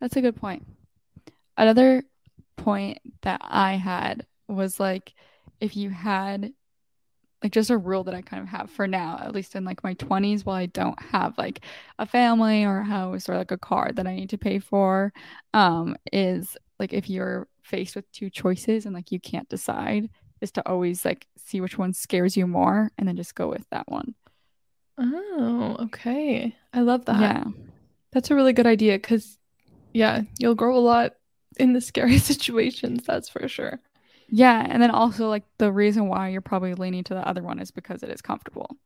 That's 0.00 0.16
a 0.16 0.20
good 0.20 0.36
point. 0.36 0.66
Another 1.56 2.04
point 2.56 2.98
that 3.22 3.40
I 3.42 3.74
had 3.74 4.26
was 4.48 4.78
like 4.78 5.14
if 5.60 5.76
you 5.76 5.90
had 5.90 6.52
like 7.42 7.52
just 7.52 7.70
a 7.70 7.78
rule 7.78 8.04
that 8.04 8.14
I 8.14 8.20
kind 8.20 8.42
of 8.42 8.48
have 8.50 8.70
for 8.70 8.86
now, 8.86 9.18
at 9.20 9.34
least 9.34 9.56
in 9.56 9.64
like 9.64 9.82
my 9.82 9.94
20s, 9.94 10.44
while 10.44 10.56
I 10.56 10.66
don't 10.66 11.00
have 11.02 11.38
like 11.38 11.60
a 11.98 12.04
family 12.04 12.64
or 12.64 12.80
a 12.80 12.84
house 12.84 13.28
or 13.28 13.36
like 13.36 13.50
a 13.50 13.58
car 13.58 13.90
that 13.92 14.06
I 14.06 14.14
need 14.14 14.30
to 14.30 14.38
pay 14.38 14.58
for, 14.58 15.12
um, 15.54 15.96
is 16.12 16.56
like 16.78 16.92
if 16.92 17.08
you're 17.08 17.48
faced 17.62 17.96
with 17.96 18.10
two 18.12 18.28
choices 18.28 18.84
and 18.84 18.94
like 18.94 19.10
you 19.10 19.20
can't 19.20 19.48
decide, 19.48 20.10
is 20.40 20.50
to 20.52 20.68
always 20.68 21.04
like 21.04 21.26
see 21.36 21.60
which 21.60 21.78
one 21.78 21.92
scares 21.92 22.36
you 22.36 22.46
more 22.46 22.90
and 22.98 23.06
then 23.08 23.16
just 23.16 23.34
go 23.34 23.48
with 23.48 23.68
that 23.70 23.88
one. 23.88 24.14
Oh, 24.98 25.76
okay. 25.80 26.54
I 26.74 26.80
love 26.80 27.06
that. 27.06 27.20
Yeah. 27.20 27.44
That's 28.12 28.30
a 28.30 28.34
really 28.34 28.52
good 28.52 28.66
idea 28.66 28.94
because, 28.94 29.38
yeah, 29.92 30.22
you'll 30.38 30.54
grow 30.54 30.76
a 30.76 30.78
lot 30.78 31.14
in 31.58 31.72
the 31.72 31.80
scary 31.80 32.18
situations, 32.18 33.04
that's 33.06 33.28
for 33.28 33.48
sure. 33.48 33.80
Yeah. 34.28 34.64
And 34.68 34.82
then 34.82 34.90
also, 34.90 35.28
like, 35.28 35.44
the 35.58 35.72
reason 35.72 36.08
why 36.08 36.28
you're 36.28 36.40
probably 36.40 36.74
leaning 36.74 37.04
to 37.04 37.14
the 37.14 37.26
other 37.26 37.42
one 37.42 37.58
is 37.58 37.70
because 37.70 38.02
it 38.02 38.10
is 38.10 38.20
comfortable. 38.20 38.76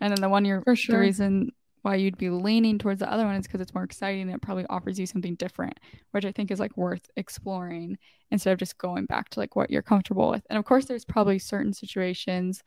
And 0.00 0.12
then 0.12 0.20
the 0.20 0.28
one 0.28 0.44
you're, 0.44 0.62
for 0.62 0.76
sure. 0.76 0.96
the 0.96 1.00
reason 1.00 1.52
why 1.82 1.96
you'd 1.96 2.18
be 2.18 2.30
leaning 2.30 2.78
towards 2.78 3.00
the 3.00 3.10
other 3.10 3.24
one 3.24 3.36
is 3.36 3.46
because 3.46 3.60
it's 3.60 3.74
more 3.74 3.84
exciting 3.84 4.22
and 4.22 4.32
it 4.32 4.42
probably 4.42 4.66
offers 4.68 4.98
you 4.98 5.06
something 5.06 5.34
different, 5.36 5.78
which 6.10 6.24
I 6.24 6.32
think 6.32 6.50
is 6.50 6.60
like 6.60 6.76
worth 6.76 7.08
exploring 7.16 7.98
instead 8.30 8.52
of 8.52 8.58
just 8.58 8.78
going 8.78 9.06
back 9.06 9.30
to 9.30 9.40
like 9.40 9.56
what 9.56 9.70
you're 9.70 9.82
comfortable 9.82 10.30
with. 10.30 10.46
And 10.50 10.58
of 10.58 10.64
course, 10.64 10.84
there's 10.84 11.04
probably 11.04 11.38
certain 11.38 11.72
situations 11.72 12.62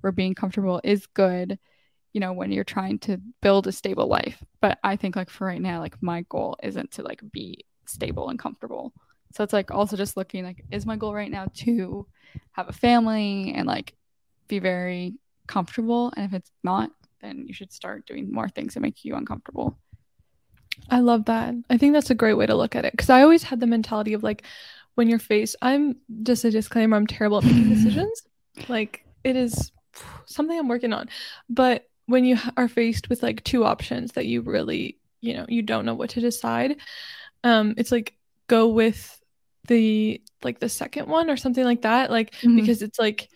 where 0.00 0.12
being 0.12 0.34
comfortable 0.34 0.80
is 0.84 1.06
good, 1.06 1.58
you 2.12 2.20
know, 2.20 2.32
when 2.32 2.52
you're 2.52 2.64
trying 2.64 2.98
to 3.00 3.20
build 3.40 3.66
a 3.66 3.72
stable 3.72 4.06
life. 4.06 4.42
But 4.60 4.78
I 4.84 4.96
think 4.96 5.16
like 5.16 5.30
for 5.30 5.46
right 5.46 5.60
now, 5.60 5.80
like 5.80 5.96
my 6.02 6.24
goal 6.28 6.56
isn't 6.62 6.92
to 6.92 7.02
like 7.02 7.20
be 7.32 7.64
stable 7.86 8.28
and 8.28 8.38
comfortable. 8.38 8.92
So 9.32 9.44
it's 9.44 9.52
like 9.52 9.70
also 9.70 9.96
just 9.96 10.16
looking 10.16 10.44
like, 10.44 10.64
is 10.70 10.86
my 10.86 10.96
goal 10.96 11.14
right 11.14 11.30
now 11.30 11.48
to 11.54 12.06
have 12.52 12.68
a 12.68 12.72
family 12.72 13.52
and 13.54 13.66
like 13.66 13.94
be 14.46 14.58
very 14.58 15.14
comfortable? 15.46 16.12
And 16.16 16.26
if 16.26 16.34
it's 16.34 16.50
not, 16.62 16.90
then 17.20 17.46
you 17.46 17.54
should 17.54 17.72
start 17.72 18.06
doing 18.06 18.32
more 18.32 18.48
things 18.48 18.74
that 18.74 18.80
make 18.80 19.04
you 19.04 19.14
uncomfortable. 19.14 19.78
I 20.90 21.00
love 21.00 21.26
that. 21.26 21.54
I 21.68 21.76
think 21.76 21.92
that's 21.92 22.10
a 22.10 22.14
great 22.14 22.34
way 22.34 22.46
to 22.46 22.54
look 22.54 22.76
at 22.76 22.84
it 22.84 22.92
because 22.92 23.10
I 23.10 23.22
always 23.22 23.42
had 23.42 23.60
the 23.60 23.66
mentality 23.66 24.12
of 24.12 24.22
like, 24.22 24.44
when 24.94 25.08
you're 25.08 25.18
faced, 25.18 25.56
I'm 25.62 25.96
just 26.22 26.44
a 26.44 26.50
disclaimer, 26.50 26.96
I'm 26.96 27.06
terrible 27.06 27.38
at 27.38 27.44
making 27.44 27.68
decisions. 27.70 28.22
Like, 28.66 29.04
it 29.22 29.36
is 29.36 29.70
something 30.26 30.58
I'm 30.58 30.66
working 30.66 30.92
on. 30.92 31.08
But 31.48 31.88
when 32.06 32.24
you 32.24 32.38
are 32.56 32.66
faced 32.66 33.08
with 33.08 33.22
like 33.22 33.44
two 33.44 33.64
options 33.64 34.12
that 34.12 34.26
you 34.26 34.40
really, 34.40 34.98
you 35.20 35.34
know, 35.34 35.46
you 35.48 35.62
don't 35.62 35.86
know 35.86 35.94
what 35.94 36.10
to 36.10 36.20
decide, 36.20 36.78
um, 37.44 37.74
it's 37.76 37.92
like 37.92 38.14
go 38.48 38.66
with 38.66 39.20
the 39.68 40.20
like 40.42 40.58
the 40.58 40.68
second 40.68 41.06
one 41.06 41.30
or 41.30 41.36
something 41.36 41.62
like 41.64 41.82
that. 41.82 42.10
Like, 42.10 42.32
mm-hmm. 42.32 42.56
because 42.56 42.82
it's 42.82 42.98
like, 42.98 43.28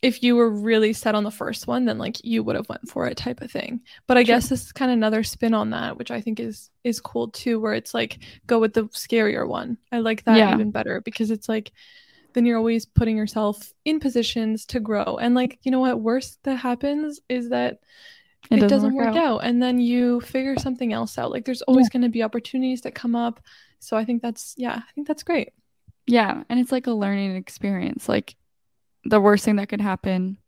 if 0.00 0.22
you 0.22 0.36
were 0.36 0.50
really 0.50 0.92
set 0.92 1.14
on 1.14 1.24
the 1.24 1.30
first 1.30 1.66
one 1.66 1.84
then 1.84 1.98
like 1.98 2.24
you 2.24 2.42
would 2.42 2.56
have 2.56 2.68
went 2.68 2.88
for 2.88 3.06
it 3.06 3.16
type 3.16 3.40
of 3.40 3.50
thing 3.50 3.80
but 4.06 4.16
i 4.16 4.22
guess 4.22 4.48
this 4.48 4.66
is 4.66 4.72
kind 4.72 4.90
of 4.90 4.96
another 4.96 5.22
spin 5.22 5.54
on 5.54 5.70
that 5.70 5.96
which 5.96 6.10
i 6.10 6.20
think 6.20 6.38
is 6.38 6.70
is 6.84 7.00
cool 7.00 7.28
too 7.28 7.58
where 7.60 7.74
it's 7.74 7.94
like 7.94 8.18
go 8.46 8.58
with 8.58 8.74
the 8.74 8.84
scarier 8.84 9.46
one 9.46 9.76
i 9.92 9.98
like 9.98 10.24
that 10.24 10.36
yeah. 10.36 10.54
even 10.54 10.70
better 10.70 11.00
because 11.00 11.30
it's 11.30 11.48
like 11.48 11.72
then 12.34 12.46
you're 12.46 12.58
always 12.58 12.86
putting 12.86 13.16
yourself 13.16 13.72
in 13.84 13.98
positions 13.98 14.66
to 14.66 14.80
grow 14.80 15.18
and 15.20 15.34
like 15.34 15.58
you 15.62 15.70
know 15.70 15.80
what 15.80 16.00
worst 16.00 16.38
that 16.44 16.56
happens 16.56 17.20
is 17.28 17.48
that 17.48 17.80
it, 18.50 18.56
it 18.56 18.60
doesn't, 18.60 18.68
doesn't, 18.68 18.94
work, 18.94 19.06
work 19.08 19.16
out. 19.16 19.24
out. 19.24 19.38
and 19.38 19.60
then 19.60 19.78
you 19.78 20.20
figure 20.20 20.56
something 20.58 20.92
else 20.92 21.18
out 21.18 21.30
like 21.30 21.44
there's 21.44 21.62
always 21.62 21.86
yeah. 21.86 21.98
going 21.98 22.02
to 22.02 22.08
be 22.08 22.22
opportunities 22.22 22.82
that 22.82 22.94
come 22.94 23.16
up 23.16 23.40
so 23.80 23.96
i 23.96 24.04
think 24.04 24.22
that's 24.22 24.54
yeah 24.56 24.76
i 24.76 24.92
think 24.94 25.08
that's 25.08 25.22
great 25.22 25.52
yeah 26.06 26.42
and 26.48 26.60
it's 26.60 26.72
like 26.72 26.86
a 26.86 26.92
learning 26.92 27.34
experience 27.34 28.08
like 28.08 28.36
the 29.08 29.20
worst 29.20 29.44
thing 29.44 29.56
that 29.56 29.68
could 29.68 29.80
happen 29.80 30.38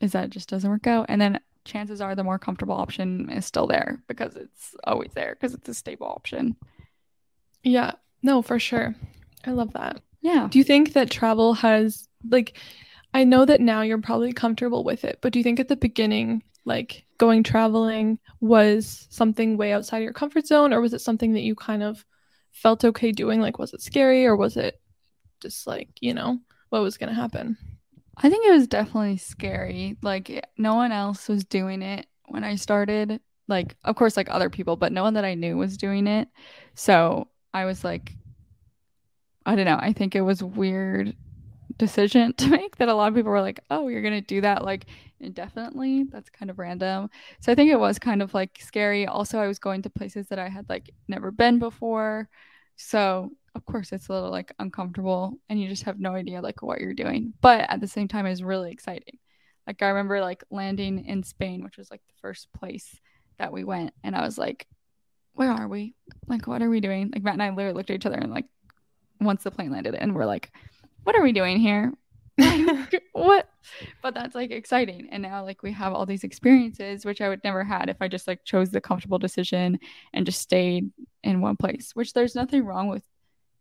is 0.00 0.12
that 0.12 0.26
it 0.26 0.30
just 0.30 0.48
doesn't 0.48 0.70
work 0.70 0.86
out. 0.86 1.06
And 1.08 1.20
then 1.20 1.40
chances 1.64 2.00
are 2.00 2.14
the 2.14 2.24
more 2.24 2.38
comfortable 2.38 2.74
option 2.74 3.30
is 3.30 3.44
still 3.44 3.66
there 3.66 4.02
because 4.08 4.36
it's 4.36 4.74
always 4.84 5.12
there 5.14 5.36
because 5.38 5.54
it's 5.54 5.68
a 5.68 5.74
stable 5.74 6.06
option. 6.06 6.56
Yeah. 7.62 7.92
No, 8.22 8.42
for 8.42 8.58
sure. 8.58 8.94
I 9.44 9.52
love 9.52 9.72
that. 9.74 10.00
Yeah. 10.20 10.48
Do 10.50 10.58
you 10.58 10.64
think 10.64 10.94
that 10.94 11.10
travel 11.10 11.54
has 11.54 12.08
like 12.28 12.56
I 13.14 13.24
know 13.24 13.44
that 13.44 13.60
now 13.60 13.82
you're 13.82 14.00
probably 14.00 14.32
comfortable 14.32 14.84
with 14.84 15.04
it, 15.04 15.18
but 15.22 15.32
do 15.32 15.38
you 15.38 15.42
think 15.42 15.60
at 15.60 15.68
the 15.68 15.76
beginning 15.76 16.42
like 16.64 17.04
going 17.18 17.42
traveling 17.42 18.18
was 18.40 19.06
something 19.10 19.56
way 19.56 19.72
outside 19.72 19.98
of 19.98 20.02
your 20.04 20.12
comfort 20.12 20.46
zone 20.46 20.72
or 20.72 20.80
was 20.80 20.92
it 20.92 21.00
something 21.00 21.32
that 21.32 21.40
you 21.40 21.54
kind 21.54 21.82
of 21.82 22.04
felt 22.52 22.84
okay 22.84 23.12
doing 23.12 23.40
like 23.40 23.58
was 23.58 23.72
it 23.72 23.80
scary 23.80 24.26
or 24.26 24.36
was 24.36 24.56
it 24.56 24.80
just 25.40 25.66
like, 25.66 25.88
you 26.00 26.14
know, 26.14 26.38
what 26.70 26.82
was 26.82 26.98
going 26.98 27.08
to 27.08 27.14
happen? 27.14 27.56
I 28.20 28.28
think 28.28 28.46
it 28.46 28.52
was 28.52 28.66
definitely 28.66 29.16
scary. 29.16 29.96
Like 30.02 30.46
no 30.56 30.74
one 30.74 30.92
else 30.92 31.28
was 31.28 31.44
doing 31.44 31.82
it 31.82 32.06
when 32.26 32.44
I 32.44 32.56
started. 32.56 33.20
Like 33.46 33.76
of 33.84 33.96
course 33.96 34.16
like 34.16 34.28
other 34.30 34.50
people, 34.50 34.76
but 34.76 34.92
no 34.92 35.02
one 35.02 35.14
that 35.14 35.24
I 35.24 35.34
knew 35.34 35.56
was 35.56 35.76
doing 35.76 36.06
it. 36.06 36.28
So 36.74 37.28
I 37.54 37.64
was 37.64 37.84
like 37.84 38.12
I 39.46 39.54
don't 39.56 39.64
know. 39.64 39.78
I 39.80 39.92
think 39.92 40.14
it 40.14 40.20
was 40.20 40.42
weird 40.42 41.16
decision 41.78 42.32
to 42.36 42.48
make 42.48 42.76
that 42.76 42.88
a 42.88 42.94
lot 42.94 43.08
of 43.08 43.14
people 43.14 43.30
were 43.30 43.40
like, 43.40 43.60
"Oh, 43.70 43.88
you're 43.88 44.02
going 44.02 44.14
to 44.14 44.20
do 44.20 44.40
that 44.42 44.64
like 44.64 44.86
indefinitely?" 45.20 46.04
That's 46.04 46.28
kind 46.30 46.50
of 46.50 46.58
random. 46.58 47.10
So 47.40 47.52
I 47.52 47.54
think 47.54 47.70
it 47.70 47.80
was 47.80 47.98
kind 47.98 48.20
of 48.22 48.34
like 48.34 48.58
scary. 48.60 49.06
Also, 49.06 49.38
I 49.38 49.46
was 49.46 49.58
going 49.58 49.82
to 49.82 49.90
places 49.90 50.28
that 50.28 50.38
I 50.38 50.48
had 50.48 50.68
like 50.68 50.90
never 51.08 51.30
been 51.30 51.58
before. 51.58 52.28
So 52.76 53.30
of 53.54 53.64
course 53.66 53.92
it's 53.92 54.08
a 54.08 54.12
little 54.12 54.30
like 54.30 54.52
uncomfortable 54.58 55.38
and 55.48 55.60
you 55.60 55.68
just 55.68 55.84
have 55.84 55.98
no 55.98 56.14
idea 56.14 56.40
like 56.40 56.62
what 56.62 56.80
you're 56.80 56.94
doing 56.94 57.32
but 57.40 57.66
at 57.68 57.80
the 57.80 57.88
same 57.88 58.08
time 58.08 58.26
it's 58.26 58.42
really 58.42 58.70
exciting. 58.70 59.18
Like 59.66 59.82
i 59.82 59.88
remember 59.88 60.20
like 60.20 60.44
landing 60.50 61.04
in 61.04 61.22
spain 61.22 61.62
which 61.62 61.76
was 61.76 61.90
like 61.90 62.02
the 62.06 62.20
first 62.20 62.52
place 62.52 63.00
that 63.38 63.52
we 63.52 63.64
went 63.64 63.92
and 64.02 64.16
i 64.16 64.22
was 64.22 64.38
like 64.38 64.66
where 65.38 65.52
are 65.52 65.68
we? 65.68 65.94
Like 66.26 66.48
what 66.48 66.62
are 66.62 66.68
we 66.68 66.80
doing? 66.80 67.12
Like 67.14 67.22
matt 67.22 67.34
and 67.34 67.42
i 67.42 67.50
literally 67.50 67.74
looked 67.74 67.90
at 67.90 67.96
each 67.96 68.06
other 68.06 68.16
and 68.16 68.32
like 68.32 68.46
once 69.20 69.44
the 69.44 69.52
plane 69.52 69.70
landed 69.70 69.94
and 69.94 70.14
we're 70.14 70.26
like 70.26 70.52
what 71.04 71.16
are 71.16 71.22
we 71.22 71.32
doing 71.32 71.58
here? 71.58 71.92
What? 73.12 73.48
But 74.02 74.14
that's 74.14 74.34
like 74.34 74.50
exciting 74.50 75.08
and 75.10 75.22
now 75.22 75.44
like 75.44 75.62
we 75.62 75.72
have 75.72 75.92
all 75.92 76.06
these 76.06 76.24
experiences 76.24 77.04
which 77.04 77.20
i 77.20 77.28
would 77.28 77.42
never 77.44 77.62
had 77.62 77.88
if 77.88 77.96
i 78.00 78.08
just 78.08 78.26
like 78.26 78.44
chose 78.44 78.70
the 78.70 78.80
comfortable 78.80 79.18
decision 79.18 79.78
and 80.12 80.24
just 80.24 80.40
stayed 80.40 80.90
in 81.22 81.40
one 81.40 81.56
place 81.56 81.90
which 81.94 82.12
there's 82.12 82.34
nothing 82.34 82.64
wrong 82.64 82.88
with 82.88 83.02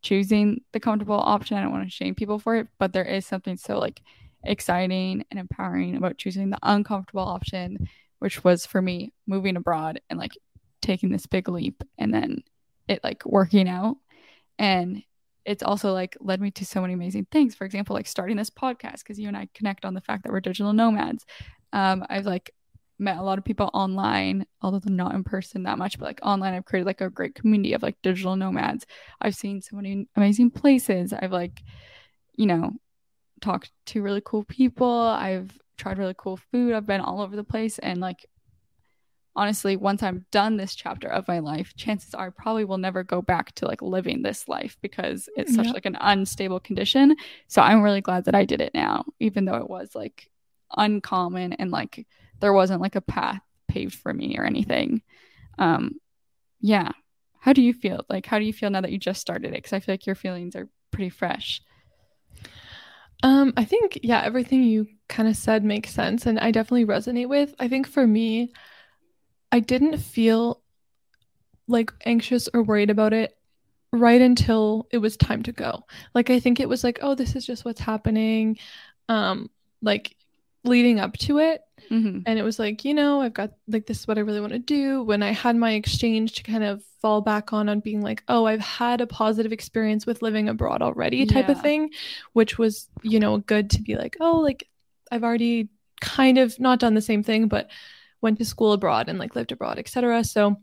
choosing 0.08 0.62
the 0.72 0.80
comfortable 0.80 1.20
option. 1.20 1.58
I 1.58 1.62
don't 1.62 1.72
want 1.72 1.84
to 1.84 1.90
shame 1.90 2.16
people 2.16 2.40
for 2.40 2.56
it, 2.56 2.68
but 2.80 2.94
there 2.94 3.04
is 3.04 3.26
something 3.26 3.58
so 3.58 3.78
like 3.78 4.02
exciting 4.44 5.26
and 5.30 5.38
empowering 5.38 5.98
about 5.98 6.18
choosing 6.18 6.50
the 6.50 6.60
uncomfortable 6.64 7.24
option, 7.24 7.90
which 8.20 8.42
was 8.42 8.66
for 8.66 8.82
me 8.82 9.12
moving 9.28 9.58
abroad 9.58 10.00
and 10.10 10.18
like 10.18 10.32
taking 10.82 11.12
this 11.12 11.26
big 11.26 11.50
leap 11.50 11.84
and 11.98 12.14
then 12.14 12.42
it 12.88 13.04
like 13.04 13.26
working 13.26 13.68
out. 13.68 13.98
And 14.58 15.04
it's 15.44 15.64
also 15.64 15.92
like 15.92 16.16
led 16.22 16.40
me 16.40 16.52
to 16.52 16.66
so 16.66 16.80
many 16.80 16.94
amazing 16.94 17.28
things. 17.30 17.54
For 17.54 17.66
example, 17.66 17.94
like 17.94 18.08
starting 18.08 18.38
this 18.38 18.50
podcast 18.50 19.00
because 19.00 19.20
you 19.20 19.28
and 19.28 19.36
I 19.36 19.50
connect 19.54 19.84
on 19.84 19.94
the 19.94 20.02
fact 20.02 20.24
that 20.24 20.32
we're 20.32 20.40
digital 20.40 20.72
nomads. 20.72 21.26
Um, 21.74 22.06
I've 22.10 22.26
like 22.26 22.54
met 23.00 23.18
a 23.18 23.24
lot 23.24 23.38
of 23.38 23.46
people 23.46 23.70
online, 23.74 24.46
although 24.62 24.82
not 24.86 25.14
in 25.14 25.24
person 25.24 25.64
that 25.64 25.78
much, 25.78 26.00
but 26.00 26.06
like 26.06 26.20
online, 26.24 26.54
I've 26.54 26.66
created 26.66 26.88
like 26.88 27.02
a 27.02 27.10
great 27.10 27.36
community 27.36 27.74
of 27.74 27.84
like 27.84 27.98
digital 28.02 28.36
nomads. 28.36 28.86
I've 29.22 29.36
seen 29.36 29.62
so 29.62 29.76
many 29.76 30.08
amazing 30.16 30.52
places. 30.52 31.14
I've 31.14 31.32
like, 31.32 31.62
you 32.36 32.46
know, 32.46 32.72
talked 33.42 33.72
to 33.88 34.02
really 34.02 34.22
cool 34.26 34.44
people. 34.44 34.90
I've 34.90 35.58
tried 35.78 35.98
really 36.00 36.16
cool 36.18 36.38
food. 36.38 36.74
I've 36.74 36.88
been 36.88 37.02
all 37.02 37.22
over 37.22 37.36
the 37.36 37.44
place. 37.44 37.78
And 37.80 38.00
like, 38.00 38.26
honestly, 39.36 39.76
once 39.76 40.02
I'm 40.02 40.26
done 40.32 40.58
this 40.58 40.74
chapter 40.74 41.08
of 41.08 41.28
my 41.28 41.40
life, 41.40 41.76
chances 41.76 42.16
are 42.16 42.28
I 42.28 42.30
probably 42.32 42.66
will 42.66 42.80
never 42.80 43.04
go 43.04 43.22
back 43.22 43.54
to 43.56 43.68
like 43.68 43.84
living 43.84 44.24
this 44.24 44.48
life 44.48 44.76
because 44.82 45.30
it's 45.38 45.54
such 45.54 45.68
like 45.68 45.86
an 45.86 45.98
unstable 46.02 46.60
condition. 46.60 47.16
So 47.48 47.62
I'm 47.62 47.84
really 47.84 48.02
glad 48.02 48.26
that 48.26 48.36
I 48.36 48.46
did 48.46 48.62
it 48.62 48.74
now, 48.74 49.06
even 49.20 49.46
though 49.46 49.58
it 49.58 49.70
was 49.70 49.94
like 49.94 50.30
uncommon 50.76 51.54
and 51.54 51.70
like 51.70 52.08
there 52.40 52.54
wasn't 52.54 52.82
like 52.82 52.96
a 52.96 53.02
path 53.02 53.42
paved 53.68 53.96
for 53.96 54.14
me 54.14 54.38
or 54.38 54.46
anything. 54.46 55.02
Um, 55.58 56.00
yeah. 56.60 56.92
How 57.40 57.54
do 57.54 57.62
you 57.62 57.74
feel? 57.74 58.06
Like, 58.10 58.26
how 58.26 58.40
do 58.40 58.46
you 58.46 58.54
feel 58.54 58.70
now 58.70 58.82
that 58.82 58.92
you 58.92 58.98
just 58.98 59.22
started 59.22 59.50
it? 59.50 59.56
Because 59.56 59.74
I 59.74 59.80
feel 59.80 59.94
like 59.94 60.06
your 60.06 60.16
feelings 60.16 60.56
are 60.56 60.68
pretty 60.92 61.10
fresh. 61.10 61.62
Um, 63.24 63.54
I 63.58 63.64
think 63.64 64.00
yeah, 64.04 64.22
everything 64.22 64.64
you 64.64 64.88
kind 65.08 65.28
of 65.28 65.36
said 65.36 65.64
makes 65.64 65.92
sense, 65.92 66.26
and 66.26 66.40
I 66.40 66.52
definitely 66.52 66.86
resonate 66.86 67.30
with. 67.30 67.56
I 67.60 67.68
think 67.68 67.88
for 67.88 68.06
me, 68.06 68.52
I 69.52 69.60
didn't 69.60 69.98
feel 69.98 70.62
like 71.68 71.92
anxious 72.06 72.48
or 72.54 72.64
worried 72.64 72.90
about 72.90 73.14
it 73.14 73.38
right 73.92 74.22
until 74.22 74.88
it 74.92 74.98
was 75.00 75.18
time 75.18 75.44
to 75.44 75.52
go. 75.52 75.84
Like 76.14 76.30
I 76.30 76.40
think 76.40 76.60
it 76.60 76.70
was 76.70 76.84
like, 76.84 77.00
oh, 77.02 77.16
this 77.16 77.36
is 77.36 77.46
just 77.46 77.66
what's 77.66 77.82
happening. 77.82 78.58
Um, 79.10 79.50
like 79.82 80.16
leading 80.68 81.00
up 81.00 81.18
to 81.18 81.40
it. 81.40 81.62
Mm-hmm. 81.90 82.20
And 82.26 82.40
it 82.40 82.44
was 82.44 82.60
like, 82.60 82.84
you 82.84 82.94
know, 82.94 83.22
I've 83.22 83.34
got 83.34 83.52
like 83.68 83.86
this 83.86 84.02
is 84.02 84.08
what 84.08 84.18
I 84.18 84.22
really 84.22 84.42
want 84.42 84.54
to 84.54 84.60
do. 84.60 85.04
When 85.04 85.24
I 85.24 85.32
had 85.32 85.56
my 85.56 85.74
exchange 85.74 86.34
to 86.34 86.44
kind 86.44 86.64
of 86.64 86.84
fall 87.02 87.22
back 87.22 87.54
on 87.54 87.70
on 87.70 87.80
being 87.80 88.02
like, 88.02 88.24
oh, 88.28 88.46
I've 88.46 88.60
had 88.62 89.02
a 89.02 89.08
positive 89.08 89.52
experience 89.52 90.06
with 90.06 90.22
living 90.22 90.50
abroad 90.50 90.82
already 90.82 91.26
type 91.26 91.48
yeah. 91.48 91.54
of 91.54 91.62
thing, 91.62 91.92
which 92.34 92.58
was, 92.58 92.90
you 93.04 93.20
know, 93.20 93.38
good 93.38 93.70
to 93.72 93.82
be 93.82 93.96
like, 93.96 94.18
oh, 94.20 94.40
like 94.40 94.68
I've 95.12 95.24
already 95.24 95.70
kind 96.02 96.38
of 96.38 96.60
not 96.60 96.80
done 96.80 96.94
the 96.94 97.02
same 97.02 97.24
thing, 97.24 97.48
but 97.48 97.70
went 98.22 98.38
to 98.40 98.46
school 98.46 98.74
abroad 98.74 99.10
and 99.10 99.20
like 99.20 99.36
lived 99.36 99.52
abroad, 99.52 99.80
etc. 99.80 100.24
So 100.24 100.58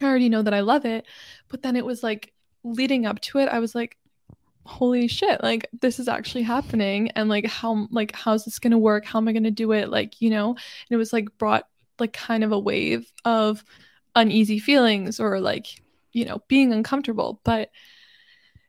I 0.00 0.04
already 0.04 0.28
know 0.28 0.42
that 0.42 0.54
I 0.54 0.60
love 0.60 0.84
it. 0.84 1.06
But 1.48 1.62
then 1.62 1.76
it 1.76 1.86
was 1.86 2.02
like 2.02 2.32
leading 2.64 3.06
up 3.06 3.20
to 3.20 3.38
it, 3.38 3.48
I 3.48 3.58
was 3.58 3.74
like, 3.74 3.96
holy 4.68 5.08
shit 5.08 5.42
like 5.42 5.68
this 5.80 5.98
is 5.98 6.08
actually 6.08 6.42
happening 6.42 7.10
and 7.12 7.28
like 7.28 7.46
how 7.46 7.88
like 7.90 8.14
how's 8.14 8.44
this 8.44 8.58
gonna 8.58 8.78
work? 8.78 9.04
How 9.04 9.18
am 9.18 9.28
i 9.28 9.32
gonna 9.32 9.50
do 9.50 9.72
it? 9.72 9.88
Like 9.88 10.20
you 10.20 10.30
know 10.30 10.50
and 10.50 10.90
it 10.90 10.96
was 10.96 11.12
like 11.12 11.36
brought 11.38 11.66
like 11.98 12.12
kind 12.12 12.44
of 12.44 12.52
a 12.52 12.58
wave 12.58 13.10
of 13.24 13.64
uneasy 14.14 14.58
feelings 14.58 15.20
or 15.20 15.40
like 15.40 15.66
you 16.12 16.24
know 16.24 16.42
being 16.48 16.72
uncomfortable. 16.72 17.40
But 17.44 17.70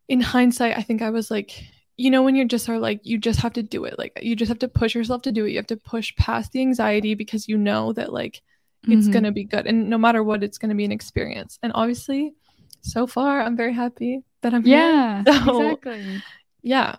in 0.08 0.22
hindsight 0.22 0.76
i 0.76 0.82
think 0.82 1.04
i 1.04 1.12
was 1.12 1.30
like 1.30 1.64
you 1.96 2.10
know 2.10 2.24
when 2.24 2.34
you 2.34 2.44
just 2.44 2.68
are 2.68 2.80
like 2.80 3.00
you 3.04 3.20
just 3.20 3.42
have 3.42 3.54
to 3.54 3.62
do 3.62 3.84
it. 3.84 4.00
Like 4.00 4.20
you 4.24 4.36
just 4.36 4.50
have 4.50 4.60
to 4.60 4.68
push 4.68 4.96
yourself 4.96 5.22
to 5.24 5.32
do 5.32 5.46
it. 5.46 5.52
You 5.52 5.58
have 5.58 5.68
to 5.68 5.78
push 5.78 6.16
past 6.16 6.52
the 6.54 6.62
anxiety 6.62 7.14
because 7.14 7.48
you 7.48 7.58
know 7.58 7.94
that 7.94 8.14
like 8.14 8.42
it's 8.84 9.04
mm-hmm. 9.04 9.12
going 9.12 9.24
to 9.26 9.32
be 9.34 9.44
good 9.44 9.68
and 9.68 9.90
no 9.90 9.98
matter 9.98 10.24
what 10.24 10.42
it's 10.42 10.58
going 10.58 10.70
to 10.70 10.76
be 10.76 10.86
an 10.86 10.94
experience. 10.94 11.60
And 11.62 11.74
obviously 11.76 12.34
so 12.82 13.08
far 13.08 13.42
i'm 13.42 13.56
very 13.56 13.74
happy 13.74 14.22
that 14.42 14.54
I'm 14.54 14.66
yeah 14.66 15.24
so, 15.46 15.70
exactly 15.70 16.22
yeah 16.62 16.96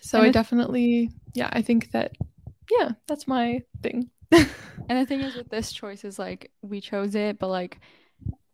so 0.00 0.18
and 0.18 0.28
I 0.28 0.30
definitely 0.30 1.10
yeah 1.34 1.50
I 1.52 1.62
think 1.62 1.92
that 1.92 2.12
yeah 2.70 2.92
that's 3.06 3.26
my 3.26 3.62
thing 3.82 4.10
and 4.32 4.48
the 4.88 5.06
thing 5.06 5.20
is 5.20 5.34
with 5.34 5.50
this 5.50 5.72
choice 5.72 6.04
is 6.04 6.18
like 6.18 6.50
we 6.62 6.80
chose 6.80 7.14
it 7.14 7.38
but 7.38 7.48
like 7.48 7.80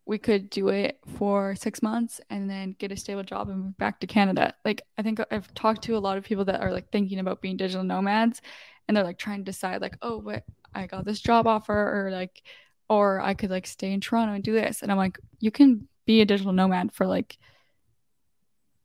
we 0.08 0.16
could 0.16 0.48
do 0.48 0.68
it 0.68 0.98
for 1.18 1.54
six 1.54 1.82
months 1.82 2.18
and 2.30 2.48
then 2.48 2.74
get 2.78 2.90
a 2.90 2.96
stable 2.96 3.22
job 3.22 3.50
and 3.50 3.62
move 3.62 3.76
back 3.76 4.00
to 4.00 4.06
Canada. 4.06 4.54
Like 4.64 4.80
I 4.96 5.02
think 5.02 5.20
I've 5.30 5.52
talked 5.52 5.82
to 5.82 5.98
a 5.98 6.00
lot 6.00 6.16
of 6.16 6.24
people 6.24 6.46
that 6.46 6.62
are 6.62 6.72
like 6.72 6.90
thinking 6.90 7.18
about 7.18 7.42
being 7.42 7.58
digital 7.58 7.84
nomads 7.84 8.40
and 8.88 8.96
they're 8.96 9.04
like 9.04 9.18
trying 9.18 9.40
to 9.40 9.44
decide 9.44 9.82
like, 9.82 9.98
oh, 10.00 10.16
what 10.16 10.44
I 10.74 10.86
got 10.86 11.04
this 11.04 11.20
job 11.20 11.46
offer 11.46 12.06
or 12.06 12.10
like 12.10 12.42
or 12.88 13.20
I 13.20 13.34
could 13.34 13.50
like 13.50 13.66
stay 13.66 13.92
in 13.92 14.00
Toronto 14.00 14.32
and 14.32 14.42
do 14.42 14.54
this. 14.54 14.80
And 14.80 14.90
I'm 14.90 14.96
like, 14.96 15.18
you 15.40 15.50
can 15.50 15.86
be 16.06 16.22
a 16.22 16.24
digital 16.24 16.54
nomad 16.54 16.90
for 16.92 17.06
like 17.06 17.36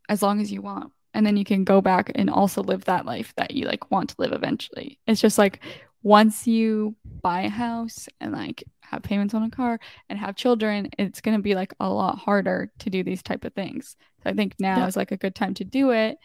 as 0.09 0.21
long 0.21 0.41
as 0.41 0.51
you 0.51 0.61
want. 0.61 0.91
And 1.13 1.25
then 1.25 1.37
you 1.37 1.45
can 1.45 1.63
go 1.63 1.79
back 1.79 2.11
and 2.15 2.29
also 2.29 2.63
live 2.63 2.85
that 2.85 3.05
life 3.05 3.33
that 3.37 3.51
you 3.51 3.67
like 3.67 3.91
want 3.91 4.09
to 4.09 4.15
live 4.17 4.31
eventually. 4.33 4.99
It's 5.05 5.21
just 5.21 5.37
like 5.37 5.59
once 6.01 6.47
you 6.47 6.95
buy 7.21 7.41
a 7.41 7.49
house 7.49 8.09
and 8.19 8.33
like 8.33 8.63
have 8.81 9.03
payments 9.03 9.33
on 9.33 9.43
a 9.43 9.49
car 9.49 9.79
and 10.09 10.19
have 10.19 10.35
children 10.35 10.89
it's 10.97 11.21
going 11.21 11.37
to 11.37 11.41
be 11.41 11.55
like 11.55 11.73
a 11.79 11.89
lot 11.89 12.17
harder 12.17 12.69
to 12.79 12.89
do 12.89 13.03
these 13.03 13.23
type 13.23 13.45
of 13.45 13.53
things. 13.53 13.95
So 14.23 14.29
i 14.29 14.33
think 14.33 14.55
now 14.59 14.77
yeah. 14.77 14.87
is 14.87 14.95
like 14.95 15.11
a 15.11 15.17
good 15.17 15.35
time 15.35 15.53
to 15.55 15.63
do 15.63 15.91
it. 15.91 16.17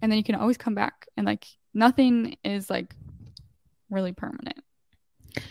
And 0.00 0.10
then 0.10 0.18
you 0.18 0.24
can 0.24 0.34
always 0.34 0.56
come 0.56 0.74
back 0.74 1.06
and 1.16 1.26
like 1.26 1.46
nothing 1.74 2.36
is 2.42 2.68
like 2.68 2.94
really 3.90 4.12
permanent 4.12 4.58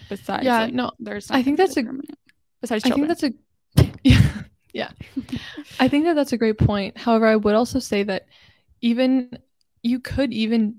besides 0.10 0.44
yeah 0.44 0.64
like, 0.64 0.74
no 0.74 0.92
there's 1.00 1.30
i 1.32 1.42
think 1.42 1.58
that's 1.58 1.78
a 1.78 1.84
permanent 1.84 2.18
besides 2.60 2.84
children. 2.84 3.12
i 3.12 3.16
think 3.16 3.22
that's 3.22 3.84
a 3.84 4.00
yeah 4.04 4.44
yeah. 4.74 4.92
I 5.80 5.88
think 5.88 6.06
that 6.06 6.16
that's 6.16 6.34
a 6.34 6.38
great 6.38 6.58
point. 6.58 6.98
However, 6.98 7.28
I 7.28 7.36
would 7.36 7.56
also 7.56 7.80
say 7.80 8.04
that 8.04 8.28
even 8.82 9.38
you 9.84 10.00
could 10.00 10.34
even 10.34 10.78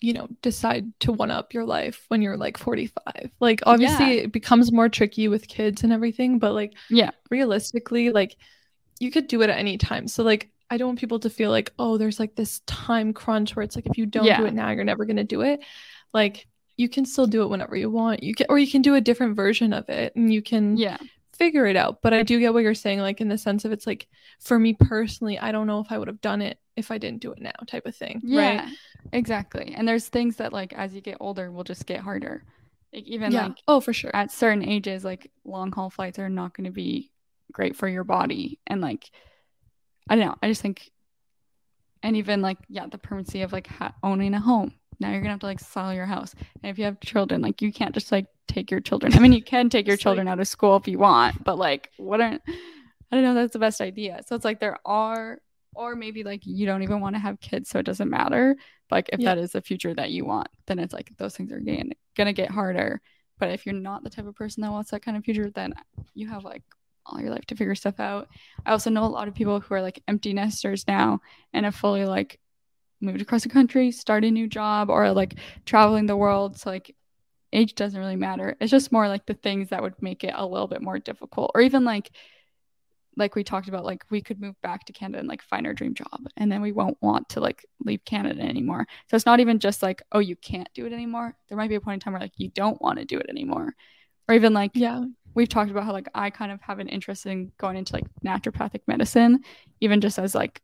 you 0.00 0.12
know 0.12 0.28
decide 0.42 0.86
to 1.00 1.12
one 1.12 1.30
up 1.30 1.54
your 1.54 1.64
life 1.64 2.04
when 2.08 2.20
you're 2.20 2.36
like 2.36 2.58
45 2.58 3.30
like 3.40 3.62
obviously 3.64 4.16
yeah. 4.16 4.22
it 4.24 4.32
becomes 4.32 4.70
more 4.70 4.88
tricky 4.88 5.28
with 5.28 5.48
kids 5.48 5.82
and 5.82 5.92
everything 5.92 6.38
but 6.38 6.52
like 6.52 6.74
yeah 6.90 7.10
realistically 7.30 8.10
like 8.10 8.36
you 9.00 9.10
could 9.10 9.28
do 9.28 9.40
it 9.40 9.48
at 9.48 9.58
any 9.58 9.78
time 9.78 10.06
so 10.06 10.22
like 10.22 10.50
i 10.68 10.76
don't 10.76 10.88
want 10.88 10.98
people 10.98 11.20
to 11.20 11.30
feel 11.30 11.50
like 11.50 11.72
oh 11.78 11.96
there's 11.96 12.20
like 12.20 12.34
this 12.34 12.60
time 12.66 13.14
crunch 13.14 13.56
where 13.56 13.62
it's 13.62 13.76
like 13.76 13.86
if 13.86 13.96
you 13.96 14.04
don't 14.04 14.24
yeah. 14.24 14.38
do 14.38 14.44
it 14.44 14.52
now 14.52 14.70
you're 14.70 14.84
never 14.84 15.06
going 15.06 15.16
to 15.16 15.24
do 15.24 15.40
it 15.40 15.60
like 16.12 16.46
you 16.76 16.88
can 16.88 17.06
still 17.06 17.26
do 17.26 17.42
it 17.42 17.48
whenever 17.48 17.76
you 17.76 17.88
want 17.88 18.22
you 18.22 18.34
can 18.34 18.46
or 18.50 18.58
you 18.58 18.70
can 18.70 18.82
do 18.82 18.96
a 18.96 19.00
different 19.00 19.36
version 19.36 19.72
of 19.72 19.88
it 19.88 20.14
and 20.16 20.32
you 20.32 20.42
can 20.42 20.76
yeah 20.76 20.98
figure 21.36 21.66
it 21.66 21.76
out. 21.76 22.02
But 22.02 22.14
I 22.14 22.22
do 22.22 22.38
get 22.40 22.52
what 22.52 22.62
you're 22.62 22.74
saying, 22.74 23.00
like 23.00 23.20
in 23.20 23.28
the 23.28 23.38
sense 23.38 23.64
of 23.64 23.72
it's 23.72 23.86
like 23.86 24.08
for 24.40 24.58
me 24.58 24.74
personally, 24.74 25.38
I 25.38 25.52
don't 25.52 25.66
know 25.66 25.80
if 25.80 25.90
I 25.90 25.98
would 25.98 26.08
have 26.08 26.20
done 26.20 26.42
it 26.42 26.58
if 26.76 26.90
I 26.90 26.98
didn't 26.98 27.20
do 27.20 27.32
it 27.32 27.40
now, 27.40 27.52
type 27.66 27.86
of 27.86 27.96
thing. 27.96 28.20
Yeah, 28.24 28.62
right? 28.62 28.68
exactly. 29.12 29.74
And 29.76 29.86
there's 29.86 30.08
things 30.08 30.36
that 30.36 30.52
like 30.52 30.72
as 30.72 30.94
you 30.94 31.00
get 31.00 31.18
older 31.20 31.50
will 31.50 31.64
just 31.64 31.86
get 31.86 32.00
harder. 32.00 32.44
Like 32.92 33.04
even 33.04 33.32
yeah. 33.32 33.48
like 33.48 33.58
oh 33.68 33.80
for 33.80 33.92
sure. 33.92 34.10
At 34.14 34.32
certain 34.32 34.64
ages, 34.64 35.04
like 35.04 35.30
long 35.44 35.72
haul 35.72 35.90
flights 35.90 36.18
are 36.18 36.28
not 36.28 36.56
going 36.56 36.64
to 36.64 36.70
be 36.70 37.10
great 37.52 37.76
for 37.76 37.88
your 37.88 38.04
body. 38.04 38.60
And 38.66 38.80
like 38.80 39.10
I 40.08 40.16
don't 40.16 40.26
know, 40.26 40.36
I 40.42 40.48
just 40.48 40.62
think 40.62 40.90
and 42.02 42.16
even 42.16 42.42
like 42.42 42.58
yeah, 42.68 42.86
the 42.86 42.98
permanency 42.98 43.42
of 43.42 43.52
like 43.52 43.66
ha- 43.66 43.94
owning 44.02 44.34
a 44.34 44.40
home 44.40 44.74
now 45.00 45.10
you're 45.10 45.20
gonna 45.20 45.30
have 45.30 45.40
to 45.40 45.46
like 45.46 45.60
sell 45.60 45.92
your 45.92 46.06
house. 46.06 46.34
And 46.62 46.70
if 46.70 46.78
you 46.78 46.84
have 46.84 47.00
children 47.00 47.40
like 47.40 47.62
you 47.62 47.72
can't 47.72 47.94
just 47.94 48.12
like 48.12 48.26
take 48.48 48.70
your 48.70 48.80
children. 48.80 49.12
I 49.14 49.18
mean 49.18 49.32
you 49.32 49.42
can 49.42 49.70
take 49.70 49.86
your 49.86 49.96
children 49.96 50.26
like, 50.26 50.32
out 50.32 50.40
of 50.40 50.48
school 50.48 50.76
if 50.76 50.88
you 50.88 50.98
want 50.98 51.42
but 51.44 51.58
like 51.58 51.90
what 51.96 52.20
are 52.20 52.24
i 52.26 52.40
don't 53.10 53.22
know 53.22 53.34
that's 53.34 53.52
the 53.52 53.58
best 53.58 53.80
idea. 53.80 54.20
So 54.26 54.36
it's 54.36 54.44
like 54.44 54.60
there 54.60 54.78
are 54.84 55.38
or 55.74 55.96
maybe 55.96 56.22
like 56.22 56.42
you 56.44 56.66
don't 56.66 56.82
even 56.82 57.00
want 57.00 57.16
to 57.16 57.20
have 57.20 57.40
kids 57.40 57.68
so 57.70 57.78
it 57.78 57.86
doesn't 57.86 58.10
matter. 58.10 58.56
But 58.88 58.96
like 58.96 59.10
if 59.12 59.20
yeah. 59.20 59.34
that 59.34 59.42
is 59.42 59.52
the 59.52 59.62
future 59.62 59.94
that 59.94 60.10
you 60.10 60.24
want 60.24 60.48
then 60.66 60.78
it's 60.78 60.94
like 60.94 61.10
those 61.18 61.36
things 61.36 61.52
are 61.52 61.60
getting, 61.60 61.92
gonna 62.16 62.32
get 62.32 62.50
harder. 62.50 63.00
But 63.38 63.50
if 63.50 63.66
you're 63.66 63.74
not 63.74 64.04
the 64.04 64.10
type 64.10 64.26
of 64.26 64.36
person 64.36 64.62
that 64.62 64.70
wants 64.70 64.90
that 64.90 65.02
kind 65.02 65.16
of 65.16 65.24
future 65.24 65.50
then 65.50 65.74
you 66.14 66.28
have 66.28 66.44
like 66.44 66.62
all 67.06 67.20
your 67.20 67.30
life 67.30 67.44
to 67.46 67.56
figure 67.56 67.74
stuff 67.74 68.00
out. 68.00 68.28
I 68.64 68.72
also 68.72 68.90
know 68.90 69.04
a 69.04 69.06
lot 69.06 69.28
of 69.28 69.34
people 69.34 69.60
who 69.60 69.74
are 69.74 69.82
like 69.82 70.02
empty 70.08 70.32
nesters 70.32 70.86
now 70.86 71.20
and 71.52 71.64
have 71.64 71.74
fully 71.74 72.06
like 72.06 72.38
moved 73.04 73.22
across 73.22 73.42
the 73.42 73.48
country, 73.48 73.90
start 73.90 74.24
a 74.24 74.30
new 74.30 74.48
job, 74.48 74.90
or 74.90 75.10
like 75.12 75.34
traveling 75.66 76.06
the 76.06 76.16
world. 76.16 76.58
So 76.58 76.70
like 76.70 76.94
age 77.52 77.74
doesn't 77.74 77.98
really 77.98 78.16
matter. 78.16 78.56
It's 78.60 78.70
just 78.70 78.92
more 78.92 79.08
like 79.08 79.26
the 79.26 79.34
things 79.34 79.68
that 79.70 79.82
would 79.82 80.00
make 80.00 80.24
it 80.24 80.34
a 80.34 80.46
little 80.46 80.66
bit 80.66 80.82
more 80.82 80.98
difficult. 80.98 81.52
Or 81.54 81.60
even 81.60 81.84
like 81.84 82.10
like 83.16 83.36
we 83.36 83.44
talked 83.44 83.68
about, 83.68 83.84
like 83.84 84.02
we 84.10 84.20
could 84.20 84.40
move 84.40 84.60
back 84.60 84.86
to 84.86 84.92
Canada 84.92 85.20
and 85.20 85.28
like 85.28 85.40
find 85.42 85.68
our 85.68 85.72
dream 85.72 85.94
job 85.94 86.26
and 86.36 86.50
then 86.50 86.60
we 86.60 86.72
won't 86.72 86.98
want 87.00 87.28
to 87.28 87.40
like 87.40 87.64
leave 87.78 88.04
Canada 88.04 88.42
anymore. 88.42 88.86
So 89.08 89.14
it's 89.14 89.26
not 89.26 89.38
even 89.38 89.60
just 89.60 89.84
like, 89.84 90.02
oh, 90.10 90.18
you 90.18 90.34
can't 90.34 90.68
do 90.74 90.84
it 90.86 90.92
anymore. 90.92 91.36
There 91.48 91.56
might 91.56 91.68
be 91.68 91.76
a 91.76 91.80
point 91.80 91.94
in 91.94 92.00
time 92.00 92.14
where 92.14 92.22
like 92.22 92.32
you 92.38 92.48
don't 92.48 92.82
want 92.82 92.98
to 92.98 93.04
do 93.04 93.18
it 93.18 93.26
anymore. 93.28 93.72
Or 94.28 94.34
even 94.34 94.52
like 94.52 94.72
yeah 94.74 95.04
we've 95.34 95.48
talked 95.48 95.70
about 95.70 95.84
how 95.84 95.92
like 95.92 96.08
I 96.14 96.30
kind 96.30 96.52
of 96.52 96.60
have 96.62 96.78
an 96.78 96.88
interest 96.88 97.26
in 97.26 97.52
going 97.58 97.76
into 97.76 97.92
like 97.92 98.06
naturopathic 98.24 98.82
medicine, 98.86 99.40
even 99.80 100.00
just 100.00 100.18
as 100.18 100.34
like 100.34 100.62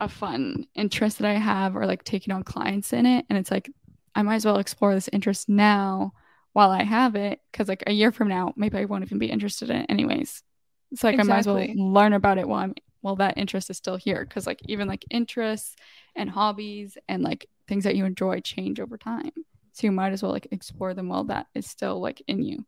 a 0.00 0.08
fun 0.08 0.66
interest 0.74 1.18
that 1.18 1.28
I 1.28 1.34
have 1.34 1.76
or 1.76 1.86
like 1.86 2.04
taking 2.04 2.32
on 2.32 2.42
clients 2.42 2.92
in 2.92 3.06
it. 3.06 3.26
And 3.28 3.38
it's 3.38 3.50
like, 3.50 3.70
I 4.14 4.22
might 4.22 4.36
as 4.36 4.44
well 4.44 4.58
explore 4.58 4.94
this 4.94 5.08
interest 5.12 5.48
now 5.48 6.12
while 6.52 6.70
I 6.70 6.82
have 6.82 7.14
it. 7.14 7.40
Cause 7.52 7.68
like 7.68 7.84
a 7.86 7.92
year 7.92 8.12
from 8.12 8.28
now, 8.28 8.52
maybe 8.56 8.78
I 8.78 8.84
won't 8.84 9.04
even 9.04 9.18
be 9.18 9.30
interested 9.30 9.70
in 9.70 9.76
it 9.76 9.86
anyways. 9.88 10.42
It's 10.90 11.04
like 11.04 11.14
exactly. 11.14 11.32
I 11.32 11.34
might 11.34 11.38
as 11.38 11.46
well 11.76 11.92
learn 11.92 12.12
about 12.12 12.38
it 12.38 12.48
while 12.48 12.60
I'm 12.60 12.74
while 13.00 13.16
that 13.16 13.38
interest 13.38 13.70
is 13.70 13.76
still 13.76 13.96
here. 13.96 14.24
Cause 14.26 14.46
like 14.46 14.60
even 14.66 14.88
like 14.88 15.04
interests 15.10 15.76
and 16.16 16.28
hobbies 16.30 16.98
and 17.08 17.22
like 17.22 17.48
things 17.68 17.84
that 17.84 17.94
you 17.96 18.04
enjoy 18.04 18.40
change 18.40 18.80
over 18.80 18.96
time. 18.96 19.30
So 19.72 19.86
you 19.86 19.92
might 19.92 20.12
as 20.12 20.22
well 20.22 20.32
like 20.32 20.48
explore 20.50 20.94
them 20.94 21.08
while 21.08 21.24
that 21.24 21.46
is 21.54 21.66
still 21.66 22.00
like 22.00 22.22
in 22.26 22.42
you. 22.42 22.64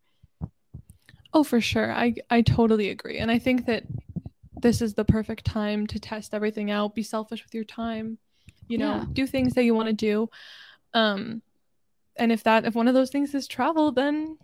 Oh, 1.33 1.45
for 1.45 1.61
sure. 1.61 1.93
I 1.93 2.15
I 2.29 2.43
totally 2.43 2.91
agree. 2.91 3.19
And 3.19 3.31
I 3.31 3.39
think 3.39 3.67
that 3.67 3.85
this 4.61 4.83
is 4.83 4.95
the 4.95 5.05
perfect 5.05 5.45
time 5.45 5.87
to 5.89 5.99
test 5.99 6.35
everything 6.35 6.71
out, 6.71 6.95
be 6.95 7.03
selfish 7.03 7.45
with 7.45 7.55
your 7.55 7.65
time, 7.65 8.19
you 8.69 8.79
know, 8.79 8.97
yeah. 8.97 9.05
do 9.13 9.27
things 9.27 9.55
that 9.55 9.65
you 9.65 9.75
want 9.75 9.89
to 9.89 9.93
do. 9.93 10.29
Um 10.95 11.43
and 12.17 12.33
if 12.33 12.43
that 12.45 12.65
if 12.65 12.75
one 12.75 12.89
of 12.89 12.95
those 12.95 13.11
things 13.11 13.35
is 13.35 13.47
travel, 13.47 13.93
then 13.93 14.39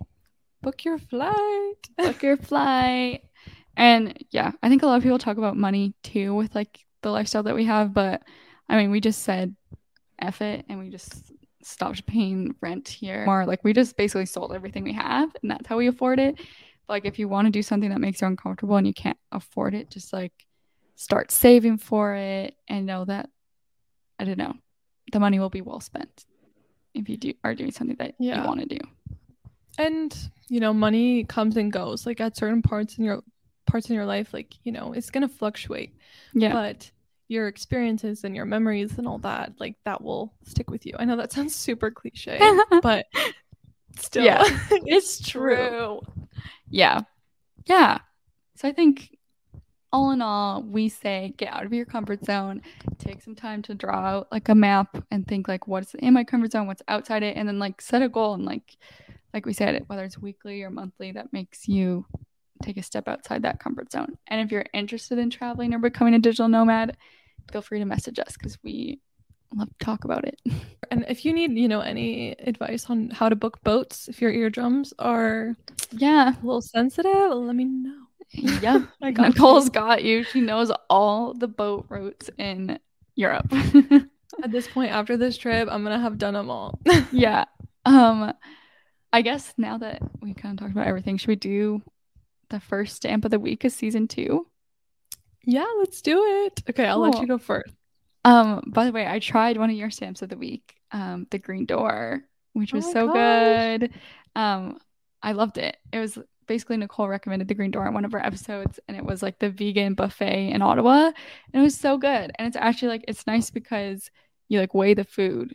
book 0.63 0.85
your 0.85 0.99
flight. 0.99 1.35
book 1.99 2.23
your 2.23 2.37
flight. 2.37 3.23
And 3.77 4.25
yeah, 4.31 4.53
I 4.63 4.69
think 4.69 4.83
a 4.83 4.87
lot 4.87 4.97
of 4.97 5.03
people 5.03 5.19
talk 5.19 5.37
about 5.37 5.57
money 5.57 5.95
too 6.03 6.35
with 6.35 6.55
like 6.55 6.85
the 7.03 7.11
lifestyle 7.11 7.43
that 7.45 7.55
we 7.55 7.65
have, 7.67 7.93
but 7.93 8.23
I 8.69 8.77
mean, 8.77 8.91
we 8.91 9.01
just 9.01 9.23
said 9.23 9.55
F 10.19 10.41
it 10.41 10.65
and 10.69 10.79
we 10.79 10.89
just 10.89 11.33
stopped 11.63 12.07
paying 12.07 12.55
rent 12.61 12.89
here. 12.89 13.25
Or 13.29 13.45
like 13.45 13.63
we 13.65 13.73
just 13.73 13.97
basically 13.97 14.27
sold 14.27 14.53
everything 14.53 14.85
we 14.85 14.95
have 14.95 15.35
and 15.43 15.51
that's 15.51 15.67
how 15.67 15.77
we 15.77 15.89
afford 15.89 16.19
it. 16.19 16.41
Like 16.89 17.05
if 17.05 17.19
you 17.19 17.29
want 17.29 17.47
to 17.47 17.51
do 17.51 17.63
something 17.63 17.91
that 17.91 18.01
makes 18.01 18.21
you 18.21 18.27
uncomfortable 18.27 18.77
and 18.77 18.87
you 18.87 18.95
can't 18.95 19.19
afford 19.33 19.75
it, 19.75 19.91
just 19.91 20.13
like 20.13 20.33
start 20.95 21.31
saving 21.31 21.79
for 21.79 22.15
it 22.15 22.55
and 22.69 22.87
know 22.87 23.05
that 23.05 23.29
I 24.19 24.25
don't 24.25 24.39
know, 24.39 24.55
the 25.13 25.21
money 25.21 25.39
will 25.39 25.51
be 25.51 25.61
well 25.61 25.81
spent 25.81 26.25
if 26.95 27.09
you 27.09 27.17
do 27.17 27.35
are 27.45 27.55
doing 27.55 27.73
something 27.73 27.97
that 27.97 28.15
yeah. 28.19 28.41
you 28.41 28.47
want 28.47 28.61
to 28.61 28.67
do. 28.67 28.79
And 29.79 30.17
you 30.49 30.61
know, 30.61 30.73
money 30.73 31.25
comes 31.25 31.57
and 31.57 31.73
goes. 31.73 32.07
Like 32.07 32.21
at 32.21 32.37
certain 32.37 32.63
parts 32.63 32.99
in 32.99 33.05
your 33.05 33.23
parts 33.67 33.91
in 33.91 33.95
your 33.95 34.07
life, 34.07 34.33
like 34.33 34.55
you 34.65 34.73
know, 34.73 34.93
it's 34.93 35.11
gonna 35.11 35.29
fluctuate. 35.29 35.95
Yeah. 36.33 36.53
But 36.53 36.91
your 37.29 37.49
experiences 37.49 38.25
and 38.25 38.37
your 38.37 38.45
memories 38.45 38.99
and 38.99 39.07
all 39.07 39.19
that, 39.19 39.53
like 39.59 39.77
that 39.85 40.03
will 40.03 40.33
stick 40.45 40.71
with 40.71 40.87
you. 40.87 40.95
I 40.99 41.05
know 41.05 41.17
that 41.17 41.33
sounds 41.33 41.55
super 41.55 41.91
cliche, 41.91 42.39
but 42.83 43.07
still, 43.99 44.25
yeah, 44.25 44.45
it's 44.71 45.21
true. 45.29 46.01
Yeah. 46.69 47.03
Yeah. 47.67 47.99
So 48.57 48.69
I 48.69 48.73
think 48.73 49.17
all 49.93 50.11
in 50.11 50.21
all, 50.21 50.63
we 50.63 50.89
say 50.89 51.35
get 51.37 51.53
out 51.53 51.65
of 51.65 51.73
your 51.73 51.87
comfort 51.87 52.25
zone, 52.25 52.63
take 52.99 53.23
some 53.23 53.35
time 53.35 53.63
to 53.63 53.75
draw 53.75 53.97
out 53.97 54.29
like 54.33 54.49
a 54.49 54.55
map 54.55 55.03
and 55.11 55.27
think 55.27 55.49
like 55.49 55.67
what's 55.67 55.95
in 55.95 56.15
my 56.15 56.25
comfort 56.25 56.53
zone, 56.53 56.67
what's 56.67 56.83
outside 56.89 57.23
it, 57.23 57.37
and 57.37 57.49
then 57.49 57.59
like 57.59 57.81
set 57.81 58.03
a 58.03 58.09
goal 58.09 58.35
and 58.35 58.45
like 58.45 58.77
like 59.33 59.47
we 59.47 59.53
said, 59.53 59.85
whether 59.87 60.05
it's 60.05 60.19
weekly 60.19 60.63
or 60.63 60.71
monthly, 60.71 61.13
that 61.13 61.33
makes 61.33 61.69
you 61.69 62.07
take 62.63 62.79
a 62.79 62.83
step 62.83 63.07
outside 63.07 63.43
that 63.43 63.61
comfort 63.61 63.93
zone. 63.93 64.17
And 64.29 64.41
if 64.41 64.51
you're 64.51 64.65
interested 64.73 65.19
in 65.19 65.29
traveling 65.29 65.75
or 65.75 65.79
becoming 65.79 66.15
a 66.15 66.19
digital 66.19 66.49
nomad, 66.49 66.97
feel 67.53 67.61
free 67.61 67.79
to 67.81 67.85
message 67.85 68.19
us 68.19 68.35
because 68.37 68.59
we 68.63 69.01
love 69.55 69.69
to 69.69 69.85
talk 69.85 70.05
about 70.05 70.25
it. 70.25 70.41
And 70.89 71.05
if 71.09 71.25
you 71.25 71.33
need, 71.33 71.51
you 71.59 71.67
know, 71.67 71.81
any 71.81 72.37
advice 72.39 72.89
on 72.89 73.11
how 73.11 73.29
to 73.29 73.35
book 73.35 73.61
boats, 73.65 74.07
if 74.09 74.21
your 74.23 74.31
eardrums 74.31 74.95
are 75.01 75.57
yeah 75.91 76.31
a 76.31 76.47
little 76.47 76.63
sensitive, 76.63 77.33
let 77.33 77.57
me 77.57 77.65
know. 77.65 78.07
Yeah, 78.31 78.83
Nicole's 79.01 79.65
you. 79.65 79.71
got 79.73 80.05
you. 80.05 80.23
She 80.23 80.41
knows 80.41 80.71
all 80.89 81.35
the 81.35 81.49
boat 81.49 81.87
routes 81.89 82.31
in 82.39 82.79
Europe. 83.17 83.53
At 84.43 84.53
this 84.53 84.69
point, 84.69 84.93
after 84.93 85.17
this 85.17 85.37
trip, 85.37 85.69
I'm 85.71 85.83
gonna 85.83 85.99
have 85.99 86.19
done 86.19 86.35
them 86.35 86.51
all. 86.51 86.79
yeah. 87.11 87.47
Um, 87.85 88.33
I 89.13 89.23
guess 89.23 89.55
now 89.57 89.79
that 89.79 90.03
we 90.21 90.35
kind 90.35 90.53
of 90.57 90.61
talked 90.63 90.73
about 90.73 90.87
everything, 90.87 91.17
should 91.17 91.29
we 91.29 91.37
do 91.37 91.83
the 92.51 92.61
first 92.61 92.97
stamp 92.97 93.25
of 93.25 93.33
the 93.33 93.41
week 93.41 93.65
of 93.65 93.73
season 93.73 94.07
two? 94.09 94.47
Yeah, 95.45 95.67
let's 95.79 96.03
do 96.03 96.23
it. 96.47 96.63
Okay, 96.69 96.87
I'll 96.87 96.97
cool. 96.97 97.11
let 97.11 97.21
you 97.21 97.27
go 97.27 97.39
first. 97.39 97.73
Um, 98.27 98.63
by 98.67 98.85
the 98.85 98.93
way, 98.93 99.07
I 99.07 99.21
tried 99.21 99.57
one 99.57 99.71
of 99.71 99.77
your 99.77 99.91
stamps 99.91 100.21
of 100.21 100.29
the 100.29 100.37
week, 100.37 100.75
um, 100.91 101.29
the 101.31 101.39
green 101.39 101.65
door, 101.65 102.23
which 102.55 102.73
was 102.73 102.85
oh 102.87 102.93
so 102.93 103.07
gosh. 103.07 103.79
good. 103.79 103.91
Um, 104.35 104.79
I 105.23 105.31
loved 105.31 105.59
it. 105.59 105.77
It 105.93 106.01
was 106.01 106.19
basically 106.49 106.77
Nicole 106.77 107.07
recommended 107.07 107.47
the 107.47 107.55
green 107.55 107.71
door 107.71 107.87
on 107.87 107.95
one 107.95 108.05
of 108.05 108.15
our 108.15 108.25
episodes, 108.25 108.81
and 108.89 108.97
it 108.97 109.05
was 109.05 109.23
like 109.23 109.39
the 109.39 109.49
vegan 109.49 109.95
buffet 109.95 110.51
in 110.51 110.61
Ottawa, 110.61 111.07
and 111.07 111.15
it 111.55 111.61
was 111.61 111.77
so 111.77 111.99
good. 111.99 112.33
And 112.37 112.49
it's 112.49 112.57
actually 112.57 112.89
like 112.89 113.05
it's 113.07 113.29
nice 113.29 113.51
because 113.51 114.11
you 114.49 114.59
like 114.59 114.75
weigh 114.75 114.95
the 114.95 115.05
food, 115.05 115.55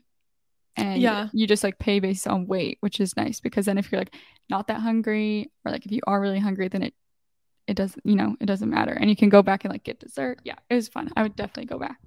and 0.78 1.02
yeah, 1.02 1.28
you 1.34 1.48
just 1.48 1.66
like 1.66 1.78
pay 1.78 2.00
based 2.00 2.26
on 2.26 2.48
weight, 2.48 2.78
which 2.80 3.02
is 3.02 3.18
nice 3.18 3.42
because 3.42 3.66
then 3.66 3.78
if 3.80 3.92
you're 3.92 4.00
like 4.00 4.16
not 4.50 4.68
that 4.68 4.80
hungry, 4.80 5.52
or 5.66 5.74
like 5.74 5.86
if 5.86 5.92
you 5.92 6.00
are 6.08 6.22
really 6.22 6.40
hungry, 6.40 6.70
then 6.70 6.84
it 6.84 6.94
it 7.68 7.76
doesn't 7.76 8.06
you 8.06 8.16
know 8.16 8.38
it 8.40 8.46
doesn't 8.46 8.70
matter, 8.70 8.94
and 8.94 9.10
you 9.10 9.16
can 9.18 9.28
go 9.28 9.42
back 9.42 9.66
and 9.66 9.74
like 9.74 9.84
get 9.84 10.00
dessert. 10.00 10.40
Yeah, 10.46 10.56
it 10.70 10.76
was 10.76 10.88
fun. 10.88 11.10
I 11.18 11.24
would 11.24 11.36
definitely 11.36 11.66
go 11.66 11.78
back. 11.78 12.00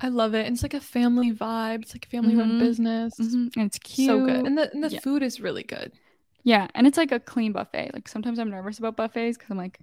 I 0.00 0.08
love 0.08 0.34
it. 0.34 0.46
And 0.46 0.54
it's 0.54 0.62
like 0.62 0.74
a 0.74 0.80
family 0.80 1.32
vibe. 1.32 1.82
It's 1.82 1.94
like 1.94 2.06
a 2.06 2.08
family 2.08 2.34
run 2.34 2.50
mm-hmm. 2.50 2.58
business. 2.58 3.14
Mm-hmm. 3.20 3.60
And 3.60 3.66
it's 3.66 3.78
cute. 3.78 4.08
So 4.08 4.24
good. 4.24 4.46
And 4.46 4.56
the 4.56 4.72
and 4.72 4.82
the 4.82 4.88
yeah. 4.88 5.00
food 5.00 5.22
is 5.22 5.40
really 5.40 5.62
good. 5.62 5.92
Yeah. 6.42 6.68
And 6.74 6.86
it's 6.86 6.96
like 6.96 7.12
a 7.12 7.20
clean 7.20 7.52
buffet. 7.52 7.90
Like 7.92 8.08
sometimes 8.08 8.38
I'm 8.38 8.50
nervous 8.50 8.78
about 8.78 8.96
buffets 8.96 9.36
because 9.36 9.50
I'm 9.50 9.58
like 9.58 9.78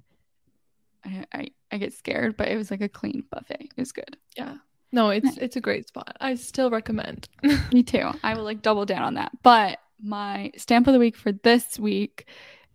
I, 1.06 1.26
I, 1.34 1.48
I 1.72 1.78
get 1.78 1.94
scared, 1.94 2.38
but 2.38 2.48
it 2.48 2.58
was 2.58 2.72
like 2.72 2.82
a 2.82 2.90
clean 2.90 3.24
buffet. 3.32 3.70
It 3.76 3.80
was 3.80 3.92
good. 3.92 4.18
Yeah. 4.36 4.56
No, 4.92 5.10
it's 5.10 5.26
nice. 5.26 5.38
it's 5.38 5.56
a 5.56 5.62
great 5.62 5.88
spot. 5.88 6.16
I 6.20 6.36
still 6.36 6.70
recommend. 6.70 7.28
Me 7.74 7.84
too. 7.84 8.10
I 8.24 8.36
will 8.36 8.44
like 8.44 8.62
double 8.62 8.86
down 8.86 9.04
on 9.04 9.14
that. 9.16 9.32
But 9.44 9.80
my 10.02 10.52
stamp 10.58 10.88
of 10.88 10.94
the 10.94 11.00
week 11.00 11.16
for 11.16 11.32
this 11.32 11.78
week 11.78 12.28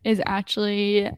is 0.05 0.21
actually 0.27 1.11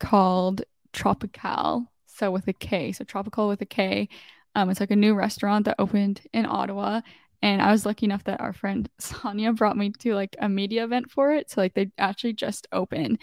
called 0.00 0.62
Tropikal. 0.92 1.86
So 2.06 2.30
with 2.30 2.48
a 2.48 2.52
K. 2.52 2.92
So 2.92 3.04
tropical 3.04 3.48
with 3.48 3.60
a 3.62 3.66
K. 3.66 4.08
Um, 4.54 4.70
it's 4.70 4.80
like 4.80 4.90
a 4.90 4.96
new 4.96 5.14
restaurant 5.14 5.64
that 5.64 5.76
opened 5.78 6.20
in 6.32 6.46
Ottawa. 6.46 7.00
And 7.42 7.60
I 7.60 7.72
was 7.72 7.84
lucky 7.84 8.06
enough 8.06 8.24
that 8.24 8.40
our 8.40 8.52
friend 8.52 8.88
Sonia 8.98 9.52
brought 9.52 9.76
me 9.76 9.90
to 9.90 10.14
like 10.14 10.36
a 10.38 10.48
media 10.48 10.84
event 10.84 11.10
for 11.10 11.32
it. 11.32 11.50
So 11.50 11.60
like 11.60 11.74
they 11.74 11.90
actually 11.98 12.34
just 12.34 12.68
opened. 12.72 13.18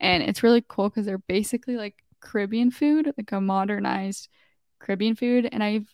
And 0.00 0.22
it's 0.22 0.42
really 0.42 0.64
cool 0.66 0.88
because 0.88 1.06
they're 1.06 1.18
basically 1.18 1.76
like 1.76 1.96
Caribbean 2.20 2.70
food, 2.70 3.12
like 3.16 3.32
a 3.32 3.40
modernized 3.40 4.28
Caribbean 4.80 5.14
food. 5.14 5.48
And 5.50 5.62
I've 5.62 5.86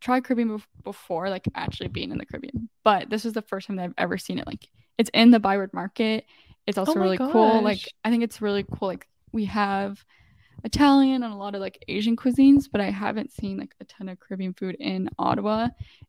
tried 0.00 0.24
Caribbean 0.24 0.62
before, 0.84 1.30
like 1.30 1.48
actually 1.54 1.88
being 1.88 2.12
in 2.12 2.18
the 2.18 2.26
Caribbean. 2.26 2.68
But 2.84 3.08
this 3.10 3.24
is 3.24 3.32
the 3.32 3.42
first 3.42 3.66
time 3.66 3.76
that 3.76 3.84
I've 3.84 3.94
ever 3.98 4.18
seen 4.18 4.38
it. 4.38 4.46
Like 4.46 4.68
it's 4.98 5.10
in 5.14 5.30
the 5.30 5.40
Byward 5.40 5.72
Market. 5.72 6.26
It's 6.66 6.78
also 6.78 6.94
oh 6.94 7.00
really 7.00 7.16
gosh. 7.16 7.32
cool. 7.32 7.62
Like 7.62 7.80
I 8.04 8.10
think 8.10 8.22
it's 8.22 8.42
really 8.42 8.64
cool. 8.64 8.88
Like 8.88 9.08
we 9.32 9.46
have 9.46 10.04
Italian 10.64 11.22
and 11.22 11.32
a 11.32 11.36
lot 11.36 11.54
of 11.54 11.60
like 11.60 11.84
Asian 11.88 12.16
cuisines, 12.16 12.68
but 12.70 12.80
I 12.80 12.90
haven't 12.90 13.32
seen 13.32 13.58
like 13.58 13.74
a 13.80 13.84
ton 13.84 14.08
of 14.08 14.20
Caribbean 14.20 14.54
food 14.54 14.76
in 14.78 15.08
Ottawa. 15.18 15.68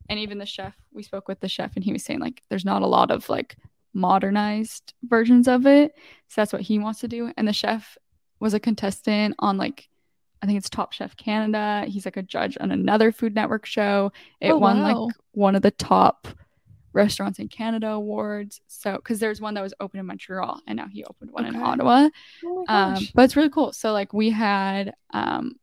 And 0.10 0.20
even 0.20 0.38
the 0.38 0.46
chef, 0.46 0.76
we 0.92 1.04
spoke 1.04 1.28
with 1.28 1.40
the 1.40 1.50
chef 1.50 1.76
and 1.76 1.84
he 1.84 1.94
was 1.94 2.04
saying 2.04 2.20
like 2.20 2.44
there's 2.50 2.66
not 2.66 2.82
a 2.82 2.88
lot 2.88 3.12
of 3.12 3.30
like 3.30 3.56
modernized 3.94 4.94
versions 5.04 5.48
of 5.48 5.66
it. 5.66 5.94
So 6.28 6.42
that's 6.42 6.54
what 6.54 6.62
he 6.62 6.80
wants 6.80 7.00
to 7.02 7.08
do. 7.08 7.32
And 7.38 7.48
the 7.48 7.54
chef 7.54 7.98
was 8.40 8.54
a 8.54 8.60
contestant 8.60 9.36
on 9.40 9.58
like 9.58 9.88
I 10.42 10.46
think 10.46 10.58
it's 10.58 10.70
Top 10.70 10.92
Chef 10.92 11.16
Canada. 11.16 11.86
He's 11.88 12.04
like 12.04 12.18
a 12.18 12.22
judge 12.22 12.58
on 12.60 12.70
another 12.70 13.14
Food 13.14 13.34
Network 13.34 13.66
show. 13.66 14.12
It 14.42 14.52
oh, 14.52 14.58
won 14.58 14.82
wow. 14.82 15.06
like 15.06 15.16
one 15.32 15.56
of 15.56 15.62
the 15.62 15.72
top 15.72 16.28
restaurants 16.94 17.40
in 17.40 17.48
Canada 17.48 17.90
awards. 17.90 18.62
So, 18.68 18.94
because 18.96 19.20
there's 19.20 19.42
one 19.42 19.56
that 19.56 19.62
was 19.62 19.74
open 19.80 20.00
in 20.00 20.06
Montreal 20.06 20.62
and 20.68 20.78
now 20.78 20.88
he 20.88 21.04
opened 21.04 21.32
one 21.32 21.46
okay. 21.46 21.56
in 21.56 21.62
Ottawa. 21.62 22.10
Oh 22.46 22.66
um, 22.70 23.08
but 23.14 23.24
it's 23.24 23.36
really 23.36 23.50
cool. 23.50 23.74
So, 23.74 23.92
like, 23.92 24.14
we 24.14 24.30
had 24.30 24.94
um, 25.14 25.56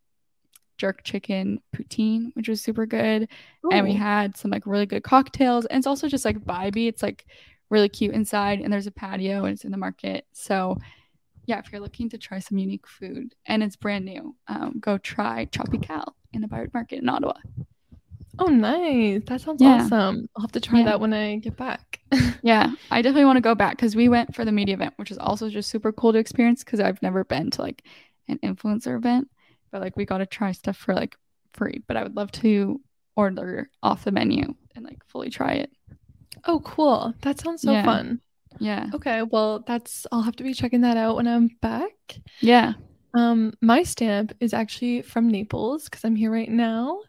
jerk 0.80 1.02
chicken 1.04 1.60
poutine, 1.76 2.34
which 2.34 2.48
was 2.48 2.62
super 2.62 2.86
good. 2.86 3.28
Ooh. 3.64 3.70
And 3.70 3.86
we 3.86 3.92
had 3.92 4.36
some 4.36 4.50
like 4.50 4.66
really 4.66 4.86
good 4.86 5.04
cocktails. 5.04 5.66
And 5.66 5.78
it's 5.78 5.86
also 5.86 6.08
just 6.08 6.24
like 6.24 6.38
vibey. 6.38 6.88
It's 6.88 7.02
like 7.02 7.26
really 7.68 7.90
cute 7.90 8.14
inside 8.14 8.60
and 8.60 8.72
there's 8.72 8.86
a 8.86 8.90
patio 8.90 9.44
and 9.44 9.54
it's 9.54 9.64
in 9.64 9.70
the 9.70 9.76
market. 9.76 10.26
So, 10.32 10.78
yeah, 11.44 11.58
if 11.58 11.70
you're 11.70 11.82
looking 11.82 12.08
to 12.10 12.18
try 12.18 12.38
some 12.38 12.58
unique 12.58 12.86
food 12.86 13.34
and 13.46 13.62
it's 13.62 13.76
brand 13.76 14.06
new, 14.06 14.34
um, 14.48 14.78
go 14.80 14.96
try 14.98 15.46
Tropikal 15.46 16.12
in 16.32 16.40
the 16.40 16.48
Byward 16.48 16.72
Market 16.72 17.00
in 17.00 17.08
Ottawa. 17.08 17.34
Oh, 18.40 18.46
nice. 18.46 19.20
That 19.26 19.42
sounds 19.42 19.60
yeah. 19.60 19.84
awesome. 19.84 20.26
I'll 20.34 20.40
have 20.40 20.52
to 20.52 20.60
try 20.60 20.78
yeah. 20.78 20.86
that 20.86 21.00
when 21.00 21.12
I 21.12 21.36
get 21.36 21.56
back. 21.56 22.00
yeah, 22.42 22.72
I 22.90 23.02
definitely 23.02 23.26
want 23.26 23.36
to 23.36 23.42
go 23.42 23.54
back 23.54 23.76
because 23.76 23.94
we 23.94 24.08
went 24.08 24.34
for 24.34 24.46
the 24.46 24.52
media 24.52 24.74
event, 24.74 24.94
which 24.96 25.10
is 25.10 25.18
also 25.18 25.50
just 25.50 25.68
super 25.68 25.92
cool 25.92 26.14
to 26.14 26.18
experience 26.18 26.64
because 26.64 26.80
I've 26.80 27.02
never 27.02 27.22
been 27.22 27.50
to 27.52 27.62
like 27.62 27.84
an 28.28 28.38
influencer 28.38 28.96
event, 28.96 29.28
but 29.70 29.82
like 29.82 29.94
we 29.94 30.06
got 30.06 30.18
to 30.18 30.26
try 30.26 30.52
stuff 30.52 30.78
for 30.78 30.94
like 30.94 31.16
free. 31.52 31.82
But 31.86 31.98
I 31.98 32.02
would 32.02 32.16
love 32.16 32.32
to 32.32 32.80
order 33.14 33.68
off 33.82 34.04
the 34.04 34.10
menu 34.10 34.54
and 34.74 34.86
like 34.86 35.04
fully 35.06 35.28
try 35.28 35.52
it. 35.52 35.70
Oh, 36.46 36.60
cool. 36.60 37.12
That 37.20 37.38
sounds 37.38 37.60
so 37.60 37.72
yeah. 37.72 37.84
fun. 37.84 38.20
Yeah. 38.58 38.86
Okay. 38.94 39.22
Well, 39.22 39.64
that's, 39.66 40.06
I'll 40.10 40.22
have 40.22 40.36
to 40.36 40.42
be 40.42 40.54
checking 40.54 40.80
that 40.80 40.96
out 40.96 41.16
when 41.16 41.28
I'm 41.28 41.48
back. 41.60 41.92
Yeah. 42.40 42.72
Um, 43.12 43.52
my 43.60 43.82
stamp 43.82 44.32
is 44.40 44.54
actually 44.54 45.02
from 45.02 45.28
Naples 45.28 45.84
because 45.84 46.04
I'm 46.04 46.16
here 46.16 46.30
right 46.30 46.48
now. 46.48 47.00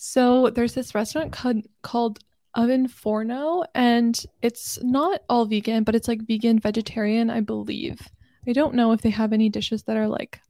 So 0.00 0.50
there's 0.50 0.74
this 0.74 0.94
restaurant 0.94 1.32
called, 1.32 1.66
called 1.82 2.20
Oven 2.54 2.86
Forno, 2.86 3.64
and 3.74 4.16
it's 4.42 4.78
not 4.80 5.22
all 5.28 5.44
vegan, 5.44 5.82
but 5.82 5.96
it's 5.96 6.06
like 6.06 6.22
vegan 6.22 6.60
vegetarian, 6.60 7.30
I 7.30 7.40
believe. 7.40 8.00
I 8.46 8.52
don't 8.52 8.74
know 8.74 8.92
if 8.92 9.02
they 9.02 9.10
have 9.10 9.32
any 9.32 9.48
dishes 9.48 9.82
that 9.82 9.96
are 9.96 10.06
like 10.06 10.40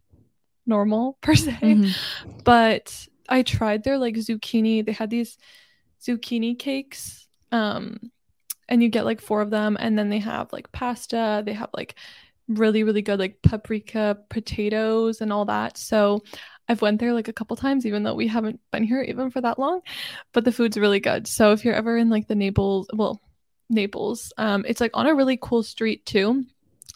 normal 0.66 1.16
per 1.22 1.34
se, 1.34 1.56
mm-hmm. 1.62 2.30
but 2.44 3.08
I 3.26 3.40
tried 3.40 3.84
their 3.84 3.96
like 3.96 4.16
zucchini. 4.16 4.84
They 4.84 4.92
had 4.92 5.08
these 5.08 5.38
zucchini 6.02 6.58
cakes, 6.58 7.26
um, 7.50 8.10
and 8.68 8.82
you 8.82 8.90
get 8.90 9.06
like 9.06 9.22
four 9.22 9.40
of 9.40 9.48
them 9.48 9.78
and 9.80 9.98
then 9.98 10.10
they 10.10 10.18
have 10.18 10.52
like 10.52 10.70
pasta 10.72 11.42
they 11.44 11.54
have 11.54 11.70
like 11.74 11.94
really 12.48 12.84
really 12.84 13.02
good 13.02 13.18
like 13.18 13.40
paprika 13.42 14.18
potatoes 14.28 15.20
and 15.20 15.32
all 15.32 15.46
that 15.46 15.76
so 15.76 16.22
i've 16.68 16.82
went 16.82 17.00
there 17.00 17.12
like 17.12 17.28
a 17.28 17.32
couple 17.32 17.56
times 17.56 17.86
even 17.86 18.02
though 18.02 18.14
we 18.14 18.26
haven't 18.26 18.60
been 18.72 18.84
here 18.84 19.02
even 19.02 19.30
for 19.30 19.40
that 19.40 19.58
long 19.58 19.80
but 20.32 20.44
the 20.44 20.52
food's 20.52 20.76
really 20.78 21.00
good. 21.00 21.26
So 21.26 21.52
if 21.52 21.64
you're 21.64 21.74
ever 21.74 21.96
in 21.96 22.10
like 22.10 22.28
the 22.28 22.34
naples 22.34 22.88
well 22.92 23.20
naples 23.70 24.32
um 24.38 24.64
it's 24.68 24.80
like 24.80 24.92
on 24.94 25.06
a 25.06 25.14
really 25.14 25.38
cool 25.40 25.62
street 25.62 26.04
too 26.06 26.44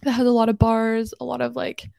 that 0.02 0.12
has 0.12 0.26
a 0.26 0.30
lot 0.30 0.48
of 0.48 0.58
bars 0.58 1.12
a 1.20 1.24
lot 1.24 1.40
of 1.40 1.54
like 1.56 1.90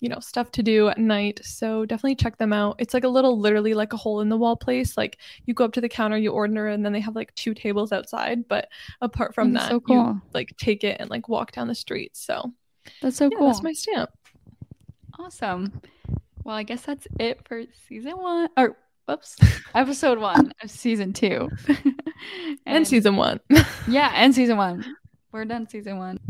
you 0.00 0.08
know 0.10 0.18
stuff 0.20 0.50
to 0.52 0.62
do 0.62 0.88
at 0.88 0.98
night. 0.98 1.40
So 1.44 1.86
definitely 1.86 2.16
check 2.16 2.36
them 2.36 2.52
out. 2.52 2.76
It's 2.78 2.92
like 2.92 3.04
a 3.04 3.08
little 3.08 3.38
literally 3.38 3.72
like 3.72 3.94
a 3.94 3.96
hole 3.96 4.20
in 4.20 4.28
the 4.28 4.36
wall 4.36 4.54
place. 4.54 4.98
Like 4.98 5.16
you 5.46 5.54
go 5.54 5.64
up 5.64 5.72
to 5.74 5.80
the 5.80 5.88
counter 5.88 6.18
you 6.18 6.30
order 6.30 6.68
and 6.68 6.84
then 6.84 6.92
they 6.92 7.00
have 7.00 7.16
like 7.16 7.34
two 7.36 7.54
tables 7.54 7.90
outside. 7.90 8.46
But 8.46 8.68
apart 9.00 9.34
from 9.34 9.52
That's 9.52 9.66
that 9.66 9.70
so 9.70 9.80
cool. 9.80 9.96
you 9.96 10.22
like 10.34 10.54
take 10.58 10.84
it 10.84 10.98
and 11.00 11.08
like 11.08 11.28
walk 11.28 11.52
down 11.52 11.68
the 11.68 11.74
street. 11.74 12.16
So 12.16 12.52
That's 13.00 13.16
so 13.16 13.30
yeah, 13.30 13.38
cool. 13.38 13.46
that's 13.46 13.62
my 13.62 13.72
stamp. 13.72 14.10
Awesome. 15.18 15.80
Well, 16.44 16.56
I 16.56 16.62
guess 16.62 16.82
that's 16.82 17.06
it 17.18 17.40
for 17.48 17.62
season 17.88 18.18
one 18.18 18.50
or 18.58 18.76
whoops, 19.08 19.36
episode 19.74 20.18
one 20.18 20.52
of 20.62 20.70
season 20.70 21.14
two. 21.14 21.48
and 22.66 22.86
season 22.86 23.16
one 23.16 23.40
Yeah, 23.88 24.12
and 24.14 24.34
season 24.34 24.58
one. 24.58 24.84
We're 25.32 25.46
done 25.46 25.66
season 25.68 25.96
one. 25.96 26.20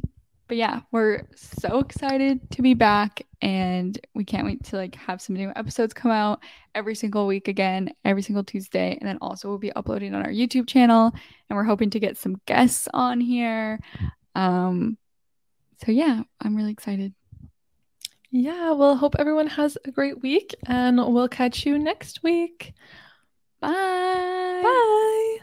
But 0.46 0.56
yeah, 0.58 0.82
we're 0.92 1.26
so 1.34 1.80
excited 1.80 2.48
to 2.52 2.62
be 2.62 2.74
back 2.74 3.26
and 3.42 3.98
we 4.14 4.24
can't 4.24 4.46
wait 4.46 4.62
to 4.64 4.76
like 4.76 4.94
have 4.94 5.20
some 5.20 5.34
new 5.34 5.50
episodes 5.56 5.94
come 5.94 6.12
out 6.12 6.40
every 6.74 6.94
single 6.94 7.26
week 7.26 7.48
again, 7.48 7.92
every 8.04 8.22
single 8.22 8.44
Tuesday. 8.44 8.96
And 9.00 9.08
then 9.08 9.18
also 9.20 9.48
we'll 9.48 9.58
be 9.58 9.72
uploading 9.72 10.14
on 10.14 10.22
our 10.22 10.30
YouTube 10.30 10.68
channel 10.68 11.12
and 11.48 11.56
we're 11.56 11.64
hoping 11.64 11.90
to 11.90 11.98
get 11.98 12.18
some 12.18 12.40
guests 12.46 12.88
on 12.94 13.20
here. 13.20 13.80
Um 14.36 14.96
so 15.84 15.90
yeah, 15.90 16.22
I'm 16.40 16.54
really 16.54 16.72
excited. 16.72 17.14
Yeah 18.34 18.72
well 18.72 18.96
hope 18.96 19.14
everyone 19.20 19.46
has 19.46 19.78
a 19.84 19.92
great 19.92 20.20
week 20.20 20.56
and 20.66 20.96
we'll 21.14 21.28
catch 21.28 21.64
you 21.64 21.78
next 21.78 22.24
week 22.24 22.74
Bye. 23.60 23.70
bye 24.60 25.38